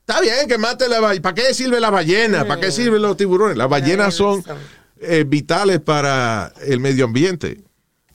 está 0.00 0.20
bien 0.20 0.46
que 0.48 0.58
mate 0.58 0.88
la 0.88 1.00
ballena. 1.00 1.22
¿Para 1.22 1.34
qué 1.34 1.54
sirve 1.54 1.80
la 1.80 1.90
ballena? 1.90 2.44
¿Para 2.46 2.60
qué 2.60 2.70
sirven 2.70 3.02
los 3.02 3.16
tiburones? 3.16 3.56
Las 3.56 3.68
ballenas 3.68 4.14
son 4.14 4.44
eh, 5.00 5.24
vitales 5.26 5.80
para 5.80 6.52
el 6.66 6.78
medio 6.80 7.04
ambiente. 7.06 7.60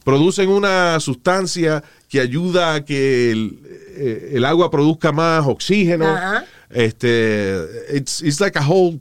Producen 0.06 0.50
una 0.50 1.00
sustancia 1.00 1.84
que 2.10 2.20
ayuda 2.22 2.74
a 2.76 2.86
que 2.86 3.32
el, 3.32 3.60
eh, 3.96 4.32
el 4.36 4.46
agua 4.46 4.72
produzca 4.72 5.12
más 5.12 5.46
oxígeno. 5.46 6.08
Ajá. 6.08 6.46
Este, 6.74 7.58
it's, 7.94 8.22
it's 8.22 8.40
like 8.40 8.58
a 8.58 8.66
whole, 8.68 9.00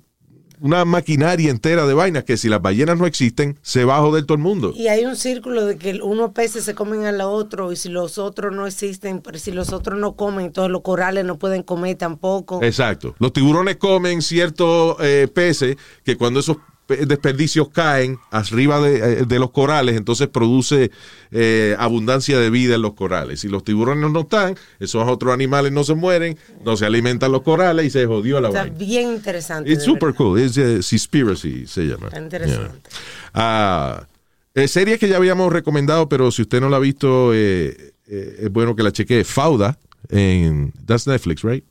una 0.60 0.84
maquinaria 0.84 1.50
entera 1.50 1.86
de 1.86 1.94
vainas 1.94 2.24
que 2.24 2.36
si 2.36 2.48
las 2.48 2.60
ballenas 2.60 2.98
no 2.98 3.06
existen, 3.06 3.58
se 3.62 3.84
va 3.84 3.96
a 3.96 4.00
joder 4.00 4.24
todo 4.24 4.36
el 4.36 4.42
mundo. 4.42 4.72
Y 4.76 4.88
hay 4.88 5.06
un 5.06 5.16
círculo 5.16 5.64
de 5.64 5.76
que 5.76 6.00
unos 6.02 6.32
peces 6.32 6.64
se 6.64 6.74
comen 6.74 7.06
a 7.06 7.12
los 7.12 7.26
otros 7.26 7.72
y 7.72 7.76
si 7.76 7.88
los 7.88 8.18
otros 8.18 8.54
no 8.54 8.66
existen, 8.66 9.20
pero 9.20 9.38
si 9.38 9.52
los 9.52 9.72
otros 9.72 9.98
no 9.98 10.16
comen, 10.16 10.46
entonces 10.46 10.70
los 10.70 10.82
corales 10.82 11.24
no 11.24 11.38
pueden 11.38 11.62
comer 11.62 11.96
tampoco. 11.96 12.62
Exacto. 12.62 13.14
Los 13.18 13.32
tiburones 13.32 13.76
comen 13.76 14.20
ciertos 14.20 14.96
eh, 15.00 15.28
peces 15.32 15.76
que 16.04 16.16
cuando 16.16 16.40
esos 16.40 16.58
desperdicios 16.96 17.68
caen 17.70 18.18
arriba 18.30 18.80
de, 18.80 18.96
eh, 19.20 19.24
de 19.26 19.38
los 19.38 19.50
corales, 19.50 19.96
entonces 19.96 20.28
produce 20.28 20.90
eh, 21.30 21.74
abundancia 21.78 22.38
de 22.38 22.50
vida 22.50 22.74
en 22.74 22.82
los 22.82 22.94
corales. 22.94 23.40
Si 23.40 23.48
los 23.48 23.64
tiburones 23.64 24.10
no 24.10 24.20
están, 24.20 24.56
esos 24.78 25.08
otros 25.08 25.32
animales 25.32 25.72
no 25.72 25.84
se 25.84 25.94
mueren, 25.94 26.36
no 26.64 26.76
se 26.76 26.86
alimentan 26.86 27.32
los 27.32 27.42
corales 27.42 27.86
y 27.86 27.90
se 27.90 28.06
jodió 28.06 28.40
la 28.40 28.48
Está 28.48 28.62
vaina. 28.62 28.76
bien 28.78 29.12
interesante. 29.12 29.70
It's 29.70 29.80
de 29.80 29.84
super 29.84 30.12
verdad. 30.12 30.18
cool. 30.18 30.40
Es 30.40 30.56
uh, 30.56 30.82
Seaspiracy, 30.82 31.66
se 31.66 31.82
llama. 31.82 32.08
Está 32.08 32.20
interesante. 32.20 32.88
Yeah. 32.90 33.00
Ah, 33.34 34.06
eh, 34.54 34.66
series 34.68 34.98
que 34.98 35.08
ya 35.08 35.16
habíamos 35.16 35.52
recomendado, 35.52 36.08
pero 36.08 36.30
si 36.32 36.42
usted 36.42 36.60
no 36.60 36.68
la 36.68 36.78
ha 36.78 36.80
visto, 36.80 37.32
eh, 37.32 37.92
eh, 38.08 38.36
es 38.40 38.50
bueno 38.52 38.74
que 38.74 38.82
la 38.82 38.90
chequee. 38.92 39.22
Fauda, 39.24 39.78
en, 40.08 40.72
that's 40.86 41.06
Netflix, 41.06 41.42
right? 41.44 41.64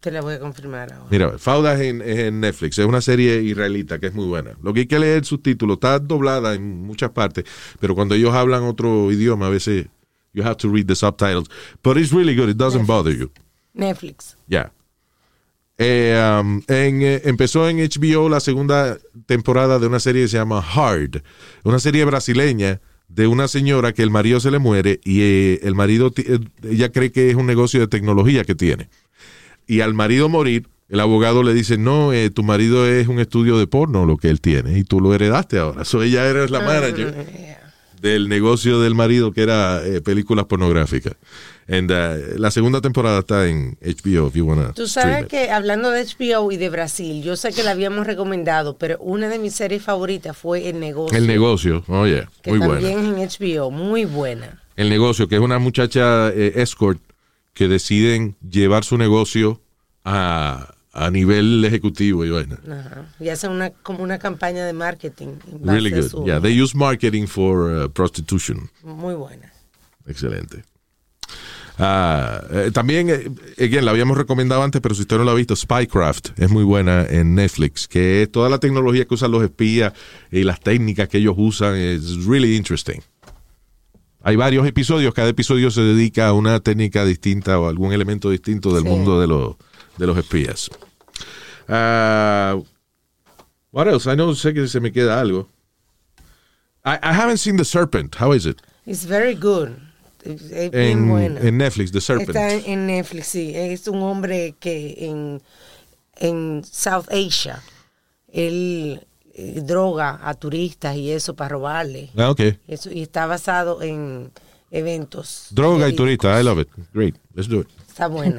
Te 0.00 0.12
la 0.12 0.20
voy 0.20 0.34
a 0.34 0.38
confirmar 0.38 0.92
ahora. 0.92 1.08
Mira, 1.10 1.38
Fauda 1.38 1.74
es 1.74 1.80
en, 1.80 2.02
es 2.02 2.18
en 2.18 2.40
Netflix, 2.40 2.78
es 2.78 2.86
una 2.86 3.00
serie 3.00 3.42
israelita 3.42 3.98
que 3.98 4.06
es 4.06 4.14
muy 4.14 4.26
buena. 4.26 4.56
Lo 4.62 4.72
que 4.72 4.80
hay 4.80 4.86
que 4.86 4.98
leer 4.98 5.18
el 5.18 5.24
subtítulo, 5.24 5.74
está 5.74 5.98
doblada 5.98 6.54
en 6.54 6.82
muchas 6.82 7.10
partes, 7.10 7.44
pero 7.80 7.94
cuando 7.94 8.14
ellos 8.14 8.32
hablan 8.32 8.62
otro 8.62 9.10
idioma, 9.10 9.46
a 9.46 9.50
veces 9.50 9.86
you 10.32 10.44
have 10.44 10.56
to 10.56 10.70
read 10.70 10.86
the 10.86 10.94
subtitles. 10.94 11.48
But 11.82 11.96
it's 11.96 12.12
really 12.12 12.36
good, 12.36 12.48
it 12.48 12.56
doesn't 12.56 12.86
bother 12.86 13.16
you. 13.16 13.30
Netflix. 13.74 14.36
Ya. 14.46 14.72
Eh, 15.78 16.38
um, 16.40 16.62
en, 16.68 17.02
eh, 17.02 17.22
empezó 17.24 17.68
en 17.68 17.78
HBO 17.78 18.28
la 18.28 18.40
segunda 18.40 18.98
temporada 19.26 19.78
de 19.78 19.86
una 19.86 20.00
serie 20.00 20.22
que 20.22 20.28
se 20.28 20.36
llama 20.36 20.60
Hard, 20.60 21.22
una 21.64 21.78
serie 21.78 22.04
brasileña 22.04 22.80
de 23.08 23.26
una 23.26 23.48
señora 23.48 23.92
que 23.92 24.02
el 24.02 24.10
marido 24.10 24.38
se 24.38 24.50
le 24.50 24.58
muere 24.58 25.00
y 25.02 25.22
eh, 25.22 25.60
el 25.62 25.74
marido, 25.74 26.12
eh, 26.16 26.38
ella 26.62 26.92
cree 26.92 27.10
que 27.10 27.30
es 27.30 27.36
un 27.36 27.46
negocio 27.46 27.80
de 27.80 27.88
tecnología 27.88 28.44
que 28.44 28.54
tiene. 28.54 28.90
Y 29.68 29.82
al 29.82 29.94
marido 29.94 30.28
morir, 30.28 30.66
el 30.88 30.98
abogado 30.98 31.42
le 31.44 31.54
dice, 31.54 31.78
no, 31.78 32.12
eh, 32.12 32.30
tu 32.30 32.42
marido 32.42 32.88
es 32.88 33.06
un 33.06 33.20
estudio 33.20 33.58
de 33.58 33.66
porno 33.66 34.06
lo 34.06 34.16
que 34.16 34.30
él 34.30 34.40
tiene 34.40 34.78
y 34.78 34.82
tú 34.82 35.00
lo 35.00 35.14
heredaste 35.14 35.58
ahora. 35.58 35.84
So 35.84 36.02
ella 36.02 36.26
era 36.26 36.46
la 36.48 36.60
manager 36.60 37.14
del 38.00 38.28
negocio 38.28 38.80
del 38.80 38.94
marido 38.94 39.32
que 39.32 39.42
era 39.42 39.84
eh, 39.84 40.00
películas 40.00 40.46
pornográficas. 40.46 41.14
And, 41.70 41.90
uh, 41.90 42.38
la 42.38 42.50
segunda 42.50 42.80
temporada 42.80 43.18
está 43.18 43.46
en 43.46 43.76
HBO 43.82 44.28
if 44.28 44.34
you 44.34 44.46
wanna 44.46 44.72
Tú 44.72 44.88
sabes 44.88 45.26
que 45.26 45.50
hablando 45.50 45.90
de 45.90 46.02
HBO 46.02 46.50
y 46.50 46.56
de 46.56 46.70
Brasil, 46.70 47.22
yo 47.22 47.36
sé 47.36 47.52
que 47.52 47.62
la 47.62 47.72
habíamos 47.72 48.06
recomendado, 48.06 48.78
pero 48.78 48.96
una 49.00 49.28
de 49.28 49.38
mis 49.38 49.54
series 49.54 49.82
favoritas 49.82 50.34
fue 50.34 50.70
El 50.70 50.80
Negocio. 50.80 51.18
El 51.18 51.26
negocio, 51.26 51.84
oye, 51.88 52.26
Que 52.42 52.52
muy 52.52 52.60
también 52.60 52.94
buena. 52.94 53.22
es 53.22 53.32
en 53.40 53.58
HBO, 53.58 53.70
muy 53.70 54.06
buena. 54.06 54.62
El 54.76 54.88
negocio, 54.88 55.28
que 55.28 55.34
es 55.34 55.42
una 55.42 55.58
muchacha 55.58 56.30
eh, 56.30 56.52
escort 56.56 57.02
que 57.58 57.66
deciden 57.66 58.36
llevar 58.48 58.84
su 58.84 58.96
negocio 58.96 59.60
a, 60.04 60.74
a 60.92 61.10
nivel 61.10 61.64
ejecutivo 61.64 62.24
y 62.24 62.30
vaina. 62.30 62.60
Ajá. 62.70 63.06
Y 63.18 63.30
hacen 63.30 63.50
una, 63.50 63.70
como 63.70 64.04
una 64.04 64.20
campaña 64.20 64.64
de 64.64 64.72
marketing. 64.72 65.30
Really 65.64 65.90
good. 65.90 66.08
su- 66.08 66.24
Yeah, 66.24 66.40
they 66.40 66.54
use 66.62 66.76
marketing 66.76 67.26
for 67.26 67.54
uh, 67.84 67.88
prostitution. 67.90 68.70
Muy 68.84 69.14
buena. 69.16 69.52
Excelente. 70.06 70.62
Ah, 71.80 72.42
eh, 72.50 72.70
también, 72.72 73.08
eh, 73.10 73.30
again, 73.58 73.84
la 73.84 73.90
habíamos 73.92 74.16
recomendado 74.16 74.62
antes, 74.62 74.80
pero 74.80 74.94
si 74.94 75.02
usted 75.02 75.16
no 75.18 75.24
la 75.24 75.32
ha 75.32 75.34
visto, 75.34 75.54
Spycraft 75.56 76.38
es 76.38 76.50
muy 76.50 76.64
buena 76.64 77.04
en 77.08 77.34
Netflix, 77.34 77.86
que 77.88 78.22
es 78.22 78.32
toda 78.32 78.48
la 78.48 78.58
tecnología 78.58 79.04
que 79.04 79.14
usan 79.14 79.30
los 79.32 79.42
espías 79.44 79.92
y 80.30 80.42
las 80.44 80.60
técnicas 80.60 81.08
que 81.08 81.18
ellos 81.18 81.34
usan 81.36 81.74
es 81.76 82.24
really 82.24 82.56
interesting. 82.56 83.00
Hay 84.28 84.36
varios 84.36 84.66
episodios, 84.66 85.14
cada 85.14 85.30
episodio 85.30 85.70
se 85.70 85.80
dedica 85.80 86.28
a 86.28 86.34
una 86.34 86.60
técnica 86.60 87.02
distinta 87.06 87.58
o 87.58 87.66
algún 87.66 87.94
elemento 87.94 88.28
distinto 88.28 88.74
del 88.74 88.82
Sí. 88.82 88.88
mundo 88.90 89.18
de, 89.22 89.26
los 89.26 89.56
de 89.96 90.06
los 90.06 90.18
espías. 90.18 90.68
Ah, 91.66 92.58
what 93.72 93.88
else? 93.88 94.06
I 94.06 94.16
know, 94.16 94.34
sé 94.34 94.52
que 94.52 94.68
se 94.68 94.80
me 94.80 94.92
queda 94.92 95.18
algo. 95.18 95.48
I, 96.84 96.96
I 97.02 97.14
haven't 97.14 97.38
seen 97.38 97.56
The 97.56 97.64
Serpent. 97.64 98.16
How 98.20 98.34
is 98.34 98.44
it? 98.44 98.60
It's 98.84 99.06
very 99.06 99.34
good. 99.34 99.70
Es, 100.22 100.42
En, 100.74 101.08
buena. 101.08 101.40
en 101.40 101.56
Netflix, 101.56 101.90
The 101.90 102.02
Serpent. 102.02 102.28
Está 102.28 102.52
en, 102.52 102.86
Netflix, 102.86 103.28
sí. 103.28 103.52
Es 103.54 103.88
un 103.88 104.02
hombre 104.02 104.54
que 104.60 104.94
en, 105.08 105.40
en 106.16 106.62
South 106.70 107.06
Asia, 107.10 107.62
él 108.30 109.06
droga 109.62 110.18
a 110.22 110.34
turistas 110.34 110.96
y 110.96 111.10
eso 111.10 111.34
para 111.34 111.50
robarle. 111.50 112.10
Ah, 112.16 112.30
ok. 112.30 112.40
Eso, 112.66 112.90
y 112.90 113.02
está 113.02 113.26
basado 113.26 113.82
en 113.82 114.30
eventos. 114.70 115.46
Droga 115.50 115.76
y 115.88 115.92
verídicos. 115.92 115.96
turista, 116.04 116.40
I 116.40 116.44
love 116.44 116.60
it. 116.60 116.68
Great, 116.92 117.14
let's 117.34 117.48
do 117.48 117.60
it. 117.60 117.68
Está 117.88 118.06
buena. 118.08 118.38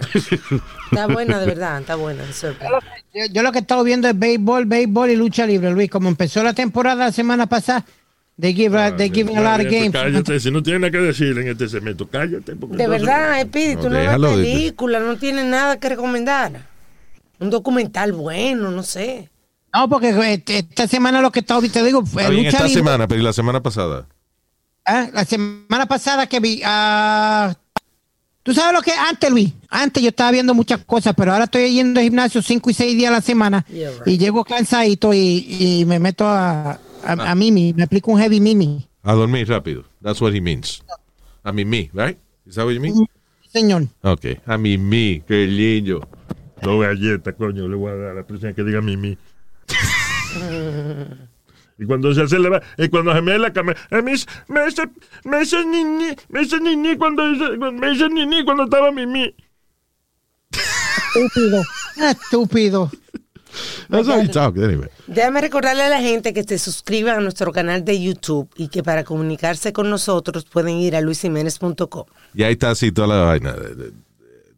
está 0.91 1.07
buena, 1.07 1.39
de 1.39 1.45
verdad, 1.45 1.79
está 1.81 1.95
buena. 1.95 2.23
Yo, 3.13 3.25
yo 3.31 3.43
lo 3.43 3.51
que 3.51 3.57
he 3.57 3.61
estado 3.61 3.83
viendo 3.83 4.07
es 4.07 4.17
béisbol, 4.17 4.65
béisbol 4.65 5.09
y 5.11 5.15
lucha 5.15 5.45
libre, 5.45 5.71
Luis. 5.71 5.89
Como 5.89 6.07
empezó 6.07 6.43
la 6.43 6.53
temporada 6.53 7.05
la 7.05 7.11
semana 7.11 7.45
pasada, 7.47 7.85
they 8.39 8.53
give, 8.53 8.77
a- 8.77 8.95
they 8.95 9.09
giving 9.09 9.37
a 9.37 9.41
lot 9.41 9.65
of 9.65 9.71
games. 9.71 9.91
Cállate, 9.91 10.39
si 10.39 10.49
no 10.51 10.63
tiene 10.63 10.79
nada 10.79 10.91
que 10.91 10.97
decir 10.99 11.37
en 11.37 11.47
este 11.49 11.67
segmento, 11.67 12.07
cállate. 12.07 12.55
porque 12.55 12.77
De 12.77 12.87
verdad, 12.87 13.39
Espíritu, 13.41 13.83
No, 13.83 13.87
una 13.89 13.99
déjalo 13.99 14.37
de- 14.37 14.43
película, 14.43 14.99
no 15.01 15.17
tiene 15.17 15.43
nada 15.43 15.77
que 15.77 15.89
recomendar. 15.89 16.67
Un 17.39 17.49
documental 17.49 18.13
bueno, 18.13 18.71
no 18.71 18.83
sé. 18.83 19.29
No, 19.73 19.87
porque 19.89 20.09
eh, 20.09 20.43
esta 20.47 20.87
semana 20.87 21.21
lo 21.21 21.31
que 21.31 21.39
he 21.39 21.41
estado 21.41 21.61
te 21.61 21.83
digo, 21.83 22.05
fue 22.05 22.23
Está 22.23 22.31
bien 22.31 22.45
lucha 22.45 22.57
esta 22.57 22.67
libre. 22.67 22.79
semana, 22.81 23.07
pero 23.07 23.21
¿y 23.21 23.23
la 23.23 23.33
semana 23.33 23.61
pasada? 23.61 24.07
Ah, 24.85 25.07
La 25.13 25.25
semana 25.25 25.85
pasada 25.85 26.27
que 26.27 26.39
vi. 26.39 26.61
ah, 26.65 27.53
Tú 28.41 28.53
sabes 28.53 28.73
lo 28.73 28.81
que 28.81 28.91
antes, 28.91 29.29
Luis. 29.29 29.53
Antes 29.69 30.01
yo 30.01 30.09
estaba 30.09 30.31
viendo 30.31 30.55
muchas 30.55 30.83
cosas, 30.85 31.13
pero 31.15 31.31
ahora 31.33 31.43
estoy 31.43 31.71
yendo 31.73 31.99
al 31.99 32.05
gimnasio 32.05 32.41
cinco 32.41 32.69
y 32.71 32.73
seis 32.73 32.97
días 32.97 33.09
a 33.11 33.15
la 33.15 33.21
semana 33.21 33.63
Yeah, 33.69 33.91
right. 33.91 34.07
y 34.07 34.17
llego 34.17 34.43
cansadito 34.43 35.13
y, 35.13 35.45
y 35.59 35.85
me 35.85 35.99
meto 35.99 36.25
a, 36.25 36.71
a, 36.71 36.79
a 37.03 37.35
Mimi. 37.35 37.73
Me 37.73 37.83
aplico 37.83 38.11
un 38.11 38.19
heavy 38.19 38.39
Mimi. 38.39 38.87
A 39.03 39.13
dormir 39.13 39.47
rápido. 39.47 39.83
That's 40.01 40.19
what 40.21 40.33
he 40.33 40.41
means. 40.41 40.81
A 41.43 41.51
mí, 41.51 41.63
me, 41.63 41.89
right? 41.93 42.17
Is 42.47 42.55
that 42.55 42.65
what 42.65 42.73
you 42.73 42.81
mean? 42.81 43.05
Señor. 43.53 43.87
Ok. 44.01 44.25
A 44.45 44.57
mí, 44.57 44.77
me. 44.77 45.21
Qué 45.27 45.45
lindo. 45.45 46.07
No 46.63 46.79
galleta, 46.79 47.33
coño, 47.33 47.67
le 47.67 47.75
voy 47.75 47.91
a 47.91 47.95
dar 47.95 48.11
a 48.11 48.13
la 48.15 48.23
persona 48.23 48.53
que 48.53 48.63
diga 48.63 48.81
mimi. 48.81 49.17
Y 51.77 51.85
cuando 51.85 52.13
se 52.13 52.21
hace 52.23 52.39
la, 52.39 52.61
y 52.77 52.89
cuando 52.89 53.13
se 53.13 53.21
me 53.21 53.31
da 53.31 53.37
la 53.37 53.53
cama, 53.53 53.75
a 53.89 53.95
mí 53.97 54.01
me 54.03 54.11
dice, 54.11 54.25
me 54.47 55.31
me 56.29 56.39
dice 56.39 56.59
niní 56.59 56.97
cuando 56.97 57.23
me 57.25 58.43
cuando 58.45 58.63
estaba 58.63 58.91
mimi. 58.91 59.35
Estúpido. 61.15 61.63
Estúpido. 61.97 62.91
That's 63.89 64.07
how 64.07 64.21
you 64.21 64.29
talk, 64.29 64.57
anyway. 64.57 64.89
Déjame 65.07 65.41
recordarle 65.41 65.83
a 65.83 65.89
la 65.89 65.99
gente 65.99 66.33
que 66.33 66.43
se 66.43 66.59
suscriban 66.59 67.17
a 67.17 67.19
nuestro 67.21 67.51
canal 67.51 67.83
de 67.83 67.99
YouTube 67.99 68.49
y 68.55 68.67
que 68.67 68.83
para 68.83 69.03
comunicarse 69.03 69.73
con 69.73 69.89
nosotros 69.89 70.45
pueden 70.45 70.75
ir 70.75 70.95
a 70.95 71.01
luisiménez.com. 71.01 72.05
Y 72.35 72.43
ahí 72.43 72.53
está 72.53 72.71
así 72.71 72.91
toda 72.91 73.07
la 73.07 73.23
vaina. 73.23 73.55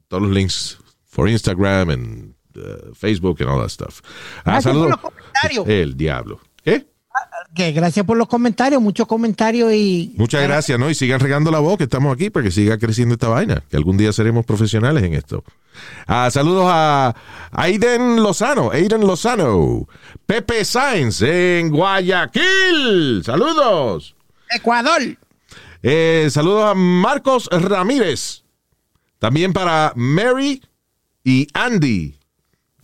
todos 0.09 0.23
los 0.23 0.31
links 0.31 0.77
for 1.05 1.29
Instagram 1.29 1.89
and 1.89 2.33
uh, 2.57 2.93
Facebook 2.93 3.41
and 3.41 3.49
all 3.49 3.59
that 3.59 3.69
stuff. 3.69 4.01
Ah, 4.39 4.59
Gracias 4.59 4.63
por 4.63 4.73
saludos. 4.73 4.89
los 4.91 4.99
comentarios. 4.99 5.67
El 5.67 5.97
diablo. 5.97 6.39
¿Qué? 6.63 6.87
Que 7.53 7.73
gracias 7.73 8.05
por 8.05 8.15
los 8.15 8.29
comentarios, 8.29 8.81
muchos 8.81 9.05
comentarios 9.05 9.73
y 9.73 10.13
Muchas 10.15 10.41
gracias, 10.43 10.79
¿no? 10.79 10.89
Y 10.89 10.95
sigan 10.95 11.19
regando 11.19 11.51
la 11.51 11.59
voz 11.59 11.77
que 11.77 11.83
estamos 11.83 12.13
aquí 12.13 12.29
para 12.29 12.45
que 12.45 12.51
siga 12.51 12.77
creciendo 12.77 13.13
esta 13.15 13.27
vaina, 13.27 13.61
que 13.69 13.75
algún 13.75 13.97
día 13.97 14.13
seremos 14.13 14.45
profesionales 14.45 15.03
en 15.03 15.15
esto. 15.15 15.43
Ah, 16.07 16.29
saludos 16.31 16.67
a 16.69 17.13
Aiden 17.51 18.23
Lozano, 18.23 18.71
Aiden 18.71 19.01
Lozano, 19.01 19.87
Pepe 20.25 20.63
Sainz 20.63 21.21
en 21.23 21.69
Guayaquil. 21.69 23.21
Saludos. 23.25 24.15
Ecuador. 24.49 25.01
Eh, 25.83 26.27
saludos 26.31 26.71
a 26.71 26.73
Marcos 26.73 27.49
Ramírez. 27.51 28.43
También 29.19 29.51
para 29.51 29.91
Mary 29.95 30.61
y 31.23 31.47
Andy. 31.53 32.17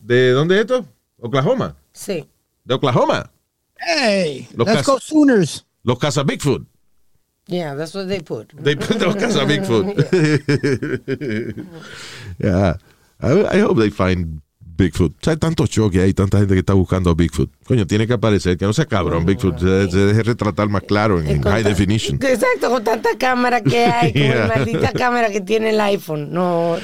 ¿De 0.07 0.31
dónde 0.31 0.55
es 0.55 0.61
esto? 0.61 0.85
Oklahoma. 1.19 1.75
Sí. 1.91 2.25
De 2.63 2.73
Oklahoma. 2.75 3.29
Hey, 3.77 4.47
Los 4.55 4.65
let's 4.65 4.85
go 4.87 4.97
Sooners. 5.01 5.65
Los 5.83 5.99
Casa 5.99 6.23
Bigfoot. 6.23 6.65
Yeah, 7.47 7.75
that's 7.75 7.93
what 7.93 8.07
they 8.07 8.21
put. 8.21 8.53
They 8.61 8.75
put 8.77 9.01
los 9.01 9.15
Casa 9.17 9.43
Bigfoot. 9.43 9.85
yeah. 12.39 12.77
I, 13.21 13.57
I 13.57 13.59
hope 13.61 13.79
they 13.81 13.89
find 13.89 14.41
Bigfoot. 14.61 15.11
O 15.11 15.17
sea, 15.21 15.33
hay 15.33 15.37
tantos 15.37 15.69
shows 15.69 15.91
que 15.91 16.01
hay, 16.01 16.13
tanta 16.13 16.37
gente 16.39 16.53
que 16.53 16.59
está 16.61 16.73
buscando 16.73 17.09
a 17.09 17.13
Bigfoot. 17.13 17.49
Coño, 17.65 17.85
tiene 17.85 18.07
que 18.07 18.13
aparecer, 18.13 18.57
que 18.57 18.65
no 18.65 18.71
sea 18.71 18.85
cabrón. 18.85 19.25
Bigfoot 19.25 19.59
se, 19.59 19.91
se 19.91 19.97
deje 19.97 20.23
retratar 20.23 20.69
más 20.69 20.83
claro 20.83 21.19
en, 21.21 21.41
high 21.41 21.63
definition. 21.63 22.17
Exacto, 22.21 22.69
con 22.69 22.83
tanta 22.83 23.09
cámara 23.17 23.61
que 23.61 23.85
hay, 23.85 24.13
con 24.13 24.21
Yeah. 24.27 24.47
la 24.47 24.55
maldita 24.55 24.91
cámara 24.93 25.29
que 25.31 25.41
tiene 25.41 25.71
el 25.71 25.81
iPhone. 25.81 26.31
No. 26.31 26.77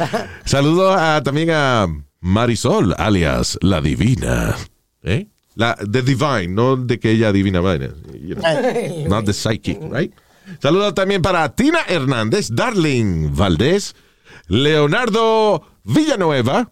Saludos 0.43 0.95
a- 0.97 1.21
también 1.23 1.51
a 1.51 1.87
Marisol, 2.23 2.95
alias 2.97 3.59
La 3.61 3.81
Divina. 3.81 4.55
¿Eh? 5.03 5.27
La, 5.55 5.75
the 5.75 6.01
Divine, 6.01 6.47
no 6.47 6.77
de 6.77 6.97
que 6.97 7.11
ella 7.11 7.27
adivina 7.27 7.59
vaina. 7.59 7.89
You 8.13 8.35
know, 8.35 9.07
not 9.07 9.25
the 9.25 9.33
psychic, 9.33 9.79
right? 9.91 10.13
Saludos 10.61 10.95
también 10.95 11.21
para 11.21 11.53
Tina 11.53 11.79
Hernández, 11.87 12.49
Darling 12.49 13.35
Valdés, 13.35 13.93
Leonardo 14.47 15.63
Villanueva, 15.83 16.71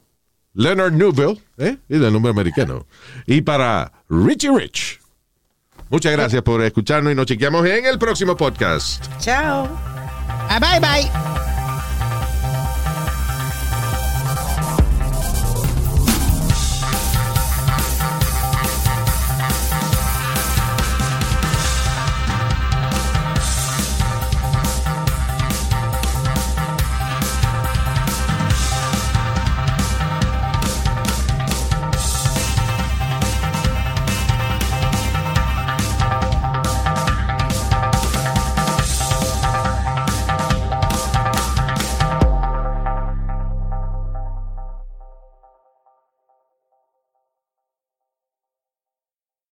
Leonard 0.53 0.93
Newville, 0.93 1.41
¿eh? 1.57 1.77
Y 1.89 1.97
del 1.97 2.13
nombre 2.13 2.31
americano. 2.31 2.87
Y 3.27 3.41
para 3.41 3.91
Richie 4.09 4.57
Rich. 4.57 4.99
Muchas 5.89 6.13
gracias 6.13 6.41
por 6.41 6.63
escucharnos 6.63 7.11
y 7.11 7.15
nos 7.15 7.25
chequeamos 7.25 7.65
en 7.65 7.85
el 7.85 7.99
próximo 7.99 8.37
podcast. 8.37 9.03
Chao. 9.19 9.67
Ah, 10.49 10.59
bye 10.59 10.79
bye. 10.79 11.50